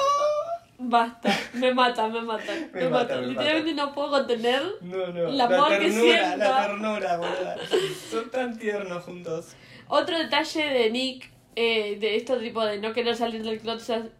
Basta. 0.78 1.38
Me 1.52 1.74
mata, 1.74 2.08
me 2.08 2.22
mata. 2.22 2.52
Me, 2.72 2.80
Me 2.84 2.88
mata. 2.88 3.14
mata, 3.14 3.20
me 3.20 3.26
Literalmente 3.28 3.74
no 3.74 3.92
puedo 3.94 4.10
contener. 4.10 4.62
No, 4.80 5.06
no, 5.08 5.28
El 5.28 5.36
la 5.38 5.46
que 5.46 5.54
ternura, 5.54 5.90
siento. 5.90 6.36
la 6.38 6.60
ternura, 6.66 7.16
boluda. 7.18 7.56
Son 8.10 8.30
tan 8.30 8.58
tiernos 8.58 9.04
juntos. 9.04 9.48
Otro 9.88 10.18
detalle 10.18 10.62
de 10.64 10.90
Nick, 10.90 11.30
eh, 11.56 11.96
de 11.98 12.16
esto 12.16 12.38
tipo 12.38 12.64
de 12.64 12.78
no 12.78 12.92
querer 12.92 13.16
salir 13.16 13.42
del 13.42 13.58
closet, 13.60 14.12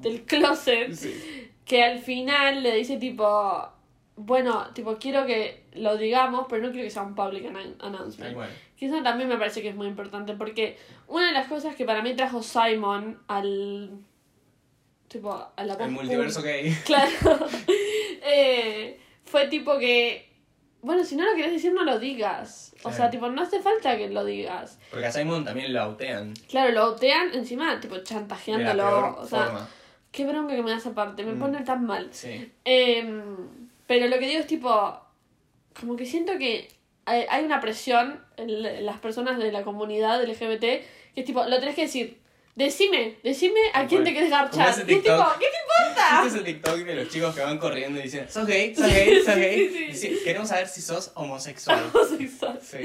del 0.00 0.24
closet, 0.24 0.92
Sí. 0.92 1.50
que 1.64 1.82
al 1.82 1.98
final 1.98 2.62
le 2.62 2.74
dice 2.76 2.96
tipo, 2.98 3.68
bueno, 4.16 4.68
tipo, 4.74 4.96
quiero 4.98 5.26
que 5.26 5.64
lo 5.74 5.96
digamos, 5.96 6.46
pero 6.48 6.62
no 6.62 6.70
quiero 6.70 6.84
que 6.84 6.90
sea 6.90 7.02
un 7.02 7.14
public 7.14 7.46
announcement. 7.80 8.34
cual. 8.34 8.50
Que 8.76 8.86
eso 8.86 9.02
también 9.02 9.28
me 9.28 9.38
parece 9.38 9.62
que 9.62 9.68
es 9.70 9.74
muy 9.74 9.86
importante, 9.86 10.34
porque 10.34 10.76
una 11.08 11.26
de 11.28 11.32
las 11.32 11.48
cosas 11.48 11.74
que 11.76 11.84
para 11.84 12.02
mí 12.02 12.14
trajo 12.14 12.42
Simon 12.42 13.18
al... 13.26 13.90
Tipo, 15.08 15.32
a 15.56 15.64
la 15.64 15.74
El 15.74 15.90
multiverso 15.92 16.42
gay. 16.42 16.72
Claro. 16.84 17.10
Eh, 18.28 18.98
fue 19.24 19.46
tipo 19.46 19.78
que. 19.78 20.28
Bueno, 20.82 21.04
si 21.04 21.16
no 21.16 21.24
lo 21.24 21.34
querés 21.34 21.52
decir, 21.52 21.72
no 21.72 21.82
lo 21.84 21.98
digas. 21.98 22.74
O 22.84 22.92
sea, 22.92 23.10
tipo, 23.10 23.28
no 23.28 23.42
hace 23.42 23.60
falta 23.60 23.96
que 23.96 24.08
lo 24.08 24.24
digas. 24.24 24.78
Porque 24.90 25.06
a 25.06 25.10
Simon 25.12 25.44
también 25.44 25.72
lo 25.72 25.82
autean. 25.82 26.34
Claro, 26.48 26.72
lo 26.72 26.82
autean 26.82 27.34
encima, 27.34 27.80
tipo, 27.80 27.94
De 27.94 28.00
la 28.02 28.06
chantajeándolo. 28.06 28.82
peor 28.84 29.16
O 29.18 29.26
sea, 29.26 29.44
forma. 29.46 29.68
qué 30.12 30.24
bronca 30.26 30.54
que 30.54 30.62
me 30.62 30.70
da 30.70 30.76
esa 30.76 30.94
parte, 30.94 31.24
me 31.24 31.32
Mm. 31.32 31.38
pone 31.40 31.60
tan 31.62 31.84
mal. 31.86 32.08
Sí. 32.12 32.52
Em, 32.64 33.22
pero 33.86 34.06
lo 34.06 34.18
que 34.18 34.26
digo 34.28 34.40
es 34.40 34.46
tipo. 34.46 35.00
Como 35.80 35.96
que 35.96 36.06
siento 36.06 36.38
que 36.38 36.68
hay, 37.04 37.24
hay 37.28 37.44
una 37.44 37.60
presión 37.60 38.20
en 38.36 38.86
las 38.86 38.98
personas 38.98 39.38
de 39.38 39.50
la 39.52 39.62
comunidad 39.64 40.22
LGBT 40.22 40.60
que 41.14 41.20
es 41.20 41.24
tipo, 41.24 41.44
lo 41.44 41.58
tenés 41.58 41.74
que 41.74 41.82
decir. 41.82 42.20
Decime, 42.56 43.18
decime 43.22 43.60
a 43.74 43.86
quién 43.86 44.02
te 44.02 44.14
Como 44.14 44.30
garchar. 44.30 44.70
es 44.70 44.76
tipo. 44.86 44.86
¿qué 44.88 45.00
te 45.02 45.02
importa? 45.04 46.22
Este 46.24 46.28
es 46.28 46.34
el 46.36 46.44
TikTok 46.44 46.76
de 46.78 46.94
los 46.94 47.08
chicos 47.10 47.34
que 47.34 47.42
van 47.42 47.58
corriendo 47.58 48.00
y 48.00 48.04
dicen, 48.04 48.26
sos 48.30 48.46
gay, 48.46 48.74
sos 48.74 48.86
gay, 48.90 49.22
sos 49.22 49.36
gay. 49.36 49.68
Sí, 49.68 49.74
sí. 49.76 49.84
Dice, 50.08 50.24
Queremos 50.24 50.48
saber 50.48 50.66
si 50.66 50.80
sos 50.80 51.12
homosexual. 51.14 51.84
Homosexual. 51.94 52.58
Sí. 52.62 52.78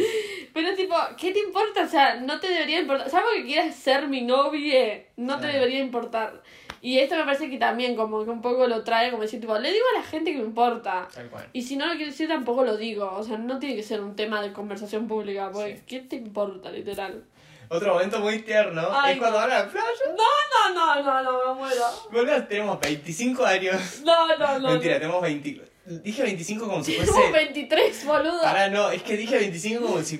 Pero 0.54 0.76
tipo, 0.76 0.96
¿qué 1.18 1.32
te 1.32 1.40
importa? 1.40 1.84
O 1.84 1.88
sea, 1.88 2.16
no 2.20 2.38
te 2.42 2.50
debería 2.50 2.82
importar. 2.82 3.10
Salvo 3.10 3.30
que 3.34 3.46
quieras 3.46 3.74
ser 3.74 4.10
mi 4.10 4.22
novia, 4.22 5.06
no 5.16 5.40
te 5.40 5.48
debería 5.48 5.80
importar. 5.80 6.44
Y 6.82 6.98
esto 6.98 7.16
me 7.16 7.24
parece 7.24 7.50
que 7.50 7.58
también 7.58 7.96
como 7.96 8.26
que 8.26 8.32
un 8.32 8.42
poco 8.42 8.68
lo 8.68 8.84
trae 8.84 9.10
como 9.12 9.22
decir, 9.24 9.40
tipo, 9.40 9.58
le 9.58 9.72
digo 9.72 9.86
a 9.96 10.00
la 10.00 10.04
gente 10.06 10.32
que 10.34 10.40
me 10.40 10.46
importa. 10.46 11.08
Tal 11.14 11.30
cual. 11.30 11.48
Y 11.54 11.62
si 11.62 11.78
no 11.78 11.86
lo 11.86 11.94
quiero 11.94 12.12
decir, 12.12 12.28
tampoco 12.28 12.66
lo 12.66 12.76
digo. 12.76 13.10
O 13.10 13.24
sea, 13.24 13.38
no 13.38 13.58
tiene 13.60 13.76
que 13.78 13.84
ser 13.84 14.02
un 14.02 14.16
tema 14.18 14.42
de 14.42 14.52
conversación 14.52 15.08
pública, 15.08 15.50
porque 15.54 15.78
Sí. 15.78 15.84
¿qué 15.88 16.00
te 16.02 16.16
importa, 16.18 16.72
literal? 16.72 17.24
Otro 17.72 17.94
momento 17.94 18.20
muy 18.20 18.40
tierno 18.40 18.86
Ay, 18.92 19.14
es 19.14 19.20
cuando 19.20 19.40
no. 19.40 19.48
van 19.48 19.52
a 19.56 19.60
la 19.64 19.70
playa. 19.70 19.88
No, 20.10 20.74
no, 20.74 21.04
no, 21.04 21.24
no, 21.24 21.54
me 21.56 21.60
muero. 21.62 21.84
Boludo, 22.12 22.44
tenemos 22.46 22.80
25 22.82 23.46
años. 23.46 24.02
No, 24.04 24.38
no, 24.38 24.60
no. 24.60 24.70
Mentira, 24.72 24.96
no. 24.96 25.00
tenemos 25.00 25.22
20. 25.22 25.62
Dije 26.04 26.24
25 26.24 26.68
como 26.68 26.84
si 26.84 26.92
Tenemos 26.94 27.16
fuese. 27.16 27.32
23, 27.32 28.06
boludo. 28.06 28.46
Ahora 28.46 28.70
no, 28.70 28.92
es 28.92 29.02
que 29.04 29.16
dije 29.16 29.38
25 29.38 29.82
como 29.86 30.04
si 30.04 30.20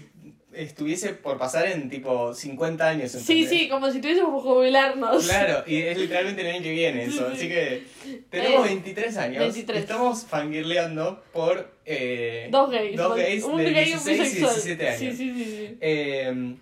estuviese 0.54 1.10
por 1.14 1.38
pasar 1.38 1.68
en 1.68 1.90
tipo 1.90 2.34
50 2.34 2.88
años. 2.88 3.12
Sí, 3.12 3.18
¿entendés? 3.20 3.50
sí, 3.50 3.70
como 3.70 3.92
si 3.92 4.00
tuviésemos 4.02 4.42
que 4.44 4.50
jubilarnos. 4.50 5.26
Claro, 5.28 5.64
y 5.68 5.82
es 5.82 5.98
literalmente 5.98 6.42
el 6.42 6.56
año 6.56 6.64
que 6.64 6.72
viene 6.72 7.04
eso. 7.04 7.28
Sí, 7.28 7.34
Así 7.34 7.42
sí. 7.42 7.48
que 7.50 7.84
tenemos 8.30 8.66
Eh, 8.66 8.70
23 8.70 9.18
años. 9.18 9.40
23. 9.40 9.78
Y 9.78 9.82
estamos 9.82 10.26
fangirleando 10.26 11.22
por. 11.34 11.70
Eh, 11.86 12.48
Dos 12.50 12.72
gays. 12.72 12.96
Dos 12.98 13.16
gays 13.16 13.44
un 13.44 13.58
de 13.58 13.72
gay 13.74 13.90
y 13.90 13.94
un 13.94 14.04
16 14.06 14.08
y 14.08 14.22
bisexual. 14.24 14.54
17 14.56 14.88
años. 14.90 15.00
Sí, 15.00 15.12
sí, 15.18 15.34
sí, 15.36 15.46
sí. 15.46 15.78
Eh, 15.82 16.56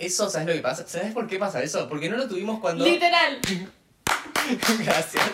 eso, 0.00 0.28
¿sabes 0.30 0.48
lo 0.48 0.54
que 0.54 0.60
pasa? 0.60 0.86
¿Sabes 0.88 1.12
por 1.12 1.26
qué 1.28 1.38
pasa 1.38 1.62
eso? 1.62 1.88
Porque 1.88 2.08
no 2.08 2.16
lo 2.16 2.26
tuvimos 2.26 2.58
cuando. 2.60 2.84
Literal. 2.84 3.38
Gracias. 4.84 5.30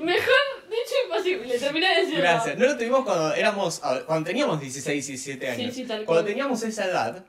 Mejor 0.00 0.34
dicho 0.68 0.94
imposible. 1.06 1.58
Terminé 1.58 1.88
de 1.88 1.94
decirlo. 2.00 2.20
Gracias. 2.20 2.58
No 2.58 2.66
lo 2.66 2.76
tuvimos 2.76 3.04
cuando 3.04 3.34
éramos. 3.34 3.80
Cuando 4.06 4.26
teníamos 4.26 4.60
16 4.60 5.04
y 5.08 5.12
17 5.12 5.48
años. 5.50 5.74
Sí, 5.74 5.82
sí, 5.82 5.88
tal 5.88 6.04
Cuando 6.04 6.24
teníamos 6.24 6.62
esa 6.62 6.84
edad, 6.86 7.24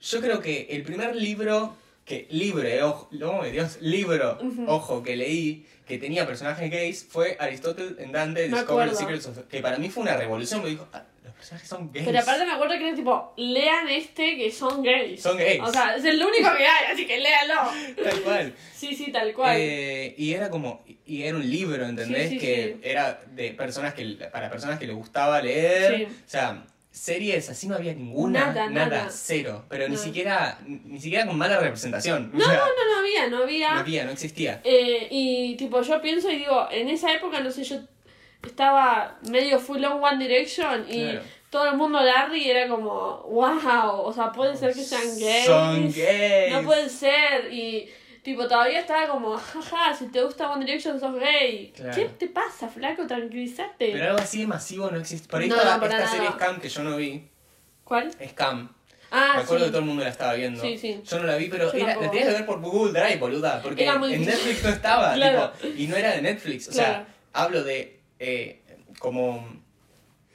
yo 0.00 0.20
creo 0.20 0.40
que 0.40 0.66
el 0.70 0.82
primer 0.82 1.14
libro 1.16 1.76
que. 2.04 2.26
Libre, 2.30 2.82
ojo. 2.82 3.08
Oh, 3.24 3.42
mi 3.42 3.50
Dios, 3.50 3.78
libro, 3.80 4.38
Ujú. 4.42 4.64
ojo, 4.68 5.02
que 5.02 5.16
leí 5.16 5.66
que 5.86 5.96
tenía 5.98 6.26
personajes 6.26 6.70
gays 6.70 7.06
fue 7.08 7.36
Aristóteles 7.40 7.94
en 7.98 8.12
Dante 8.12 8.48
Discover 8.48 8.90
the. 8.90 8.96
Secrets 8.96 9.26
of. 9.26 9.38
Que 9.48 9.60
para 9.60 9.78
mí 9.78 9.88
fue 9.88 10.02
una 10.02 10.16
revolución. 10.16 10.62
Me 10.62 10.70
dijo, 10.70 10.86
"Ah, 10.92 11.04
personajes 11.48 11.68
son 11.68 11.90
gays. 11.92 12.06
Pero 12.06 12.18
aparte 12.18 12.44
me 12.44 12.52
acuerdo 12.52 12.78
que 12.78 12.86
era 12.88 12.96
tipo, 12.96 13.32
lean 13.36 13.88
este 13.88 14.36
que 14.36 14.50
son 14.52 14.82
gays. 14.82 15.20
Son 15.22 15.36
gays. 15.36 15.60
O 15.62 15.72
sea, 15.72 15.96
es 15.96 16.04
el 16.04 16.22
único 16.22 16.48
que 16.56 16.66
hay, 16.66 16.92
así 16.92 17.06
que 17.06 17.18
léalo. 17.18 17.54
Tal 18.04 18.20
cual. 18.22 18.54
Sí, 18.74 18.94
sí, 18.94 19.10
tal 19.10 19.32
cual. 19.34 19.56
Eh, 19.58 20.14
y 20.16 20.32
era 20.34 20.50
como, 20.50 20.84
y 21.06 21.22
era 21.22 21.36
un 21.36 21.48
libro, 21.50 21.84
¿entendés? 21.86 22.28
Sí, 22.30 22.38
sí, 22.38 22.38
que 22.38 22.76
sí. 22.80 22.88
era 22.88 23.20
de 23.32 23.50
personas 23.50 23.94
que, 23.94 24.04
para 24.32 24.50
personas 24.50 24.78
que 24.78 24.86
les 24.86 24.94
gustaba 24.94 25.42
leer. 25.42 26.06
O 26.06 26.28
sea, 26.30 26.64
series 26.90 27.48
así 27.50 27.66
no 27.68 27.74
había 27.76 27.94
ninguna, 27.94 28.46
Nada, 28.52 28.70
nada. 28.70 29.08
cero. 29.10 29.64
Pero 29.68 29.88
ni 29.88 29.96
No. 29.96 30.00
siquiera, 30.00 30.58
ni 30.66 31.00
siquiera 31.00 31.26
con 31.26 31.36
mala 31.38 31.58
representación. 31.60 32.30
no, 32.32 32.38
o 32.44 32.48
sea, 32.48 32.56
no, 32.58 32.64
no 32.64 32.98
había, 33.00 33.28
no 33.28 33.42
había. 33.42 33.74
no 33.74 33.80
había, 33.80 34.04
no 34.04 34.10
existía. 34.12 34.60
Eh, 34.64 35.08
y 35.10 35.56
tipo, 35.56 35.80
yo 35.82 36.00
pienso 36.02 36.30
y 36.30 36.38
digo, 36.38 36.68
en 36.70 36.88
esa 36.88 37.12
época, 37.12 37.40
no 37.40 37.50
sé, 37.50 37.64
yo 37.64 37.80
estaba 38.46 39.18
medio 39.28 39.58
full 39.58 39.82
on 39.84 40.02
One 40.02 40.24
Direction 40.26 40.86
y 40.88 41.02
Claro. 41.02 41.20
Todo 41.50 41.66
el 41.70 41.76
mundo 41.76 42.00
Larry 42.00 42.50
era 42.50 42.68
como, 42.68 43.22
wow, 43.28 44.00
o 44.02 44.12
sea, 44.12 44.30
puede 44.32 44.56
ser 44.56 44.74
que 44.74 44.82
sean 44.82 45.18
gays. 45.18 45.46
Son 45.46 45.92
gays. 45.92 46.52
No 46.52 46.62
puede 46.62 46.88
ser. 46.88 47.52
Y 47.52 47.88
tipo, 48.22 48.46
todavía 48.46 48.80
estaba 48.80 49.08
como, 49.08 49.36
jaja, 49.36 49.94
si 49.94 50.06
te 50.08 50.22
gusta 50.22 50.50
One 50.50 50.64
Direction 50.64 51.00
sos 51.00 51.18
gay. 51.18 51.72
Claro. 51.74 51.94
¿Qué 51.94 52.04
te 52.18 52.28
pasa, 52.28 52.68
flaco? 52.68 53.06
Tranquilízate. 53.06 53.92
Pero 53.92 54.04
algo 54.10 54.18
así 54.18 54.40
de 54.40 54.46
masivo 54.46 54.90
no 54.90 54.98
existe. 54.98 55.28
Por 55.28 55.40
ahí 55.40 55.48
No, 55.48 55.56
estaba 55.56 55.80
para 55.80 55.92
esta 55.94 56.04
nada. 56.04 56.16
serie 56.16 56.30
Scam 56.32 56.60
que 56.60 56.68
yo 56.68 56.82
no 56.82 56.96
vi. 56.96 57.28
¿Cuál? 57.84 58.10
Scam. 58.30 58.74
Ah, 59.10 59.32
Me 59.36 59.42
acuerdo 59.42 59.64
sí. 59.64 59.64
que 59.64 59.70
todo 59.70 59.78
el 59.80 59.86
mundo 59.86 60.04
la 60.04 60.10
estaba 60.10 60.34
viendo. 60.34 60.60
Sí, 60.60 60.76
sí. 60.76 61.00
Yo 61.02 61.18
no 61.18 61.24
la 61.24 61.36
vi, 61.36 61.48
pero 61.48 61.72
era, 61.72 61.96
la 61.98 62.10
tenías 62.10 62.26
que 62.28 62.34
ver 62.34 62.44
por 62.44 62.60
Google 62.60 62.92
Drive, 62.92 63.16
boluda. 63.16 63.62
Porque 63.62 63.90
muy 63.92 64.12
en. 64.12 64.26
Netflix 64.26 64.62
no 64.62 64.68
estaba. 64.68 65.14
Claro. 65.14 65.50
tipo, 65.62 65.74
y 65.78 65.86
no 65.86 65.96
era 65.96 66.10
de 66.10 66.20
Netflix. 66.20 66.68
O 66.68 66.72
sea, 66.72 67.06
hablo 67.32 67.64
de 67.64 68.00
eh, 68.18 68.60
como 68.98 69.48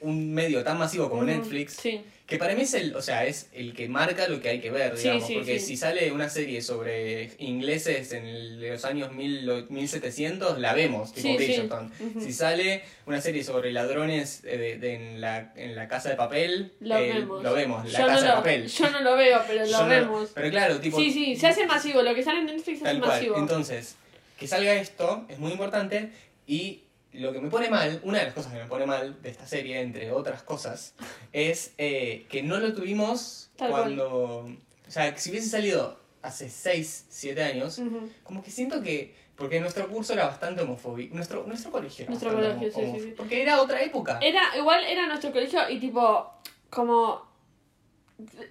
un 0.04 0.32
medio 0.32 0.62
tan 0.64 0.78
masivo 0.78 1.08
como 1.10 1.24
Netflix. 1.24 1.74
Sí. 1.74 2.00
Que 2.26 2.38
para 2.38 2.54
mí 2.54 2.62
es 2.62 2.72
el, 2.72 2.96
o 2.96 3.02
sea, 3.02 3.26
es 3.26 3.50
el 3.52 3.74
que 3.74 3.86
marca 3.86 4.26
lo 4.28 4.40
que 4.40 4.48
hay 4.48 4.58
que 4.60 4.70
ver, 4.70 4.96
digamos. 4.96 5.26
sí, 5.26 5.34
porque 5.34 5.60
sí. 5.60 5.66
si 5.66 5.76
sale 5.76 6.10
una 6.10 6.30
serie 6.30 6.62
sobre 6.62 7.32
ingleses 7.38 8.12
en 8.12 8.24
el- 8.24 8.60
de 8.60 8.70
los 8.70 8.84
años 8.86 9.12
1000 9.12 9.50
o 9.50 9.66
1700, 9.68 10.58
la 10.58 10.72
vemos, 10.72 11.12
tipo. 11.12 11.34
Bridgerton. 11.36 11.92
Ujú. 12.00 12.20
Si 12.22 12.32
sale 12.32 12.82
una 13.04 13.20
serie 13.20 13.44
sobre 13.44 13.72
ladrones 13.72 14.40
eh, 14.44 14.56
de, 14.56 14.78
de- 14.78 14.94
en, 14.94 15.20
la, 15.20 15.52
en 15.54 15.76
la 15.76 15.86
casa 15.86 16.08
de 16.08 16.16
papel, 16.16 16.72
Lo 16.80 16.96
eh, 16.96 17.12
vemos. 17.12 17.42
lo 17.42 17.52
vemos, 17.52 17.92
la 17.92 17.98
yo, 18.00 18.06
casa 18.06 18.14
no 18.14 18.20
de 18.22 18.28
lo, 18.28 18.34
papel. 18.36 18.66
yo 18.68 18.90
no 18.90 19.00
lo 19.02 19.16
veo, 19.16 19.42
pero 19.46 19.66
lo 19.70 19.82
no- 19.82 19.88
vemos. 19.88 20.30
Pero 20.34 20.50
claro, 20.50 20.80
tipo. 20.80 20.96
Sí, 20.98 21.10
sí, 21.12 21.36
se 21.36 21.46
hace 21.48 21.66
masivo. 21.66 22.00
Lo 22.00 22.14
que 22.14 22.22
sale 22.22 22.38
en 22.40 22.46
Netflix 22.46 22.78
se 22.78 22.88
hace 22.88 22.98
masivo. 23.00 23.36
Entonces, 23.36 23.96
que 24.38 24.46
salga 24.48 24.74
esto 24.76 25.26
es 25.28 25.38
muy 25.38 25.52
importante 25.52 26.08
y 26.46 26.83
lo 27.14 27.32
que 27.32 27.40
me 27.40 27.48
pone 27.48 27.70
mal, 27.70 28.00
una 28.02 28.18
de 28.18 28.24
las 28.26 28.34
cosas 28.34 28.52
que 28.52 28.58
me 28.58 28.66
pone 28.66 28.86
mal 28.86 29.20
de 29.22 29.30
esta 29.30 29.46
serie, 29.46 29.80
entre 29.80 30.10
otras 30.12 30.42
cosas, 30.42 30.94
es 31.32 31.72
eh, 31.78 32.26
que 32.28 32.42
no 32.42 32.58
lo 32.58 32.72
tuvimos 32.74 33.50
Tal 33.56 33.70
cual. 33.70 33.82
cuando... 33.82 34.50
O 34.86 34.90
sea, 34.90 35.16
si 35.16 35.30
hubiese 35.30 35.48
salido 35.48 35.98
hace 36.22 36.50
6, 36.50 37.06
7 37.08 37.42
años, 37.42 37.80
como 38.22 38.42
que 38.42 38.50
siento 38.50 38.82
que... 38.82 39.14
Porque 39.36 39.58
nuestro 39.58 39.88
curso 39.88 40.12
era 40.12 40.26
bastante 40.26 40.62
homofóbico. 40.62 41.16
Nuestro, 41.16 41.44
nuestro 41.44 41.72
colegio 41.72 42.04
era 42.04 42.10
Nuestro 42.10 42.32
colegio, 42.32 42.70
sí, 42.70 43.00
sí. 43.00 43.14
Porque 43.16 43.42
era 43.42 43.60
otra 43.60 43.82
época. 43.82 44.20
Era, 44.22 44.56
igual 44.56 44.84
era 44.84 45.08
nuestro 45.08 45.32
colegio 45.32 45.68
y 45.68 45.80
tipo, 45.80 46.30
como... 46.70 47.33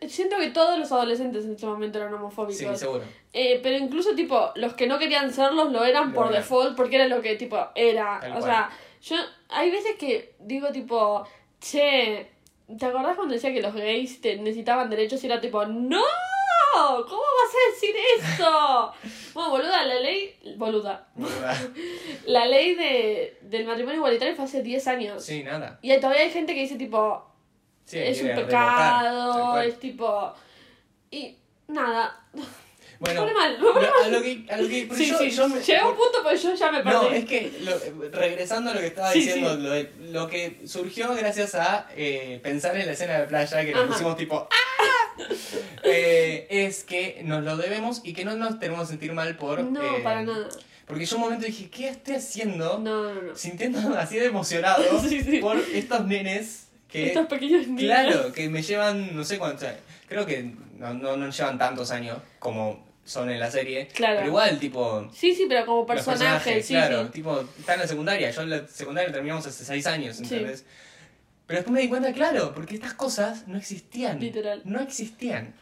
Siento 0.07 0.37
que 0.37 0.49
todos 0.49 0.77
los 0.77 0.91
adolescentes 0.91 1.45
en 1.45 1.53
ese 1.53 1.65
momento 1.65 1.97
eran 1.97 2.13
homofóbicos. 2.13 2.57
Sí, 2.57 2.75
seguro. 2.75 3.03
Eh, 3.31 3.59
pero 3.63 3.77
incluso, 3.77 4.13
tipo, 4.13 4.51
los 4.55 4.73
que 4.73 4.87
no 4.87 4.99
querían 4.99 5.31
serlos 5.31 5.71
lo 5.71 5.85
eran 5.85 6.09
Lo 6.09 6.15
por 6.15 6.33
default 6.33 6.75
porque 6.75 6.95
era 6.95 7.07
lo 7.07 7.21
que, 7.21 7.35
tipo, 7.35 7.57
era. 7.73 8.19
Tal 8.19 8.31
o 8.31 8.39
cual. 8.39 8.43
sea, 8.43 8.69
yo... 9.01 9.15
Hay 9.49 9.71
veces 9.71 9.95
que 9.97 10.35
digo, 10.39 10.69
tipo, 10.71 11.25
che, 11.61 12.29
¿te 12.77 12.85
acordás 12.85 13.15
cuando 13.15 13.33
decía 13.33 13.53
que 13.53 13.61
los 13.61 13.73
gays 13.73 14.19
te 14.19 14.35
necesitaban 14.35 14.89
derechos 14.89 15.23
y 15.23 15.27
era 15.27 15.39
tipo, 15.39 15.65
no? 15.65 16.01
¿Cómo 16.75 17.21
vas 17.21 17.53
a 17.55 17.71
decir 17.71 17.95
eso? 18.17 18.93
bueno, 19.33 19.51
boluda, 19.51 19.83
la 19.83 19.99
ley... 19.99 20.35
Boluda. 20.57 21.07
La 22.25 22.45
ley 22.45 22.75
de, 22.75 23.37
del 23.41 23.65
matrimonio 23.65 23.97
igualitario 23.97 24.35
fue 24.35 24.45
hace 24.45 24.63
10 24.63 24.87
años. 24.87 25.23
sí, 25.23 25.43
nada. 25.43 25.79
Y 25.81 25.95
todavía 25.97 26.23
hay 26.23 26.31
gente 26.31 26.53
que 26.53 26.61
dice, 26.61 26.75
tipo, 26.75 27.32
Sí, 27.85 27.99
es 27.99 28.21
un 28.21 28.27
revocar, 28.27 28.45
pecado, 28.47 29.51
cual. 29.51 29.67
es 29.67 29.79
tipo... 29.79 30.33
Y 31.11 31.35
nada, 31.67 32.19
Bueno, 32.99 33.25
me 33.25 33.33
mal, 33.33 33.57
me 33.59 33.67
a 33.69 34.07
lo 34.07 34.21
que... 34.21 34.45
A 34.49 34.57
lo 34.57 34.67
que 34.69 34.89
Sí, 34.95 35.09
yo- 35.09 35.17
sí, 35.17 35.29
yo 35.29 35.49
me- 35.49 35.59
llega 35.61 35.87
un 35.89 35.95
punto 35.95 36.19
pero 36.23 36.35
yo 36.37 36.55
ya 36.55 36.71
me 36.71 36.81
perdí. 36.83 36.95
No, 36.95 37.09
es 37.11 37.25
que 37.25 37.51
lo- 37.61 38.09
regresando 38.11 38.71
a 38.71 38.73
lo 38.73 38.79
que 38.79 38.87
estaba 38.87 39.11
Sí, 39.11 39.19
diciendo. 39.19 39.55
Lo, 39.55 39.69
de- 39.71 39.91
lo 40.11 40.27
que 40.27 40.61
surgió 40.65 41.13
gracias 41.13 41.55
a 41.55 41.87
eh, 41.95 42.39
pensar 42.41 42.77
en 42.77 42.85
la 42.85 42.93
escena 42.93 43.19
de 43.19 43.27
playa, 43.27 43.65
que 43.65 43.71
nos 43.73 43.85
pusimos 43.87 44.15
tipo 44.15 44.47
¡Ah! 44.49 45.23
Eh, 45.83 46.47
es 46.49 46.83
que 46.85 47.21
nos 47.25 47.43
lo 47.43 47.57
debemos 47.57 48.01
y 48.03 48.13
que 48.13 48.23
no 48.25 48.35
nos 48.35 48.57
tenemos 48.59 48.83
que 48.83 48.87
sentir 48.93 49.11
mal 49.13 49.35
por... 49.35 49.61
No, 49.61 49.81
eh, 49.97 49.99
para 50.01 50.21
nada. 50.23 50.47
Porque 50.87 51.05
yo 51.05 51.17
un 51.17 51.21
momento 51.23 51.45
dije, 51.45 51.69
¿qué 51.69 51.89
estoy 51.89 52.15
haciendo? 52.15 52.79
No, 52.79 53.13
no, 53.13 53.21
no. 53.21 53.35
Sintiendo 53.35 53.79
así 53.97 54.17
de 54.17 54.25
emocionado 54.27 54.81
por 55.41 55.57
estos 55.73 56.05
nenes 56.05 56.67
que... 56.93 57.07
Estos 57.07 57.25
pequeños 57.27 57.67
niños. 57.67 57.83
Claro, 57.83 58.31
que 58.31 58.47
me 58.49 58.61
llevan, 58.61 59.15
no 59.15 59.23
sé 59.25 59.37
cuánto, 59.39 59.57
o 59.57 59.59
sea, 59.61 59.77
creo 60.07 60.25
que 60.25 60.53
no, 60.77 60.93
no, 60.93 61.17
no 61.17 61.29
llevan 61.29 61.57
tantos 61.57 61.91
años 61.91 62.19
como 62.39 62.85
son 63.03 63.29
en 63.29 63.39
la 63.39 63.51
serie. 63.51 63.87
Claro. 63.87 64.17
Pero 64.17 64.27
igual, 64.27 64.59
tipo, 64.59 65.09
Sí, 65.13 65.33
sí, 65.35 65.45
pero 65.49 65.65
como 65.65 65.85
personaje, 65.85 66.21
personajes, 66.21 66.65
sí, 66.65 66.73
claro, 66.73 67.05
sí. 67.05 67.11
tipo, 67.11 67.41
está 67.59 67.73
en 67.73 67.79
la 67.81 67.87
secundaria. 67.87 68.29
Yo 68.31 68.41
en 68.43 68.49
la 68.51 68.67
secundaria 68.67 69.11
terminamos 69.11 69.45
hace 69.45 69.65
seis 69.65 69.85
años, 69.87 70.15
Sí. 70.17 70.23
¿entendés? 70.23 70.63
Pero 71.47 71.57
después 71.57 71.73
me 71.73 71.81
di 71.81 71.89
cuenta, 71.89 72.13
claro, 72.13 72.53
porque 72.53 72.75
estas 72.75 72.93
cosas 72.93 73.47
no 73.47 73.57
existían. 73.57 74.19
Literal. 74.19 74.61
No 74.63 74.79
existían. 74.79 75.53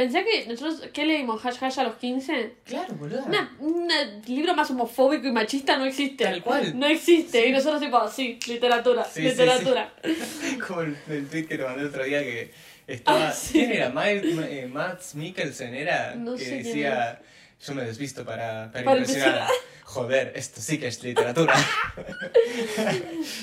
Pensé 0.00 0.24
que 0.24 0.46
nosotros, 0.46 0.88
¿qué 0.94 1.04
leímos? 1.04 1.44
Hash 1.44 1.62
Hash 1.62 1.78
a 1.78 1.84
los 1.84 1.96
15. 1.96 2.54
Claro, 2.64 2.94
boludo. 2.94 3.22
Un 3.58 3.86
libro 4.26 4.54
más 4.54 4.70
homofóbico 4.70 5.28
y 5.28 5.30
machista 5.30 5.76
no 5.76 5.84
existe. 5.84 6.24
Tal 6.24 6.42
cual. 6.42 6.78
No 6.78 6.86
existe. 6.86 7.42
Sí. 7.42 7.48
Y 7.50 7.52
nosotros 7.52 7.82
tipo, 7.82 8.08
sí, 8.08 8.38
literatura, 8.48 9.04
Sí, 9.04 9.20
sí, 9.20 9.28
literatura. 9.28 9.92
Como 10.66 10.80
el, 10.80 10.96
el 11.10 11.28
tweet 11.28 11.44
que 11.44 11.58
te 11.58 11.64
mandé 11.64 11.82
el 11.82 11.88
otro 11.88 12.02
día 12.02 12.22
que 12.22 12.50
estaba. 12.86 13.28
Ah. 13.28 13.34
¿Quién 13.52 13.72
era? 13.72 13.90
Miles, 13.90 14.38
eh, 14.48 14.70
Mads 14.72 15.16
Mikkelsen 15.16 15.74
era. 15.74 16.14
No 16.14 16.34
que 16.34 16.44
sé 16.44 16.50
quién 16.50 16.64
decía. 16.64 17.20
Yo 17.62 17.74
me 17.74 17.84
desvisto 17.84 18.24
para, 18.24 18.70
para, 18.72 18.84
Para 18.84 18.98
impresionar. 18.98 19.48
Joder, 19.84 20.32
esto 20.36 20.60
sí 20.60 20.78
que 20.78 20.86
es 20.86 21.02
literatura. 21.02 21.54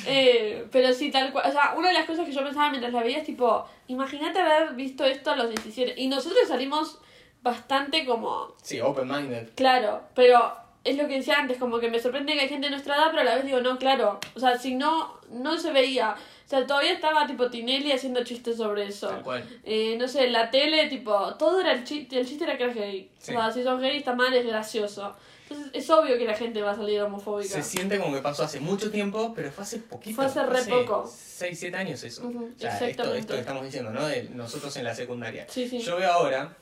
Eh, 0.05 0.65
pero 0.71 0.93
sí, 0.93 1.11
tal 1.11 1.31
cual. 1.31 1.49
O 1.49 1.51
sea, 1.51 1.73
una 1.75 1.89
de 1.89 1.93
las 1.93 2.05
cosas 2.05 2.25
que 2.25 2.31
yo 2.31 2.43
pensaba 2.43 2.69
mientras 2.69 2.93
la 2.93 3.03
veía 3.03 3.19
es 3.19 3.25
tipo, 3.25 3.65
imagínate 3.87 4.39
haber 4.39 4.73
visto 4.73 5.05
esto 5.05 5.31
a 5.31 5.35
los 5.35 5.49
17. 5.49 5.95
Y 5.97 6.07
nosotros 6.07 6.47
salimos 6.47 6.99
bastante 7.41 8.05
como, 8.05 8.55
sí, 8.61 8.79
open-minded. 8.79 9.49
claro, 9.55 10.03
pero 10.15 10.55
es 10.87 10.97
lo 10.97 11.07
que 11.07 11.15
decía 11.15 11.37
antes, 11.37 11.57
como 11.57 11.79
que 11.79 11.89
me 11.89 11.99
sorprende 11.99 12.33
que 12.33 12.41
hay 12.41 12.49
gente 12.49 12.67
de 12.67 12.71
nuestra 12.71 12.95
edad, 12.95 13.07
pero 13.09 13.21
a 13.21 13.25
la 13.25 13.35
vez 13.35 13.45
digo, 13.45 13.59
no, 13.59 13.77
claro. 13.77 14.19
O 14.35 14.39
sea, 14.39 14.57
si 14.57 14.75
no, 14.75 15.19
no 15.29 15.57
se 15.57 15.71
veía. 15.71 16.15
O 16.45 16.49
sea, 16.49 16.65
todavía 16.65 16.93
estaba 16.93 17.27
tipo 17.27 17.49
Tinelli 17.49 17.91
haciendo 17.91 18.23
chistes 18.23 18.55
sobre 18.55 18.87
eso. 18.87 19.09
Tal 19.09 19.21
cual. 19.21 19.59
Eh, 19.65 19.97
no 19.99 20.07
sé, 20.07 20.29
la 20.29 20.49
tele, 20.49 20.87
tipo, 20.87 21.35
todo 21.35 21.59
era 21.59 21.73
el 21.73 21.83
chiste, 21.83 22.19
el 22.19 22.25
chiste 22.25 22.45
era 22.45 22.57
que 22.57 22.63
eras 22.63 22.75
gay. 22.75 23.09
Sí. 23.19 23.35
O 23.35 23.39
sea, 23.39 23.51
si 23.51 23.63
sos 23.63 23.81
gay 23.81 23.97
está 23.97 24.15
mal, 24.15 24.33
es 24.33 24.45
gracioso. 24.45 25.13
Entonces 25.49 25.71
es 25.73 25.89
obvio 25.89 26.17
que 26.17 26.25
la 26.25 26.33
gente 26.33 26.61
va 26.61 26.71
a 26.71 26.75
salir 26.75 27.01
homofóbica. 27.01 27.53
Se 27.53 27.63
siente 27.63 27.99
como 27.99 28.13
que 28.15 28.21
pasó 28.21 28.43
hace 28.43 28.59
mucho 28.59 28.91
tiempo, 28.91 29.33
pero 29.35 29.51
fue 29.51 29.63
hace 29.63 29.79
poquito. 29.79 30.15
Fue 30.15 30.25
hace 30.25 30.43
re 30.45 30.63
poco. 30.63 31.09
6, 31.13 31.57
7 31.57 31.77
años 31.77 32.03
eso. 32.03 32.27
Ujú, 32.27 32.51
o 32.55 32.59
sea, 32.59 32.71
esto, 32.71 32.85
exactamente. 32.85 33.19
esto 33.19 33.33
que 33.33 33.39
estamos 33.39 33.63
diciendo, 33.63 33.91
¿no? 33.91 34.05
De 34.07 34.23
nosotros 34.33 34.75
en 34.77 34.83
la 34.83 34.93
secundaria. 34.93 35.45
Sí, 35.49 35.67
sí. 35.69 35.79
Yo 35.79 35.97
veo 35.97 36.11
ahora, 36.11 36.55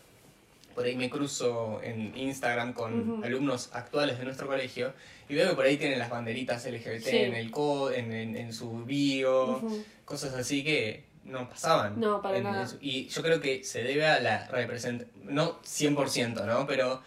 por 0.76 0.86
ahí 0.86 0.96
me 0.96 1.10
cruzo 1.10 1.80
en 1.82 2.16
Instagram 2.18 2.74
con 2.74 3.24
alumnos 3.24 3.70
actuales 3.74 4.20
de 4.20 4.26
nuestro 4.26 4.46
colegio 4.48 4.94
y 5.30 5.34
veo 5.36 5.50
que 5.50 5.56
por 5.56 5.66
ahí 5.66 5.78
tienen 5.78 5.98
las 5.98 6.10
banderitas 6.10 6.66
LGBT 6.66 7.02
Sí. 7.04 7.18
en 7.18 7.34
el 7.34 7.50
co 7.50 7.92
en, 7.92 8.12
en, 8.12 8.36
en 8.36 8.54
su 8.54 8.84
bio, 8.86 9.64
cosas 10.04 10.34
así 10.36 10.64
que 10.64 11.06
no 11.24 11.50
pasaban. 11.50 12.00
No, 12.00 12.22
para 12.22 12.38
en 12.38 12.44
nada. 12.44 12.68
Y 12.82 13.08
yo 13.08 13.24
creo 13.24 13.40
que 13.42 13.64
se 13.64 13.82
debe 13.84 14.06
a 14.06 14.20
la 14.20 14.48
representación, 14.50 15.10
no 15.24 15.60
100%, 15.64 16.46
¿no? 16.46 16.68
Pero 16.68 17.02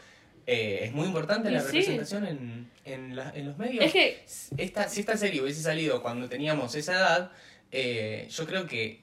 eh, 0.47 0.81
es 0.85 0.93
muy 0.93 1.07
importante 1.07 1.51
Y 1.51 1.53
la 1.53 1.61
sí. 1.61 1.67
representación 1.67 2.27
en, 2.27 2.71
en, 2.87 3.15
la- 3.15 3.31
en 3.37 3.47
los 3.47 3.59
medios. 3.59 3.85
Es 3.85 3.93
que 3.93 4.25
Esta, 4.57 4.89
si 4.89 5.01
esta 5.01 5.17
serie 5.17 5.43
hubiese 5.43 5.63
salido 5.63 6.03
cuando 6.03 6.29
teníamos 6.29 6.75
esa 6.75 6.95
edad, 6.95 7.33
eh, 7.71 8.27
yo 8.31 8.47
creo 8.47 8.67
que 8.67 9.03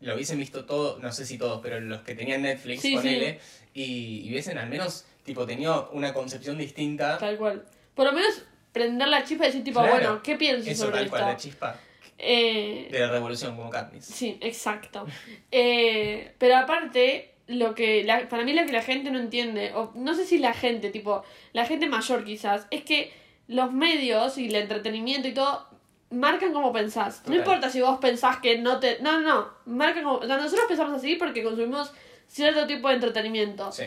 lo 0.00 0.14
hubiesen 0.14 0.38
visto 0.38 0.64
todos, 0.64 1.00
no 1.00 1.12
sé 1.12 1.26
si 1.26 1.36
todos, 1.38 1.60
pero 1.62 1.78
los 1.80 2.00
que 2.02 2.14
tenían 2.14 2.42
Netflix, 2.42 2.80
Sí, 2.82 2.94
ponele, 2.96 3.38
y, 3.74 4.22
y 4.24 4.30
hubiesen 4.30 4.58
al 4.58 4.68
menos 4.68 5.04
tipo 5.24 5.46
tenido 5.46 5.90
una 5.92 6.12
concepción 6.14 6.56
distinta. 6.58 7.18
Tal 7.18 7.36
cual. 7.36 7.64
Por 7.94 8.06
lo 8.06 8.12
menos 8.12 8.42
prender 8.72 9.08
la 9.08 9.24
chispa 9.24 9.44
y 9.44 9.46
decir, 9.48 9.64
tipo, 9.64 9.80
Claro. 9.80 9.94
bueno, 9.94 10.22
¿qué 10.22 10.36
piensas 10.36 10.68
Eso 10.68 10.84
sobre 10.84 10.96
tal 10.96 11.04
esto? 11.06 11.16
cual, 11.18 11.28
la 11.30 11.36
chispa 11.36 11.80
Eh, 12.18 12.88
de 12.90 12.98
la 12.98 13.08
revolución 13.10 13.56
como 13.56 13.70
Katniss. 13.70 14.04
sí, 14.04 14.38
exacto. 14.40 15.06
Eh, 15.50 16.32
pero 16.38 16.56
aparte, 16.56 17.34
lo 17.46 17.74
que 17.74 18.04
la- 18.04 18.28
para 18.28 18.44
mí 18.44 18.52
lo 18.52 18.64
que 18.66 18.72
la 18.72 18.82
gente 18.82 19.10
no 19.10 19.18
entiende, 19.18 19.72
o 19.74 19.92
no 19.94 20.14
sé 20.14 20.24
si 20.26 20.38
la 20.38 20.52
gente, 20.54 20.90
tipo, 20.90 21.24
la 21.52 21.66
gente 21.66 21.86
mayor 21.88 22.24
quizás, 22.24 22.66
es 22.70 22.84
que 22.84 23.12
los 23.48 23.72
medios 23.72 24.38
y 24.38 24.46
el 24.46 24.54
entretenimiento 24.54 25.26
y 25.28 25.32
todo 25.34 25.66
marcan 26.10 26.52
como 26.52 26.72
pensás. 26.72 27.22
No 27.26 27.36
importa 27.36 27.70
si 27.70 27.80
vos 27.80 27.98
pensás 28.00 28.38
que 28.38 28.58
no 28.58 28.80
te... 28.80 29.00
No, 29.00 29.20
no, 29.20 29.28
no. 29.28 29.48
Marcan 29.66 30.04
como... 30.04 30.16
o 30.16 30.26
sea, 30.26 30.36
nosotros 30.36 30.66
pensamos 30.68 30.98
así 30.98 31.16
porque 31.16 31.42
consumimos 31.42 31.92
cierto 32.28 32.66
tipo 32.66 32.88
de 32.88 32.94
entretenimiento. 32.94 33.70
Sí, 33.72 33.84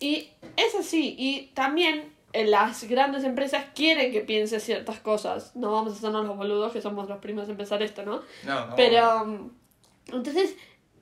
Y 0.00 0.30
es 0.56 0.74
así, 0.74 1.14
y 1.18 1.52
también 1.54 2.12
eh, 2.32 2.46
las 2.46 2.84
grandes 2.84 3.24
empresas 3.24 3.66
quieren 3.74 4.12
que 4.12 4.20
pienses 4.20 4.62
ciertas 4.62 4.98
cosas. 5.00 5.54
No 5.54 5.72
vamos 5.72 5.92
a 5.92 5.96
hacernos 5.96 6.26
los 6.26 6.36
boludos 6.36 6.72
que 6.72 6.80
somos 6.80 7.08
los 7.08 7.18
primeros 7.18 7.48
en 7.48 7.56
pensar 7.56 7.82
esto, 7.82 8.04
¿no? 8.04 8.22
no, 8.44 8.66
no, 8.66 8.76
Pero, 8.76 9.22
um, 9.22 9.50
entonces, 10.08 10.56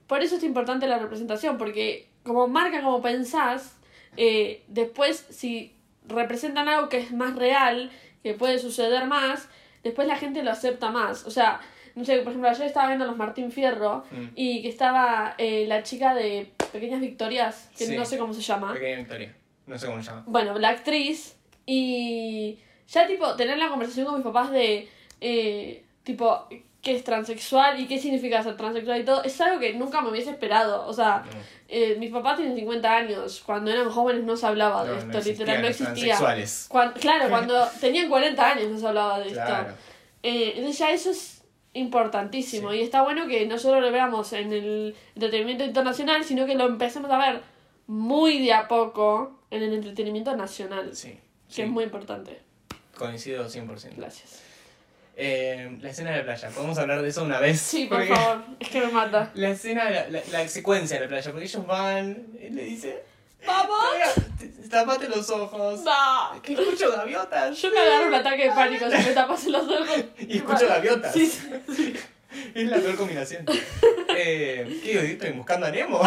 por 0.06 0.22
eso 0.22 0.36
es 0.36 0.42
importante 0.42 0.86
la 0.86 0.98
representación, 0.98 1.58
porque 1.58 2.08
como 2.22 2.48
marca 2.48 2.82
como 2.82 3.00
pensás, 3.00 3.76
eh, 4.16 4.62
después 4.68 5.26
si 5.30 5.74
representan 6.06 6.68
algo 6.68 6.88
que 6.88 6.98
es 6.98 7.12
más 7.12 7.34
real, 7.34 7.90
que 8.22 8.34
puede 8.34 8.58
suceder 8.58 9.06
más, 9.06 9.48
después 9.82 10.06
la 10.08 10.16
gente 10.16 10.42
lo 10.42 10.50
acepta 10.50 10.90
más. 10.90 11.26
O 11.26 11.30
sea, 11.30 11.60
no 11.94 12.04
sé, 12.04 12.18
por 12.18 12.28
ejemplo, 12.28 12.48
ayer 12.48 12.66
estaba 12.66 12.86
viendo 12.88 13.04
los 13.04 13.16
Martín 13.16 13.50
Fierro 13.52 14.04
Mm. 14.10 14.26
y 14.34 14.62
que 14.62 14.68
estaba 14.68 15.34
eh, 15.38 15.66
la 15.68 15.82
chica 15.82 16.14
de 16.14 16.52
Pequeñas 16.72 17.00
Victorias, 17.00 17.70
que 17.76 17.86
Sí. 17.86 17.96
no 17.96 18.04
sé 18.04 18.16
cómo 18.18 18.32
se 18.32 18.40
llama. 18.40 18.72
Pequeña 18.72 18.96
Victoria. 18.98 19.36
No 19.66 19.78
sé 19.78 19.86
cómo 19.86 19.98
se 20.02 20.08
llama. 20.08 20.24
Bueno, 20.26 20.58
la 20.58 20.70
actriz. 20.70 21.36
Y 21.66 22.58
ya, 22.88 23.06
tipo, 23.06 23.34
tener 23.36 23.58
la 23.58 23.68
conversación 23.68 24.06
con 24.06 24.16
mis 24.16 24.24
papás 24.24 24.50
de, 24.50 24.88
eh, 25.20 25.84
tipo, 26.02 26.48
qué 26.82 26.96
es 26.96 27.04
transexual 27.04 27.78
y 27.80 27.86
qué 27.86 27.98
significa 27.98 28.42
ser 28.42 28.56
transexual 28.56 29.00
y 29.00 29.04
todo, 29.04 29.22
es 29.22 29.40
algo 29.40 29.60
que 29.60 29.72
nunca 29.74 30.00
me 30.02 30.10
hubiese 30.10 30.30
esperado. 30.30 30.84
O 30.86 30.92
sea, 30.92 31.22
No. 31.24 31.38
eh, 31.68 31.96
mis 31.98 32.10
papás 32.10 32.36
tienen 32.38 32.56
50 32.56 32.92
años. 32.96 33.40
Cuando 33.46 33.70
eran 33.70 33.88
jóvenes 33.88 34.24
no 34.24 34.36
se 34.36 34.46
hablaba 34.46 34.82
de 34.84 34.88
No, 34.90 34.94
no 34.96 35.00
esto, 35.02 35.18
existían 35.18 35.38
literal, 35.46 35.62
no 35.62 35.68
existía. 35.68 35.94
transexuales. 36.16 36.66
Cuan- 36.68 36.92
claro, 36.94 37.28
cuando 37.30 37.68
tenían 37.80 38.08
40 38.08 38.50
años 38.50 38.68
no 38.72 38.78
se 38.78 38.86
hablaba 38.88 39.20
de 39.20 39.30
Claro. 39.32 39.68
esto. 39.70 39.80
Eh, 40.24 40.52
entonces 40.56 40.78
ya 40.78 40.90
eso 40.90 41.10
es 41.10 41.42
importantísimo 41.74 42.70
Sí. 42.72 42.78
y 42.78 42.82
está 42.82 43.02
bueno 43.02 43.26
que 43.28 43.46
no 43.46 43.58
solo 43.58 43.80
lo 43.80 43.90
veamos 43.92 44.32
en 44.32 44.52
el 44.52 44.96
entretenimiento 45.14 45.64
internacional, 45.64 46.24
sino 46.24 46.46
que 46.46 46.54
lo 46.56 46.66
empecemos 46.66 47.10
a 47.10 47.18
ver 47.18 47.42
muy 47.86 48.42
de 48.44 48.52
a 48.52 48.66
poco 48.68 49.38
en 49.50 49.62
el 49.62 49.72
entretenimiento 49.72 50.34
nacional, 50.36 50.94
Sí, 50.96 51.10
que 51.48 51.54
sí. 51.54 51.62
es 51.62 51.68
muy 51.68 51.84
importante. 51.84 52.40
Coincido 52.96 53.48
100%. 53.48 53.94
Gracias. 53.96 54.42
Eh, 55.16 55.76
la 55.80 55.90
escena 55.90 56.10
de 56.12 56.18
la 56.18 56.24
playa, 56.24 56.48
¿podemos 56.50 56.78
hablar 56.78 57.02
de 57.02 57.08
eso 57.08 57.22
una 57.22 57.38
vez? 57.38 57.60
Sí, 57.60 57.84
por 57.86 57.98
Porque- 57.98 58.14
favor, 58.14 58.42
es 58.58 58.68
que 58.70 58.80
me 58.80 58.86
mata. 58.88 59.30
La 59.34 59.50
escena, 59.50 59.90
la, 59.90 60.08
la, 60.08 60.22
la 60.30 60.48
secuencia 60.48 60.96
de 60.96 61.02
la 61.04 61.08
playa, 61.08 61.30
porque 61.30 61.44
ellos 61.46 61.66
van, 61.66 62.26
él 62.40 62.54
le 62.56 62.64
dice, 62.64 63.02
¡Vamos! 63.46 63.76
"Todavía, 63.76 64.06
tapate 64.70 65.08
los 65.08 65.28
ojos. 65.30 65.80
¡No! 65.82 66.40
Que 66.42 66.52
escucho 66.54 66.92
gaviotas. 66.92 67.60
Yo 67.60 67.70
me 67.70 67.78
agarro 67.80 68.06
un 68.06 68.14
ataque 68.14 68.44
de 68.44 68.50
pánico 68.54 68.86
si 68.90 68.96
me 68.96 69.12
tapas 69.12 69.44
los 69.46 69.62
ojos. 69.64 70.04
Y 70.18 70.36
escucho 70.38 70.66
gaviotas. 70.68 71.12
Sí, 71.12 71.26
sí. 71.26 71.94
Es 72.54 72.66
la 72.66 72.78
peor 72.78 72.96
combinación. 72.96 73.44
eh, 74.16 74.80
¿Qué 74.82 74.88
digo? 74.92 75.00
¿Estoy 75.02 75.32
buscando 75.32 75.66
a 75.66 75.70
Nemo? 75.70 76.00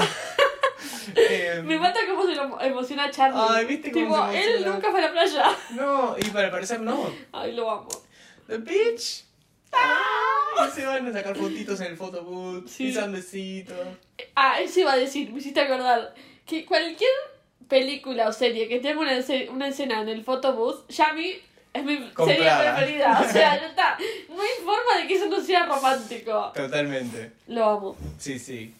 Eh, 1.16 1.62
Me 1.64 1.78
mata 1.78 1.99
cómo 2.10 2.26
se 2.26 2.34
lo 2.34 2.60
emociona 2.62 3.12
Charlie. 3.12 3.39
Ay, 3.47 3.66
¿viste 3.66 3.91
cómo 3.91 4.06
tipo, 4.16 4.32
se 4.32 4.43
él 4.56 4.66
nunca 4.66 4.89
fue 4.89 4.99
a 5.01 5.03
la 5.03 5.12
playa. 5.12 5.45
No, 5.76 6.16
y 6.18 6.24
para 6.32 6.49
parecer 6.49 6.80
no. 6.82 7.12
Ay, 7.32 7.53
lo 7.53 7.70
amo. 7.70 7.88
The 8.47 8.57
beach. 8.57 9.23
Ah, 9.73 10.67
y 10.67 10.71
se 10.71 10.85
van 10.85 11.07
a 11.07 11.11
sacar 11.11 11.35
fotitos 11.35 11.79
en 11.81 11.87
el 11.87 11.97
photobooth. 11.97 12.67
Sí. 12.67 12.89
Y 12.89 13.07
besitos. 13.09 13.75
Ah, 14.35 14.61
eso 14.61 14.79
iba 14.81 14.93
a 14.93 14.97
decir, 14.97 15.31
me 15.31 15.39
hiciste 15.39 15.59
acordar. 15.59 16.13
Que 16.45 16.65
cualquier 16.65 17.09
película 17.67 18.29
o 18.29 18.33
serie 18.33 18.67
que 18.67 18.79
tenga 18.79 19.01
una, 19.01 19.19
una 19.51 19.67
escena 19.67 20.01
en 20.01 20.09
el 20.09 20.23
photobooth, 20.23 20.87
ya 20.89 21.09
a 21.09 21.13
mí 21.13 21.33
es 21.73 21.83
mi 21.83 21.95
serie 21.97 22.13
Comprada. 22.13 22.75
preferida. 22.75 23.21
O 23.21 23.31
sea, 23.31 23.57
ya 23.59 23.67
está. 23.67 23.97
No 24.29 24.41
hay 24.41 24.63
forma 24.63 25.01
de 25.01 25.07
que 25.07 25.15
eso 25.15 25.25
no 25.27 25.41
sea 25.41 25.65
romántico. 25.65 26.51
Totalmente. 26.55 27.31
Lo 27.47 27.65
amo. 27.65 27.97
Sí, 28.17 28.39
sí. 28.39 28.73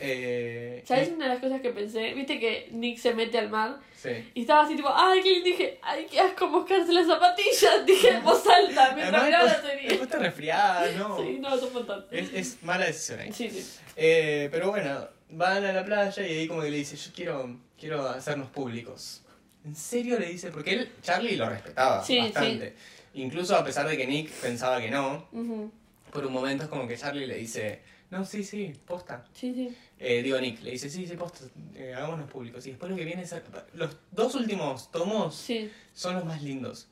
Eh, 0.00 0.82
¿Sabes 0.86 1.10
una 1.10 1.28
de 1.28 1.34
las 1.34 1.40
cosas 1.42 1.60
que 1.60 1.70
pensé? 1.70 2.12
Viste 2.14 2.40
que 2.40 2.68
Nick 2.72 2.98
se 2.98 3.14
mete 3.14 3.38
al 3.38 3.48
mar 3.48 3.78
Sí. 4.04 4.30
y 4.34 4.42
estaba 4.42 4.64
así 4.64 4.76
tipo, 4.76 4.90
ay, 4.94 5.22
que 5.22 5.40
dije, 5.42 5.78
ay, 5.82 6.06
qué 6.10 6.20
asco 6.20 6.46
moscarse 6.46 6.92
las 6.92 7.06
zapatillas. 7.06 7.84
Dije 7.86 8.10
en 8.10 8.22
voz 8.22 8.46
alta 8.46 8.92
mientras 8.94 9.22
Además, 9.22 9.24
miraba 9.24 9.44
la 9.44 9.62
serie. 9.62 9.88
después 9.88 10.10
te 10.10 10.18
resfriadas, 10.18 10.94
¿no? 10.96 11.16
Sí, 11.22 11.38
no, 11.40 11.54
es 11.54 11.62
un 11.62 11.72
montón. 11.72 12.06
Es, 12.10 12.30
es 12.34 12.62
mala 12.62 12.84
decisión 12.84 13.20
ahí. 13.20 13.32
Sí, 13.32 13.48
sí. 13.48 13.66
Eh, 13.96 14.48
pero 14.52 14.70
bueno, 14.70 15.08
van 15.30 15.64
a 15.64 15.72
la 15.72 15.84
playa 15.84 16.22
y 16.26 16.30
ahí 16.38 16.46
como 16.46 16.60
que 16.60 16.70
le 16.70 16.76
dice, 16.76 16.96
yo 16.96 17.10
quiero, 17.14 17.56
quiero 17.80 18.06
hacernos 18.06 18.50
públicos. 18.50 19.22
¿En 19.64 19.74
serio 19.74 20.18
le 20.18 20.26
dice? 20.26 20.50
Porque 20.50 20.74
él, 20.74 20.92
Charlie 21.00 21.36
lo 21.36 21.48
respetaba 21.48 22.04
Sí, 22.04 22.18
bastante. 22.18 22.74
Incluso 23.14 23.56
a 23.56 23.64
pesar 23.64 23.88
de 23.88 23.96
que 23.96 24.06
Nick 24.06 24.30
pensaba 24.30 24.80
que 24.82 24.90
no, 24.90 25.26
por 26.12 26.26
un 26.26 26.32
momento 26.32 26.64
es 26.64 26.68
como 26.68 26.86
que 26.86 26.98
Charlie 26.98 27.26
le 27.26 27.36
dice, 27.36 27.80
no, 28.14 28.24
sí, 28.24 28.44
sí, 28.44 28.72
posta. 28.86 29.24
Sí, 29.34 29.52
sí. 29.54 29.76
Eh, 29.98 30.22
digo 30.22 30.40
Nick, 30.40 30.62
le 30.62 30.70
dice, 30.72 30.88
sí, 30.90 31.06
sí, 31.06 31.16
posta, 31.16 31.44
eh, 31.74 31.92
hagámonos 31.94 32.30
públicos. 32.30 32.66
Y 32.66 32.70
después 32.70 32.90
lo 32.90 32.96
que 32.96 33.04
viene 33.04 33.22
es... 33.22 33.34
Los 33.74 33.96
dos 34.10 34.34
últimos 34.34 34.90
tomos 34.90 35.34
Sí. 35.36 35.70
son 35.92 36.14
los 36.14 36.24
más 36.24 36.42
lindos. 36.42 36.88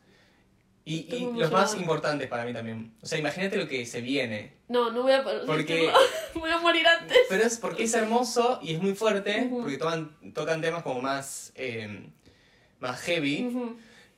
Y, 0.85 1.07
los 1.37 1.53
más 1.53 1.77
importantes 1.77 2.27
para 2.29 2.45
mí 2.45 2.53
también. 2.53 2.93
O 3.01 3.07
sea, 3.07 3.17
imagínate 3.17 3.57
lo 3.57 3.69
que 3.69 3.87
se 3.87 4.01
viene. 4.01 4.55
No, 4.69 4.91
no 4.91 5.03
voy 5.03 5.13
a. 5.13 5.23
Porque- 5.47 5.93
Voy 6.35 6.51
a 6.51 6.59
morir 6.59 6.85
antes. 6.89 7.17
Pero 7.29 7.45
es 7.45 7.57
porque 7.59 7.85
es 7.85 7.95
hermoso 7.95 8.59
y 8.61 8.75
es 8.75 8.83
muy 8.83 8.95
fuerte, 8.95 9.47
porque 9.49 9.79
tocan, 9.79 10.11
tocan 10.35 10.61
temas 10.61 10.83
como 10.83 11.01
más, 11.01 11.53
eh, 11.55 12.09
más 12.81 13.01
heavy, 13.03 13.49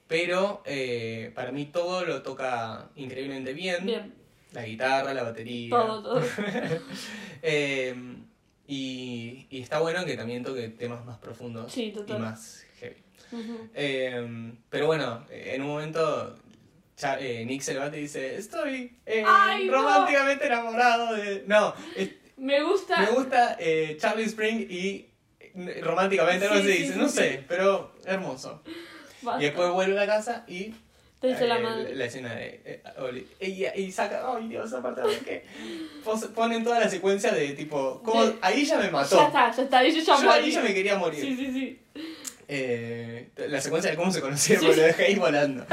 pero 0.08 0.62
eh, 0.64 1.32
para 1.34 1.52
mí 1.52 1.66
todo 1.66 2.06
lo 2.06 2.22
toca 2.22 2.88
increíblemente 2.96 3.52
bien. 3.52 3.84
Bien, 3.84 4.14
La 4.54 4.64
guitarra, 4.64 5.12
la 5.12 5.22
batería. 5.24 5.70
todo, 5.70 6.02
todo. 6.02 6.20
Eh, 7.42 7.94
y, 8.66 9.46
y 9.50 9.60
está 9.60 9.80
bueno 9.80 10.04
que 10.06 10.16
también 10.16 10.42
toque 10.42 10.68
temas 10.68 11.04
más 11.04 11.18
profundos 11.18 11.70
Sí, 11.70 11.84
y 11.84 11.92
total. 11.92 12.20
más 12.20 12.64
heavy. 12.80 12.96
Eh, 13.74 14.52
pero 14.70 14.86
bueno, 14.86 15.26
en 15.30 15.60
un 15.60 15.68
momento 15.68 16.36
Cha- 16.96 17.18
eh, 17.20 17.44
Nick 17.44 17.60
se 17.60 17.74
levanta 17.74 17.98
y 17.98 18.02
dice, 18.02 18.36
estoy 18.36 18.96
eh, 19.04 19.22
Ay, 19.26 19.66
no. 19.66 19.72
románticamente 19.74 20.46
enamorado 20.46 21.14
de... 21.16 21.44
No, 21.46 21.74
Me 22.38 22.62
gusta. 22.62 22.98
me 23.00 23.06
gusta 23.10 23.56
eh, 23.58 23.96
Charlie 24.00 24.24
Spring 24.24 24.66
y 24.70 25.10
románticamente, 25.82 26.48
no 26.48 26.54
sé, 26.54 26.62
sí, 26.62 26.68
dice, 26.82 26.92
sí, 26.94 26.98
no 26.98 27.08
sé, 27.08 27.44
pero 27.46 27.92
hermoso. 28.06 28.62
Basta. 29.22 29.42
Y 29.42 29.46
después 29.46 29.70
vuelve 29.72 29.92
a 29.98 30.00
la 30.00 30.06
casa 30.06 30.44
y... 30.48 30.72
Te 31.24 31.30
dice 31.30 31.46
la 31.46 31.56
eh, 31.58 31.62
madre. 31.62 31.94
la 31.94 32.04
escena 32.04 32.34
de 32.34 32.60
eh, 32.66 32.82
Oli. 32.98 33.26
Y, 33.40 33.64
y 33.80 33.90
saca, 33.90 34.22
ay 34.36 34.46
Dios, 34.48 34.70
aparte 34.74 35.00
de 35.00 35.18
que 35.20 35.44
ponen 36.34 36.62
toda 36.62 36.80
la 36.80 36.88
secuencia 36.90 37.32
de 37.32 37.54
tipo, 37.54 38.02
como, 38.04 38.26
De- 38.26 38.34
ahí 38.42 38.64
ya 38.66 38.78
me 38.78 38.90
mató. 38.90 39.16
Ya 39.16 39.26
está, 39.28 39.50
ya 39.50 39.62
está. 39.62 39.78
Ahí 39.78 39.90
yo 39.92 40.02
ya 40.02 40.22
Yo 40.22 40.30
ahí 40.30 40.50
ya 40.50 40.60
me 40.60 40.74
quería 40.74 40.98
morir. 40.98 41.20
Sí, 41.22 41.34
sí, 41.34 41.52
sí. 41.52 41.80
Eh, 42.46 43.28
la 43.36 43.58
secuencia 43.58 43.90
de 43.90 43.96
cómo 43.96 44.12
se 44.12 44.20
conocieron, 44.20 44.70
Sí. 44.70 44.76
lo 44.78 44.86
dejé 44.86 45.04
ahí 45.06 45.14
volando. 45.14 45.64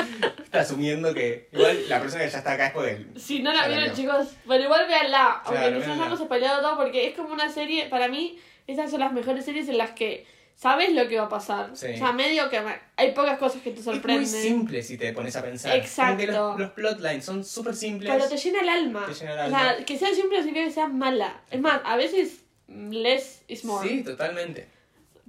Está 0.41 0.61
asumiendo 0.61 1.13
que 1.13 1.49
igual 1.51 1.89
la 1.89 1.99
persona 1.99 2.23
que 2.23 2.29
ya 2.29 2.37
está 2.37 2.53
acá 2.53 2.67
es 2.67 2.71
porque... 2.73 3.05
Si 3.17 3.39
no 3.39 3.51
la 3.51 3.67
vieron, 3.67 3.93
chicos, 3.93 4.29
bueno, 4.45 4.63
igual 4.63 4.87
véanla. 4.87 5.41
Aunque 5.43 5.59
Claro, 5.59 5.79
quizás 5.79 5.97
hemos 5.97 6.19
spoileado 6.19 6.61
todo, 6.61 6.77
porque 6.77 7.07
es 7.09 7.15
como 7.15 7.33
una 7.33 7.51
serie. 7.51 7.89
Para 7.89 8.07
mí, 8.07 8.39
estas 8.67 8.89
son 8.89 9.01
las 9.01 9.11
mejores 9.11 9.43
series 9.43 9.67
en 9.67 9.77
las 9.77 9.91
que 9.91 10.25
sabes 10.55 10.93
lo 10.93 11.07
que 11.07 11.17
va 11.17 11.25
a 11.25 11.29
pasar. 11.29 11.71
Sí. 11.73 11.87
O 11.93 11.97
sea, 11.97 12.11
medio 12.11 12.49
que 12.49 12.61
hay 12.95 13.11
pocas 13.13 13.37
cosas 13.37 13.61
que 13.61 13.71
te 13.71 13.79
Es 13.79 13.85
muy 13.85 13.95
sorprenden. 13.95 14.27
simple 14.27 14.83
si 14.83 14.97
te 14.97 15.11
pones 15.13 15.35
a 15.35 15.41
pensar. 15.41 15.75
Exacto. 15.75 16.11
Como 16.11 16.17
que 16.17 16.27
los, 16.27 16.59
los 16.59 16.71
plotlines 16.71 17.25
son 17.25 17.43
súper 17.43 17.75
simples. 17.75 18.11
Pero 18.11 18.29
te 18.29 18.37
llena 18.37 18.61
el 18.61 18.69
alma. 18.69 19.05
Te 19.07 19.13
llena 19.13 19.45
el 19.45 19.53
O 19.53 19.57
sea, 19.57 19.85
que 19.85 19.97
sea 19.97 20.13
simple 20.13 20.37
no 20.37 20.43
significa 20.43 20.65
que 20.65 20.71
sea 20.73 20.87
mala. 20.87 21.41
Es 21.49 21.59
más, 21.59 21.81
a 21.83 21.95
veces 21.95 22.41
mm, 22.67 22.89
less 22.91 23.41
is 23.47 23.65
more. 23.65 23.87
Sí, 23.87 24.03
totalmente. 24.03 24.67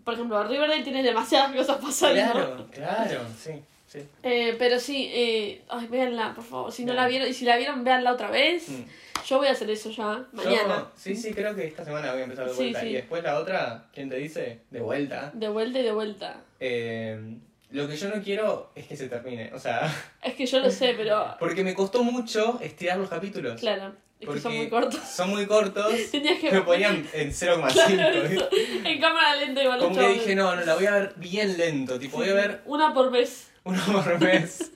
Por 0.04 0.14
ejemplo, 0.14 0.42
Riverdale 0.44 0.82
tiene 0.82 1.02
demasiadas 1.02 1.52
cosas 1.56 1.78
pasando. 1.80 2.14
Claro, 2.14 2.68
claro, 2.70 3.20
sí, 3.40 3.52
sí. 3.92 4.00
Eh, 4.22 4.54
pero 4.58 4.78
sí, 4.80 5.10
eh, 5.12 5.62
ay, 5.68 5.86
véanla, 5.88 6.34
por 6.34 6.44
favor. 6.44 6.72
Si 6.72 6.84
no 6.84 6.94
la 6.94 7.06
vieron, 7.08 7.28
y 7.28 7.34
si 7.34 7.44
la 7.44 7.56
vieron, 7.56 7.84
véanla 7.84 8.12
otra 8.12 8.30
vez. 8.30 8.68
Mm. 8.68 8.82
Yo 9.26 9.38
voy 9.38 9.46
a 9.46 9.52
hacer 9.52 9.70
eso 9.70 9.90
ya, 9.90 10.26
mañana. 10.32 10.78
Yo- 10.78 10.90
sí, 10.96 11.14
sí, 11.14 11.32
creo 11.32 11.54
que 11.54 11.64
esta 11.66 11.84
semana 11.84 12.10
voy 12.12 12.22
a 12.22 12.24
empezar 12.24 12.46
de 12.46 12.50
Sí, 12.52 12.56
vuelta. 12.56 12.80
sí. 12.80 12.86
Y 12.88 12.92
después 12.94 13.22
la 13.22 13.38
otra, 13.38 13.84
¿quién 13.94 14.08
te 14.08 14.16
dice? 14.16 14.60
De 14.70 14.80
vuelta. 14.80 15.30
De 15.34 15.48
vuelta 15.48 15.78
y 15.78 15.82
de 15.82 15.92
vuelta. 15.92 16.40
Eh, 16.58 17.36
lo 17.72 17.88
que 17.88 17.96
yo 17.96 18.08
no 18.14 18.22
quiero 18.22 18.70
es 18.74 18.86
que 18.86 18.96
se 18.96 19.08
termine. 19.08 19.50
O 19.54 19.58
sea, 19.58 19.92
Es 20.22 20.34
que 20.34 20.46
yo 20.46 20.60
lo 20.60 20.70
sé, 20.70 20.94
pero 20.96 21.36
porque 21.38 21.64
me 21.64 21.74
costó 21.74 22.02
mucho 22.04 22.58
estirar 22.62 22.98
los 22.98 23.08
capítulos. 23.08 23.60
claro, 23.60 23.94
es 24.20 24.26
Porque 24.26 24.38
que 24.38 24.42
son 24.42 24.56
muy 24.56 24.68
cortos. 24.68 25.00
Son 25.00 25.30
muy 25.30 25.46
cortos. 25.46 25.92
Tenías 26.12 26.38
que 26.38 26.52
Me 26.52 26.60
ponían 26.62 27.06
en 27.12 27.30
0,5. 27.32 27.72
Claro, 27.72 28.48
en 28.84 29.00
cámara 29.00 29.36
lenta 29.36 29.62
igual 29.62 29.78
Como 29.80 29.96
que 29.98 30.08
dije, 30.08 30.34
no, 30.36 30.54
no, 30.54 30.64
la 30.64 30.74
voy 30.74 30.86
a 30.86 30.92
ver 30.92 31.12
bien 31.16 31.58
lento. 31.58 31.98
Tipo, 31.98 32.18
voy 32.18 32.28
a 32.28 32.34
ver 32.34 32.62
Una 32.66 32.94
por 32.94 33.10
vez. 33.10 33.50
uno 33.64 33.80
por 33.84 34.20
mes. 34.20 34.70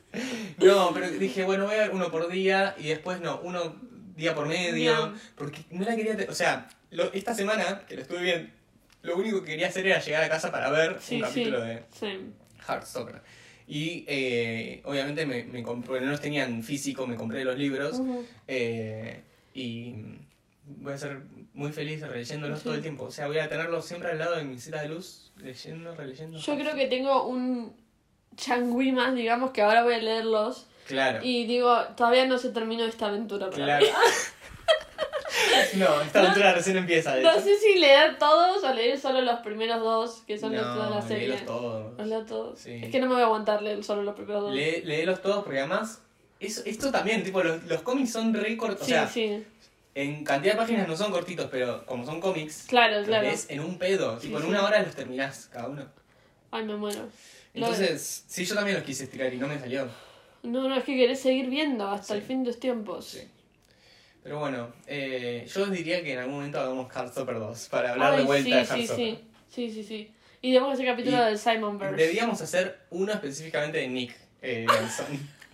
No, 0.58 0.90
pero 0.94 1.10
dije, 1.10 1.44
bueno, 1.44 1.66
voy 1.66 1.74
a 1.74 1.78
ver 1.78 1.90
uno 1.90 2.10
por 2.10 2.28
día 2.28 2.74
y 2.78 2.88
después 2.88 3.20
no, 3.20 3.40
uno 3.42 3.76
día 4.16 4.34
por 4.34 4.46
medio. 4.48 4.72
Bien. 5.08 5.20
Porque 5.36 5.58
no 5.70 5.84
la 5.84 5.94
quería. 5.94 6.16
O 6.28 6.34
sea, 6.34 6.68
lo- 6.90 7.12
esta 7.12 7.34
semana 7.34 7.82
que 7.86 7.96
lo 7.96 8.02
estuve 8.02 8.22
bien, 8.22 8.52
lo 9.02 9.16
único 9.16 9.40
que 9.42 9.50
quería 9.50 9.68
hacer 9.68 9.86
era 9.86 10.00
llegar 10.00 10.24
a 10.24 10.28
casa 10.28 10.50
para 10.50 10.70
ver 10.70 10.96
Sí, 11.00 11.16
un 11.16 11.20
sí. 11.20 11.26
capítulo 11.28 11.60
de 11.60 11.82
Sí. 11.92 12.32
Heartstopper. 12.66 13.22
Y 13.68 14.04
eh, 14.06 14.80
obviamente 14.84 15.26
me, 15.26 15.44
me 15.44 15.62
compré, 15.62 16.00
no 16.00 16.10
los 16.10 16.20
tenían 16.20 16.62
físico, 16.62 17.06
me 17.06 17.16
compré 17.16 17.44
los 17.44 17.58
libros. 17.58 18.00
Eh, 18.46 19.22
y 19.54 19.94
voy 20.66 20.92
a 20.92 20.98
ser 20.98 21.20
muy 21.54 21.72
feliz 21.72 22.00
releyéndolos 22.02 22.58
Sí. 22.60 22.64
todo 22.64 22.74
el 22.74 22.82
tiempo. 22.82 23.04
O 23.04 23.10
sea, 23.10 23.26
voy 23.26 23.38
a 23.38 23.48
tenerlos 23.48 23.84
siempre 23.86 24.10
al 24.10 24.18
lado 24.18 24.36
de 24.36 24.44
mi 24.44 24.58
cita 24.58 24.82
de 24.82 24.88
luz, 24.88 25.32
leyendo, 25.38 25.94
releyendo. 25.96 26.38
Yo 26.38 26.54
creo 26.56 26.74
que 26.76 26.86
tengo 26.86 27.26
un 27.26 27.74
changui 28.36 28.92
más, 28.92 29.14
digamos, 29.14 29.50
que 29.50 29.62
ahora 29.62 29.82
voy 29.82 29.94
a 29.94 29.98
leerlos. 29.98 30.66
Claro. 30.86 31.18
Y 31.24 31.46
digo, 31.46 31.76
todavía 31.96 32.26
no 32.26 32.38
se 32.38 32.50
terminó 32.50 32.84
esta 32.84 33.06
aventura. 33.08 33.50
para 33.50 33.64
Claro. 33.64 33.86
mí. 33.86 33.92
no, 35.76 36.00
esta 36.00 36.20
aventura 36.20 36.52
recién 36.54 36.76
empieza, 36.76 37.14
de 37.14 37.22
No 37.22 37.32
hecho. 37.32 37.40
sé 37.42 37.58
si 37.58 37.78
leer 37.78 38.18
todos 38.18 38.62
o 38.64 38.72
leer 38.74 38.98
solo 38.98 39.20
los 39.22 39.40
primeros 39.40 39.80
dos, 39.80 40.22
que 40.26 40.38
son 40.38 40.54
los 40.54 40.62
de 40.62 40.80
la 40.80 41.00
no, 41.00 41.02
serie. 41.06 41.28
léelos 41.28 41.44
todos. 41.46 41.98
Los 41.98 42.06
leo 42.06 42.24
todos. 42.24 42.58
Sí. 42.58 42.80
Es 42.82 42.90
que 42.90 42.98
no 43.00 43.06
me 43.06 43.14
voy 43.14 43.22
a 43.22 43.26
aguantar 43.26 43.62
leer 43.62 43.82
solo 43.84 44.02
los 44.02 44.14
primeros 44.14 44.42
dos. 44.44 44.54
Lee- 44.54 44.82
léelos 44.84 45.20
todos 45.22 45.44
porque 45.44 45.58
además, 45.60 46.00
eso, 46.40 46.62
esto 46.64 46.90
también, 46.90 47.22
tipo, 47.22 47.42
los, 47.42 47.62
los 47.64 47.82
cómics 47.82 48.12
son 48.12 48.32
re 48.34 48.56
cortos. 48.56 48.86
sí, 48.86 48.92
o 48.92 48.96
sea, 48.96 49.08
sí. 49.08 49.44
en 49.94 50.24
cantidad 50.24 50.54
de 50.54 50.58
páginas 50.58 50.88
no 50.88 50.96
son 50.96 51.10
cortitos, 51.10 51.48
pero 51.50 51.84
como 51.86 52.04
son 52.04 52.20
cómics, 52.20 52.64
Claro, 52.68 53.02
claro. 53.04 53.24
lees 53.24 53.46
en 53.50 53.60
un 53.60 53.78
pedo. 53.78 54.18
Sí, 54.20 54.26
tipo, 54.28 54.38
en 54.40 54.46
una 54.46 54.64
hora 54.64 54.82
los 54.82 54.94
terminás 54.94 55.48
cada 55.52 55.68
uno. 55.68 55.86
Ay, 56.50 56.64
me 56.64 56.76
muero. 56.76 57.00
Lo- 57.54 57.66
Entonces, 57.66 58.24
sí, 58.26 58.44
yo 58.44 58.54
también 58.54 58.76
los 58.76 58.84
quise 58.86 59.04
estirar 59.04 59.32
y 59.32 59.38
no 59.38 59.48
me 59.48 59.58
salió. 59.58 59.88
No, 60.42 60.68
no, 60.68 60.76
es 60.76 60.84
que 60.84 60.94
querés 60.94 61.20
seguir 61.20 61.48
viendo 61.50 61.88
hasta 61.88 62.14
el 62.14 62.22
fin 62.22 62.44
de 62.44 62.50
los 62.50 62.60
tiempos. 62.60 63.06
Sí. 63.06 63.28
Pero 64.26 64.40
bueno, 64.40 64.72
eh, 64.88 65.46
yo 65.54 65.66
diría 65.66 66.02
que 66.02 66.14
en 66.14 66.18
algún 66.18 66.34
momento 66.34 66.58
hagamos 66.58 66.92
Heartstopper 66.92 67.38
2 67.38 67.68
para 67.68 67.92
hablar 67.92 68.14
Ay, 68.14 68.18
de 68.18 68.24
vuelta 68.24 68.44
sí, 68.44 68.50
de 68.50 68.64
sí, 68.64 68.72
Heartstopper. 68.72 69.06
sí, 69.06 69.18
sí, 69.48 69.70
sí, 69.72 69.84
sí. 69.84 70.12
Y 70.42 70.50
debemos 70.50 70.74
hacer 70.74 70.86
capítulo 70.86 71.16
Y 71.16 71.24
del 71.26 71.38
Simon 71.38 71.78
Verse. 71.78 71.94
Deberíamos 71.96 72.40
hacer 72.42 72.80
uno 72.90 73.12
específicamente 73.12 73.78
de 73.78 73.86
Nick 73.86 74.16
eh, 74.42 74.66
Nelson. 74.68 75.06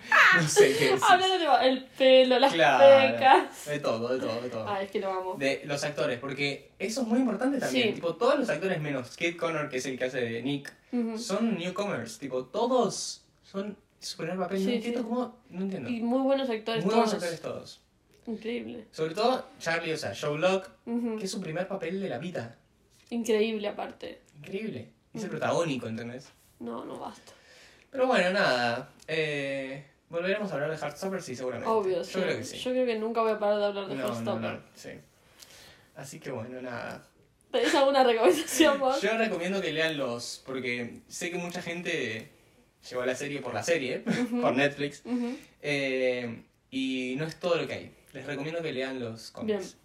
no 0.37 0.49
sé 0.49 0.69
qué 0.79 0.85
decir. 0.87 1.01
Hablando 1.07 1.39
de 1.61 1.69
el 1.69 1.85
pelo, 1.85 2.39
las 2.39 2.55
Claro. 2.55 3.15
pecas. 3.15 3.67
De 3.67 3.79
todo, 3.79 4.09
de 4.09 4.27
todo, 4.27 4.41
de 4.41 4.49
todo. 4.49 4.67
Ay, 4.67 4.87
es 4.87 4.91
que 4.91 5.01
lo 5.01 5.11
amo. 5.13 5.35
De 5.35 5.61
los 5.67 5.85
actores, 5.85 6.19
porque 6.19 6.71
eso 6.79 7.03
es 7.03 7.07
muy 7.07 7.19
importante 7.19 7.59
también. 7.59 7.89
Sí. 7.89 7.95
Tipo, 7.97 8.17
todos 8.17 8.39
los 8.39 8.49
actores 8.49 8.81
menos 8.81 9.11
Kate 9.11 9.37
Connor, 9.37 9.69
que 9.69 9.77
es 9.77 9.85
el 9.85 9.99
que 9.99 10.05
hace 10.07 10.19
de 10.23 10.43
Nick, 10.43 10.73
Ujú. 10.93 11.19
son 11.19 11.59
newcomers. 11.59 12.19
Tipo, 12.19 12.47
todos 12.47 13.23
son 13.43 13.77
su 14.01 14.17
primer 14.17 14.39
papel. 14.39 14.61
no 14.65 14.71
Sí, 14.71 14.75
entiendo 14.77 15.01
sí. 15.01 15.05
cómo. 15.07 15.37
No 15.51 15.61
entiendo. 15.61 15.91
Y 15.91 16.01
muy 16.01 16.23
buenos 16.23 16.49
actores 16.49 16.83
Muy 16.87 16.95
todos. 16.95 17.05
buenos 17.05 17.23
actores 17.23 17.41
todos. 17.43 17.83
Increíble. 18.27 18.85
Sobre 18.93 19.15
todo 19.15 19.47
Charlie, 19.59 19.93
o 19.93 19.97
sea, 19.97 20.15
Joe 20.19 20.39
Locke, 20.39 20.69
que 21.19 21.25
es 21.25 21.31
su 21.31 21.41
primer 21.41 21.67
papel 21.69 22.01
de 22.01 22.09
la 22.09 22.19
vida. 22.19 22.57
Increíble 23.11 23.69
aparte. 23.69 24.21
Increíble. 24.39 24.89
Es 25.13 25.25
el 25.25 25.31
protagónico, 25.31 25.87
¿entendés? 25.89 26.29
No, 26.61 26.85
no 26.85 26.99
basta. 26.99 27.33
Pero 27.91 28.07
bueno, 28.07 28.31
nada. 28.31 28.91
Eh, 29.09 29.85
Volveremos 30.09 30.51
a 30.51 30.55
hablar 30.55 30.71
de 30.71 30.77
Heartstopper, 30.77 31.23
sí, 31.23 31.35
seguramente. 31.35 31.71
Obvio, 31.71 31.97
Yo 31.99 32.05
sí. 32.05 32.13
creo 32.21 32.37
que 32.37 32.45
sí. 32.45 32.59
Yo 32.59 32.71
creo 32.73 32.85
que 32.85 32.99
nunca 32.99 33.23
voy 33.23 33.33
a 33.33 33.39
parar 33.39 33.59
de 33.59 33.65
hablar 33.65 33.89
de 33.89 33.95
No, 33.95 34.07
Heartstopper. 34.09 34.41
no, 34.53 34.61
sí. 34.75 34.91
Así 35.97 36.21
que 36.21 36.31
bueno, 36.31 36.61
nada. 36.61 37.03
¿Tenés 37.51 37.75
alguna 37.75 38.05
recomendación 38.05 38.79
vos? 38.79 39.01
Yo 39.03 39.17
recomiendo 39.17 39.61
que 39.63 39.73
lean 39.73 39.97
los, 39.97 40.43
porque 40.45 41.01
sé 41.09 41.31
que 41.31 41.39
mucha 41.39 41.63
gente 41.63 42.29
llegó 42.89 43.03
a 43.03 43.07
la 43.07 43.15
serie 43.15 43.41
por 43.41 43.55
la 43.55 43.63
serie, 43.63 44.01
por 44.41 44.55
Netflix, 44.55 45.03
eh, 45.63 46.43
y 46.71 47.15
no 47.19 47.25
es 47.27 47.37
todo 47.41 47.57
lo 47.57 47.67
que 47.67 47.73
hay. 47.75 47.93
Les 48.13 48.27
recomiendo 48.27 48.63
que 48.63 48.73
lean 48.73 49.01
los 49.01 49.31
cómics. 49.31 49.77
Bien. 49.77 49.83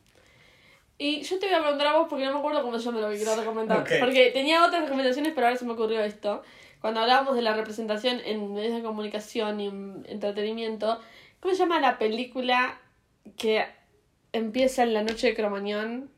Y 0.99 1.21
yo 1.21 1.37
te 1.37 1.45
voy 1.45 1.55
a 1.55 1.61
preguntar 1.61 1.87
a 1.87 1.97
vos 1.97 2.07
porque 2.09 2.25
no 2.25 2.33
me 2.33 2.39
acuerdo 2.39 2.63
cómo 2.63 2.79
se 2.79 2.85
llama 2.85 3.01
lo 3.01 3.09
que 3.09 3.17
quiero 3.17 3.35
recomendar. 3.35 3.85
Porque 3.99 4.31
tenía 4.31 4.65
otras 4.65 4.81
recomendaciones, 4.83 5.33
pero 5.33 5.47
ahora 5.47 5.59
se 5.59 5.65
me 5.65 5.73
ocurrió 5.73 6.01
esto. 6.01 6.41
Cuando 6.81 7.01
hablábamos 7.01 7.35
de 7.35 7.43
la 7.43 7.53
representación 7.53 8.19
en 8.25 8.53
medios 8.53 8.75
de 8.75 8.81
comunicación 8.81 9.59
y 9.59 9.67
en 9.67 10.05
entretenimiento, 10.09 10.99
¿cómo 11.39 11.53
se 11.53 11.59
llama 11.59 11.79
la 11.79 11.99
película 11.99 12.79
que 13.37 13.67
empieza 14.33 14.83
en 14.83 14.93
la 14.93 15.03
noche 15.03 15.27
de 15.27 15.35
Cromañón? 15.35 16.09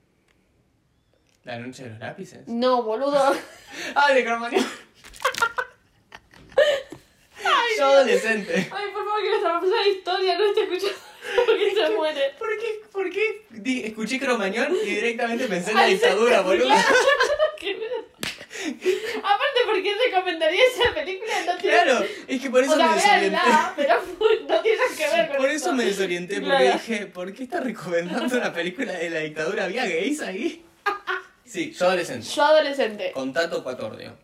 La 1.43 1.60
noche 1.60 1.84
de 1.84 1.89
los 1.89 1.99
lápices. 1.99 2.47
No, 2.47 2.84
boludo. 2.84 3.36
¡Ah, 3.95 4.14
de 4.14 4.24
Cromañón! 4.24 4.66
Yo 7.78 7.86
adolescente. 7.86 8.53
Ay, 8.55 8.91
por 8.93 9.05
favor, 9.05 9.22
que 9.22 9.30
nuestra 9.30 9.60
profesora 9.60 9.84
de 9.84 9.89
historia 9.89 10.38
no 10.38 10.45
esté 10.45 10.64
escuchando 10.64 11.09
se 11.88 11.90
muere. 11.96 12.34
¿Por 12.38 12.50
qué? 12.58 12.82
¿Por 12.92 13.10
qué? 13.10 13.46
Di- 13.50 13.84
escuché 13.86 14.20
Cromañón 14.20 14.76
y 14.84 14.86
directamente 14.90 15.48
pensé 15.48 15.72
en 15.72 15.78
la 15.78 15.84
Ay, 15.84 15.94
dictadura, 15.94 16.42
boludo. 16.42 16.70
Claro, 17.60 17.80
ver. 17.82 18.10
Aparte, 19.18 19.60
¿por 19.66 19.84
qué 19.84 19.94
recomendaría 20.06 20.62
esa 20.74 20.94
película? 20.94 21.32
No 21.46 21.58
tiene... 21.58 21.76
Claro, 21.82 22.06
es 22.28 22.42
que 22.42 22.50
por 22.50 22.64
eso 22.64 22.74
o 22.74 22.76
sea, 22.78 22.88
me 22.88 22.96
desorienté. 22.96 23.30
véanla, 23.30 23.74
pero 23.76 24.02
no 24.48 24.62
tiene 24.62 24.78
nada 24.78 24.90
que 24.98 25.16
ver 25.18 25.28
con 25.28 25.38
Por 25.38 25.50
eso 25.50 25.74
me 25.74 25.86
desorienté, 25.86 26.36
porque 26.42 26.48
Claro. 26.58 26.74
dije, 26.74 27.06
¿por 27.08 27.34
qué 27.34 27.44
está 27.44 27.60
recomendando 27.60 28.38
una 28.38 28.54
película 28.54 28.94
de 28.94 29.10
la 29.10 29.20
dictadura? 29.20 29.66
¿Había 29.66 29.86
gays 29.86 30.22
ahí? 30.22 30.66
Sí, 31.46 31.72
yo 31.74 31.86
adolescente. 31.88 32.28
Yo 32.34 32.44
adolescente. 32.44 33.12
Con 33.12 33.34
Tato 33.34 33.62
Cuatordio. 33.64 34.18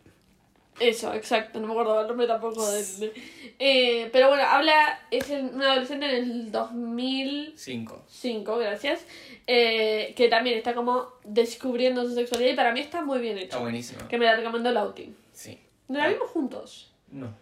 Eso, 0.79 1.13
exacto, 1.13 1.59
no 1.61 1.67
me 1.67 1.73
acuerdo 1.73 2.01
el 2.01 2.07
nombre 2.07 2.27
tampoco 2.27 2.69
de- 2.69 3.13
Eh, 3.59 4.09
pero 4.11 4.27
bueno, 4.27 4.43
habla, 4.43 4.99
es 5.09 5.29
un 5.29 5.61
adolescente 5.61 6.05
en 6.05 6.15
el 6.15 6.51
2005, 6.51 8.03
Cinco. 8.09 8.57
gracias, 8.57 9.05
eh, 9.47 10.13
que 10.17 10.27
también 10.27 10.57
está 10.57 10.73
como 10.73 11.07
descubriendo 11.23 12.03
su 12.05 12.13
sexualidad 12.13 12.51
y 12.51 12.55
para 12.55 12.73
mí 12.73 12.81
está 12.81 13.01
muy 13.03 13.19
bien 13.19 13.37
Está 13.37 13.55
hecho. 13.55 13.61
buenísimo. 13.63 14.05
Que 14.09 14.17
me 14.17 14.25
la 14.25 14.35
recomendó 14.35 14.71
Lauti. 14.71 15.15
Sí. 15.31 15.57
La 15.87 16.09
vimos 16.09 16.29
juntos. 16.31 16.93
No. 17.09 17.33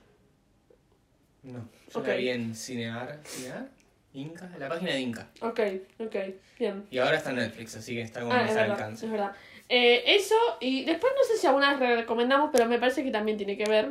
No. 1.41 1.67
Yo 1.93 1.99
Ok. 1.99 2.07
la 2.07 2.15
vi 2.15 2.29
en 2.29 2.55
Cinear. 2.55 3.19
¿Cinear? 3.25 3.67
Inca. 4.13 4.47
La 4.59 4.69
página 4.69 4.91
de 4.93 4.99
Inca. 5.01 5.27
Ok, 5.41 5.59
ok, 5.99 6.15
bien. 6.59 6.86
Y 6.91 6.99
ahora 6.99 7.17
está 7.17 7.31
en 7.31 7.38
Netflix, 7.38 7.75
así 7.75 7.95
que 7.95 8.01
está 8.01 8.19
como 8.21 8.31
Ah, 8.31 8.38
más 8.41 8.51
es 8.51 8.57
al 8.57 8.67
verdad, 8.69 8.75
alcance. 8.79 9.05
es 9.07 9.11
verdad. 9.11 9.31
Eh, 9.76 10.03
eso, 10.15 10.36
y 10.59 10.86
después 10.86 11.11
no 11.17 11.24
sé 11.24 11.36
si 11.36 11.47
alguna 11.47 11.76
vez 11.76 11.97
recomendamos, 11.97 12.51
pero 12.53 12.67
me 12.67 12.78
parece 12.78 13.03
que 13.03 13.09
también 13.09 13.38
tiene 13.38 13.57
que 13.57 13.65
ver. 13.65 13.89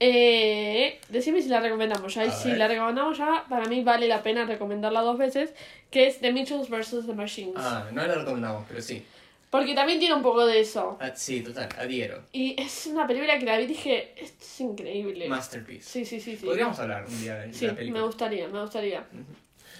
Eh, 0.00 0.98
decime 1.10 1.42
si 1.42 1.50
la 1.50 1.60
recomendamos 1.60 2.14
ya. 2.14 2.24
Y 2.24 2.30
si 2.30 2.54
la 2.56 2.66
recomendamos 2.66 3.18
ya, 3.18 3.44
para 3.46 3.66
mí 3.66 3.82
vale 3.84 4.08
la 4.08 4.22
pena 4.22 4.46
recomendarla 4.46 5.02
dos 5.02 5.18
veces, 5.18 5.54
que 5.90 6.06
es 6.06 6.20
The 6.20 6.32
Mitchells 6.32 6.70
vs. 6.70 7.04
The 7.06 7.12
Machines. 7.12 7.56
Ah, 7.56 7.84
no 7.92 8.06
la 8.06 8.14
recomendamos, 8.14 8.64
pero 8.66 8.80
sí. 8.80 9.04
Porque 9.50 9.74
también 9.74 9.98
tiene 9.98 10.14
un 10.14 10.22
poco 10.22 10.46
de 10.46 10.60
eso. 10.60 10.96
Ah, 10.98 11.12
sí, 11.14 11.42
total, 11.42 11.68
adhiero. 11.78 12.22
Y 12.32 12.58
es 12.58 12.86
una 12.86 13.06
película 13.06 13.38
que 13.38 13.44
la 13.44 13.58
vi 13.58 13.64
y 13.64 13.66
dije, 13.66 14.14
esto 14.16 14.44
es 14.44 14.60
increíble. 14.62 15.28
Masterpiece. 15.28 15.88
Sí, 15.90 16.04
sí, 16.06 16.20
sí, 16.20 16.38
sí. 16.38 16.46
Podríamos 16.46 16.78
hablar 16.78 17.04
un 17.06 17.20
día 17.20 17.34
de 17.36 17.52
Sí, 17.52 17.66
la 17.66 17.74
película. 17.74 18.00
me 18.00 18.06
gustaría, 18.06 18.48
me 18.48 18.62
gustaría. 18.62 19.00
Ujú. 19.00 19.34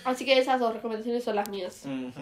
Así 0.04 0.26
que 0.26 0.36
esas 0.38 0.60
dos 0.60 0.74
recomendaciones 0.74 1.24
son 1.24 1.36
las 1.36 1.48
mías. 1.48 1.84
Ujú. 1.86 2.20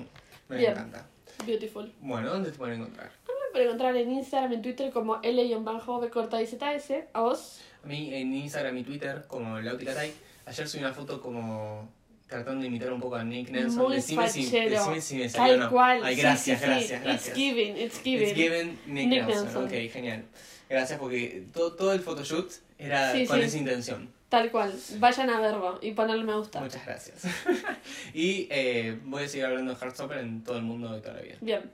Me 0.49 0.57
Bien. 0.59 0.71
encanta. 0.73 1.07
Beautiful. 1.47 1.93
Bueno, 2.01 2.31
¿dónde 2.31 2.51
te 2.51 2.59
pueden 2.59 2.81
encontrar? 2.81 3.11
Me 3.27 3.51
pueden 3.53 3.69
encontrar 3.69 3.97
en 3.97 4.11
Instagram, 4.11 4.53
en 4.53 4.63
Twitter 4.63 4.93
como 4.93 5.21
L-B 5.23 6.11
corta 6.11 6.43
y 6.43 6.47
ZS. 6.47 7.05
¿A 7.13 7.21
vos? 7.21 7.61
A 7.83 7.87
mí 7.87 8.15
en 8.15 8.35
Instagram 8.35 8.77
y 8.79 8.83
Twitter 8.83 9.25
como 9.29 9.61
Lauticatay. 9.61 10.13
Ayer 10.47 10.69
subí 10.69 10.83
una 10.83 10.93
foto 10.93 11.21
como 11.21 11.89
tratando 12.29 12.63
de 12.63 12.69
imitar 12.69 12.93
un 12.93 13.01
poco 13.01 13.17
a 13.17 13.25
Nick 13.25 13.51
Nelson. 13.51 13.83
Muy 13.83 13.97
decime, 13.97 14.29
si, 14.29 14.51
decime 14.51 15.01
si 15.01 15.17
me 15.17 15.29
salió 15.29 15.55
Tal 15.55 15.61
no. 15.61 15.71
cual. 15.71 16.01
Ay, 16.03 16.17
gracias, 16.17 16.59
sí, 16.59 16.65
sí. 16.65 16.71
gracias, 16.71 17.03
gracias. 17.03 17.29
It's 17.29 17.37
giving, 17.37 17.77
it's 17.77 18.03
giving. 18.03 18.29
It's 18.29 18.37
given 18.37 18.79
Nick, 18.87 19.09
Nick 19.09 19.27
Nelson. 19.27 19.45
Nelson. 19.45 19.65
Ok, 19.65 19.93
genial. 19.93 20.25
Gracias 20.69 20.99
porque 20.99 21.45
todo, 21.53 21.75
todo 21.75 21.93
el 21.93 22.01
photoshoot 22.01 22.51
era 22.79 23.13
con 23.27 23.41
esa 23.41 23.59
intención. 23.59 24.11
Tal 24.35 24.51
cual. 24.51 24.75
Vayan 24.99 25.31
a 25.31 25.39
verlo 25.39 25.79
y 25.81 25.93
ponerle 25.93 26.25
me 26.25 26.35
gusta. 26.35 26.61
Muchas 26.61 26.85
gracias. 26.85 27.23
y 28.15 28.49
eh, 28.51 28.99
voy 29.05 29.23
a 29.23 29.29
seguir 29.29 29.47
hablando 29.47 29.73
de 29.73 29.79
Heartstopper 29.79 30.19
en 30.19 30.43
todo 30.43 30.57
el 30.57 30.65
mundo 30.65 30.93
de 30.93 31.01
toda 31.01 31.15
la 31.15 31.21
vida. 31.23 31.37
Bien. 31.41 31.71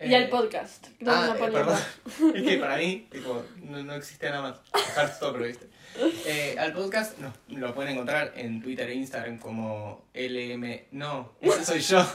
Y 0.00 0.12
Eh, 0.12 0.16
al 0.16 0.28
podcast. 0.30 0.86
¿Dónde 1.00 1.32
Ah, 1.32 1.34
eh, 1.36 1.38
perdón. 1.38 1.78
es 2.34 2.42
que 2.42 2.56
para 2.56 2.78
mí, 2.78 3.06
tipo, 3.10 3.44
no, 3.62 3.82
no 3.84 3.94
existía 3.94 4.30
nada 4.30 4.42
más. 4.42 4.60
Heartstopper, 4.96 5.42
¿viste? 5.48 5.66
Eh, 6.26 6.56
al 6.58 6.72
podcast 6.72 7.18
no, 7.18 7.32
lo 7.48 7.74
pueden 7.74 7.92
encontrar 7.92 8.32
en 8.36 8.62
Twitter 8.62 8.88
e 8.88 8.94
Instagram 8.94 9.38
como 9.38 10.06
LM. 10.14 10.80
No, 10.92 11.32
ese 11.42 11.62
soy 11.62 11.80
yo. 11.80 11.98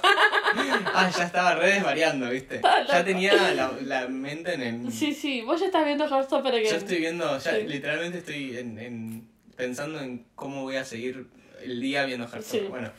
ah, 0.94 1.12
ya 1.16 1.24
estaba 1.24 1.54
re 1.54 1.74
desvariando, 1.74 2.30
¿viste? 2.32 2.62
Ya 2.88 3.04
tenía 3.06 3.34
la, 3.54 3.72
la 3.84 4.08
mente 4.08 4.56
en 4.56 4.62
el. 4.62 4.92
Sí, 4.92 5.14
sí. 5.14 5.42
Vos 5.42 5.60
ya 5.60 5.68
estás 5.68 5.86
viendo 5.86 6.08
Heartstopper 6.08 6.54
Again. 6.54 6.70
Yo 6.72 6.78
estoy 6.78 6.98
viendo, 6.98 7.38
ya 7.40 7.52
Sí. 7.56 7.64
literalmente 7.68 8.18
estoy 8.20 8.58
en, 8.58 8.80
en- 8.80 9.31
pensando 9.66 10.00
en 10.02 10.26
cómo 10.34 10.64
voy 10.64 10.78
a 10.78 10.84
seguir 10.86 11.28
el 11.62 11.80
día 11.80 12.04
viendo 12.06 12.26
Heartstopper. 12.28 12.62
Sí. 12.64 12.68
Bueno, 12.68 12.90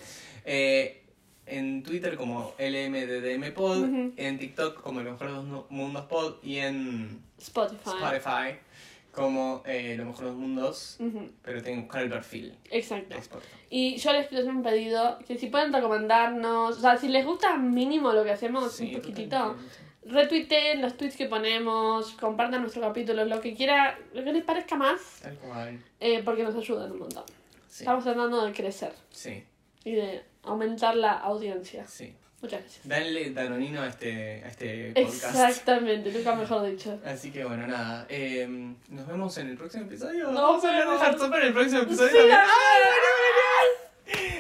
eh, 0.45 1.03
en 1.45 1.83
Twitter 1.83 2.15
como 2.15 2.55
LMDDMPod, 2.57 3.79
Ujú. 3.83 4.13
en 4.17 4.39
TikTok 4.39 4.81
como 4.81 5.01
los 5.01 5.21
Nu- 5.45 5.67
Mundos 5.71 6.05
Pod 6.07 6.35
y 6.45 6.59
en 6.59 7.21
Spotify. 7.37 7.91
Spotify 8.01 8.59
como 9.11 9.65
eh, 9.67 9.97
Lo 9.99 10.05
Mejor 10.05 10.21
de 10.27 10.31
los 10.31 10.37
Mundos, 10.39 10.99
pero 11.43 11.61
tengo 11.65 11.79
que 11.79 11.83
buscar 11.83 12.03
el 12.05 12.11
perfil 12.11 12.55
Exacto. 12.71 13.17
Y 13.69 13.97
yo 13.97 14.13
les, 14.13 14.31
he 14.33 14.63
pedido 14.63 15.19
que 15.27 15.37
si 15.37 15.49
pueden 15.49 15.73
recomendarnos, 15.73 16.79
o 16.79 16.81
sea, 16.81 16.97
si 16.97 17.09
les 17.09 17.27
gusta 17.27 17.57
mínimo 17.59 18.13
lo 18.13 18.23
que 18.23 18.31
hacemos, 18.31 18.73
Sí, 18.73 18.87
un 18.95 19.01
poquitito, 19.01 19.37
totalmente. 19.37 19.75
Retuiteen 20.05 20.83
los 20.83 20.97
tweets 20.97 21.17
que 21.17 21.27
ponemos, 21.27 22.13
compartan 22.13 22.61
nuestros 22.63 22.85
capítulos, 22.85 23.29
lo 23.29 23.41
que 23.41 23.55
quiera, 23.55 23.99
lo 24.13 24.25
que 24.25 24.33
les 24.33 24.45
parezca 24.45 24.77
más, 24.77 25.01
eh, 26.01 26.23
porque 26.25 26.43
nos 26.43 26.55
ayudan 26.55 26.93
un 26.93 26.99
montón. 27.01 27.25
Sí, 27.69 27.85
Estamos 27.85 28.05
tratando 28.05 28.45
de 28.45 28.53
crecer 28.53 28.93
sí, 29.11 29.45
y 29.85 29.93
de 29.93 30.23
aumentar 30.43 30.97
la 30.97 31.13
audiencia. 31.13 31.87
sí. 31.87 32.15
Muchas 32.43 32.61
gracias. 32.61 32.89
Danle 32.89 33.31
danonino 33.31 33.83
a 33.83 33.87
este, 33.87 34.43
a 34.45 34.49
este 34.49 34.93
podcast. 34.97 35.25
Exactamente, 35.27 36.11
nunca 36.11 36.35
mejor 36.35 36.69
dicho. 36.69 36.99
Así 37.05 37.31
que 37.31 37.45
bueno, 37.45 37.69
nada. 37.69 38.05
eh, 38.09 38.49
nos 38.89 39.07
vemos 39.07 39.39
en 39.39 39.51
el 39.51 39.57
próximo 39.57 39.85
episodio. 39.85 40.25
Nos 40.25 40.43
Vamos 40.43 40.65
a 40.65 40.69
hablar 40.69 41.17
de 41.17 41.37
en 41.37 41.43
el 41.47 41.53
próximo 41.53 41.83
episodio. 41.83 42.11
Sí, 42.11 42.17
también. 42.17 42.39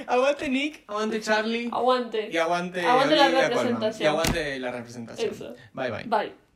Aguante 0.06 0.48
Nick, 0.48 0.84
aguante 0.88 1.20
Charlie. 1.20 1.70
Aguante. 1.72 2.28
Y 2.30 2.36
aguante, 2.36 2.84
Aguante 2.84 3.16
la 3.16 3.28
representación. 3.28 4.02
Y 4.02 4.06
aguante 4.06 4.58
la 4.58 4.70
representación. 4.72 5.30
Eso. 5.32 5.54
Bye 5.72 5.90
bye. 5.90 6.04
Bye. 6.04 6.32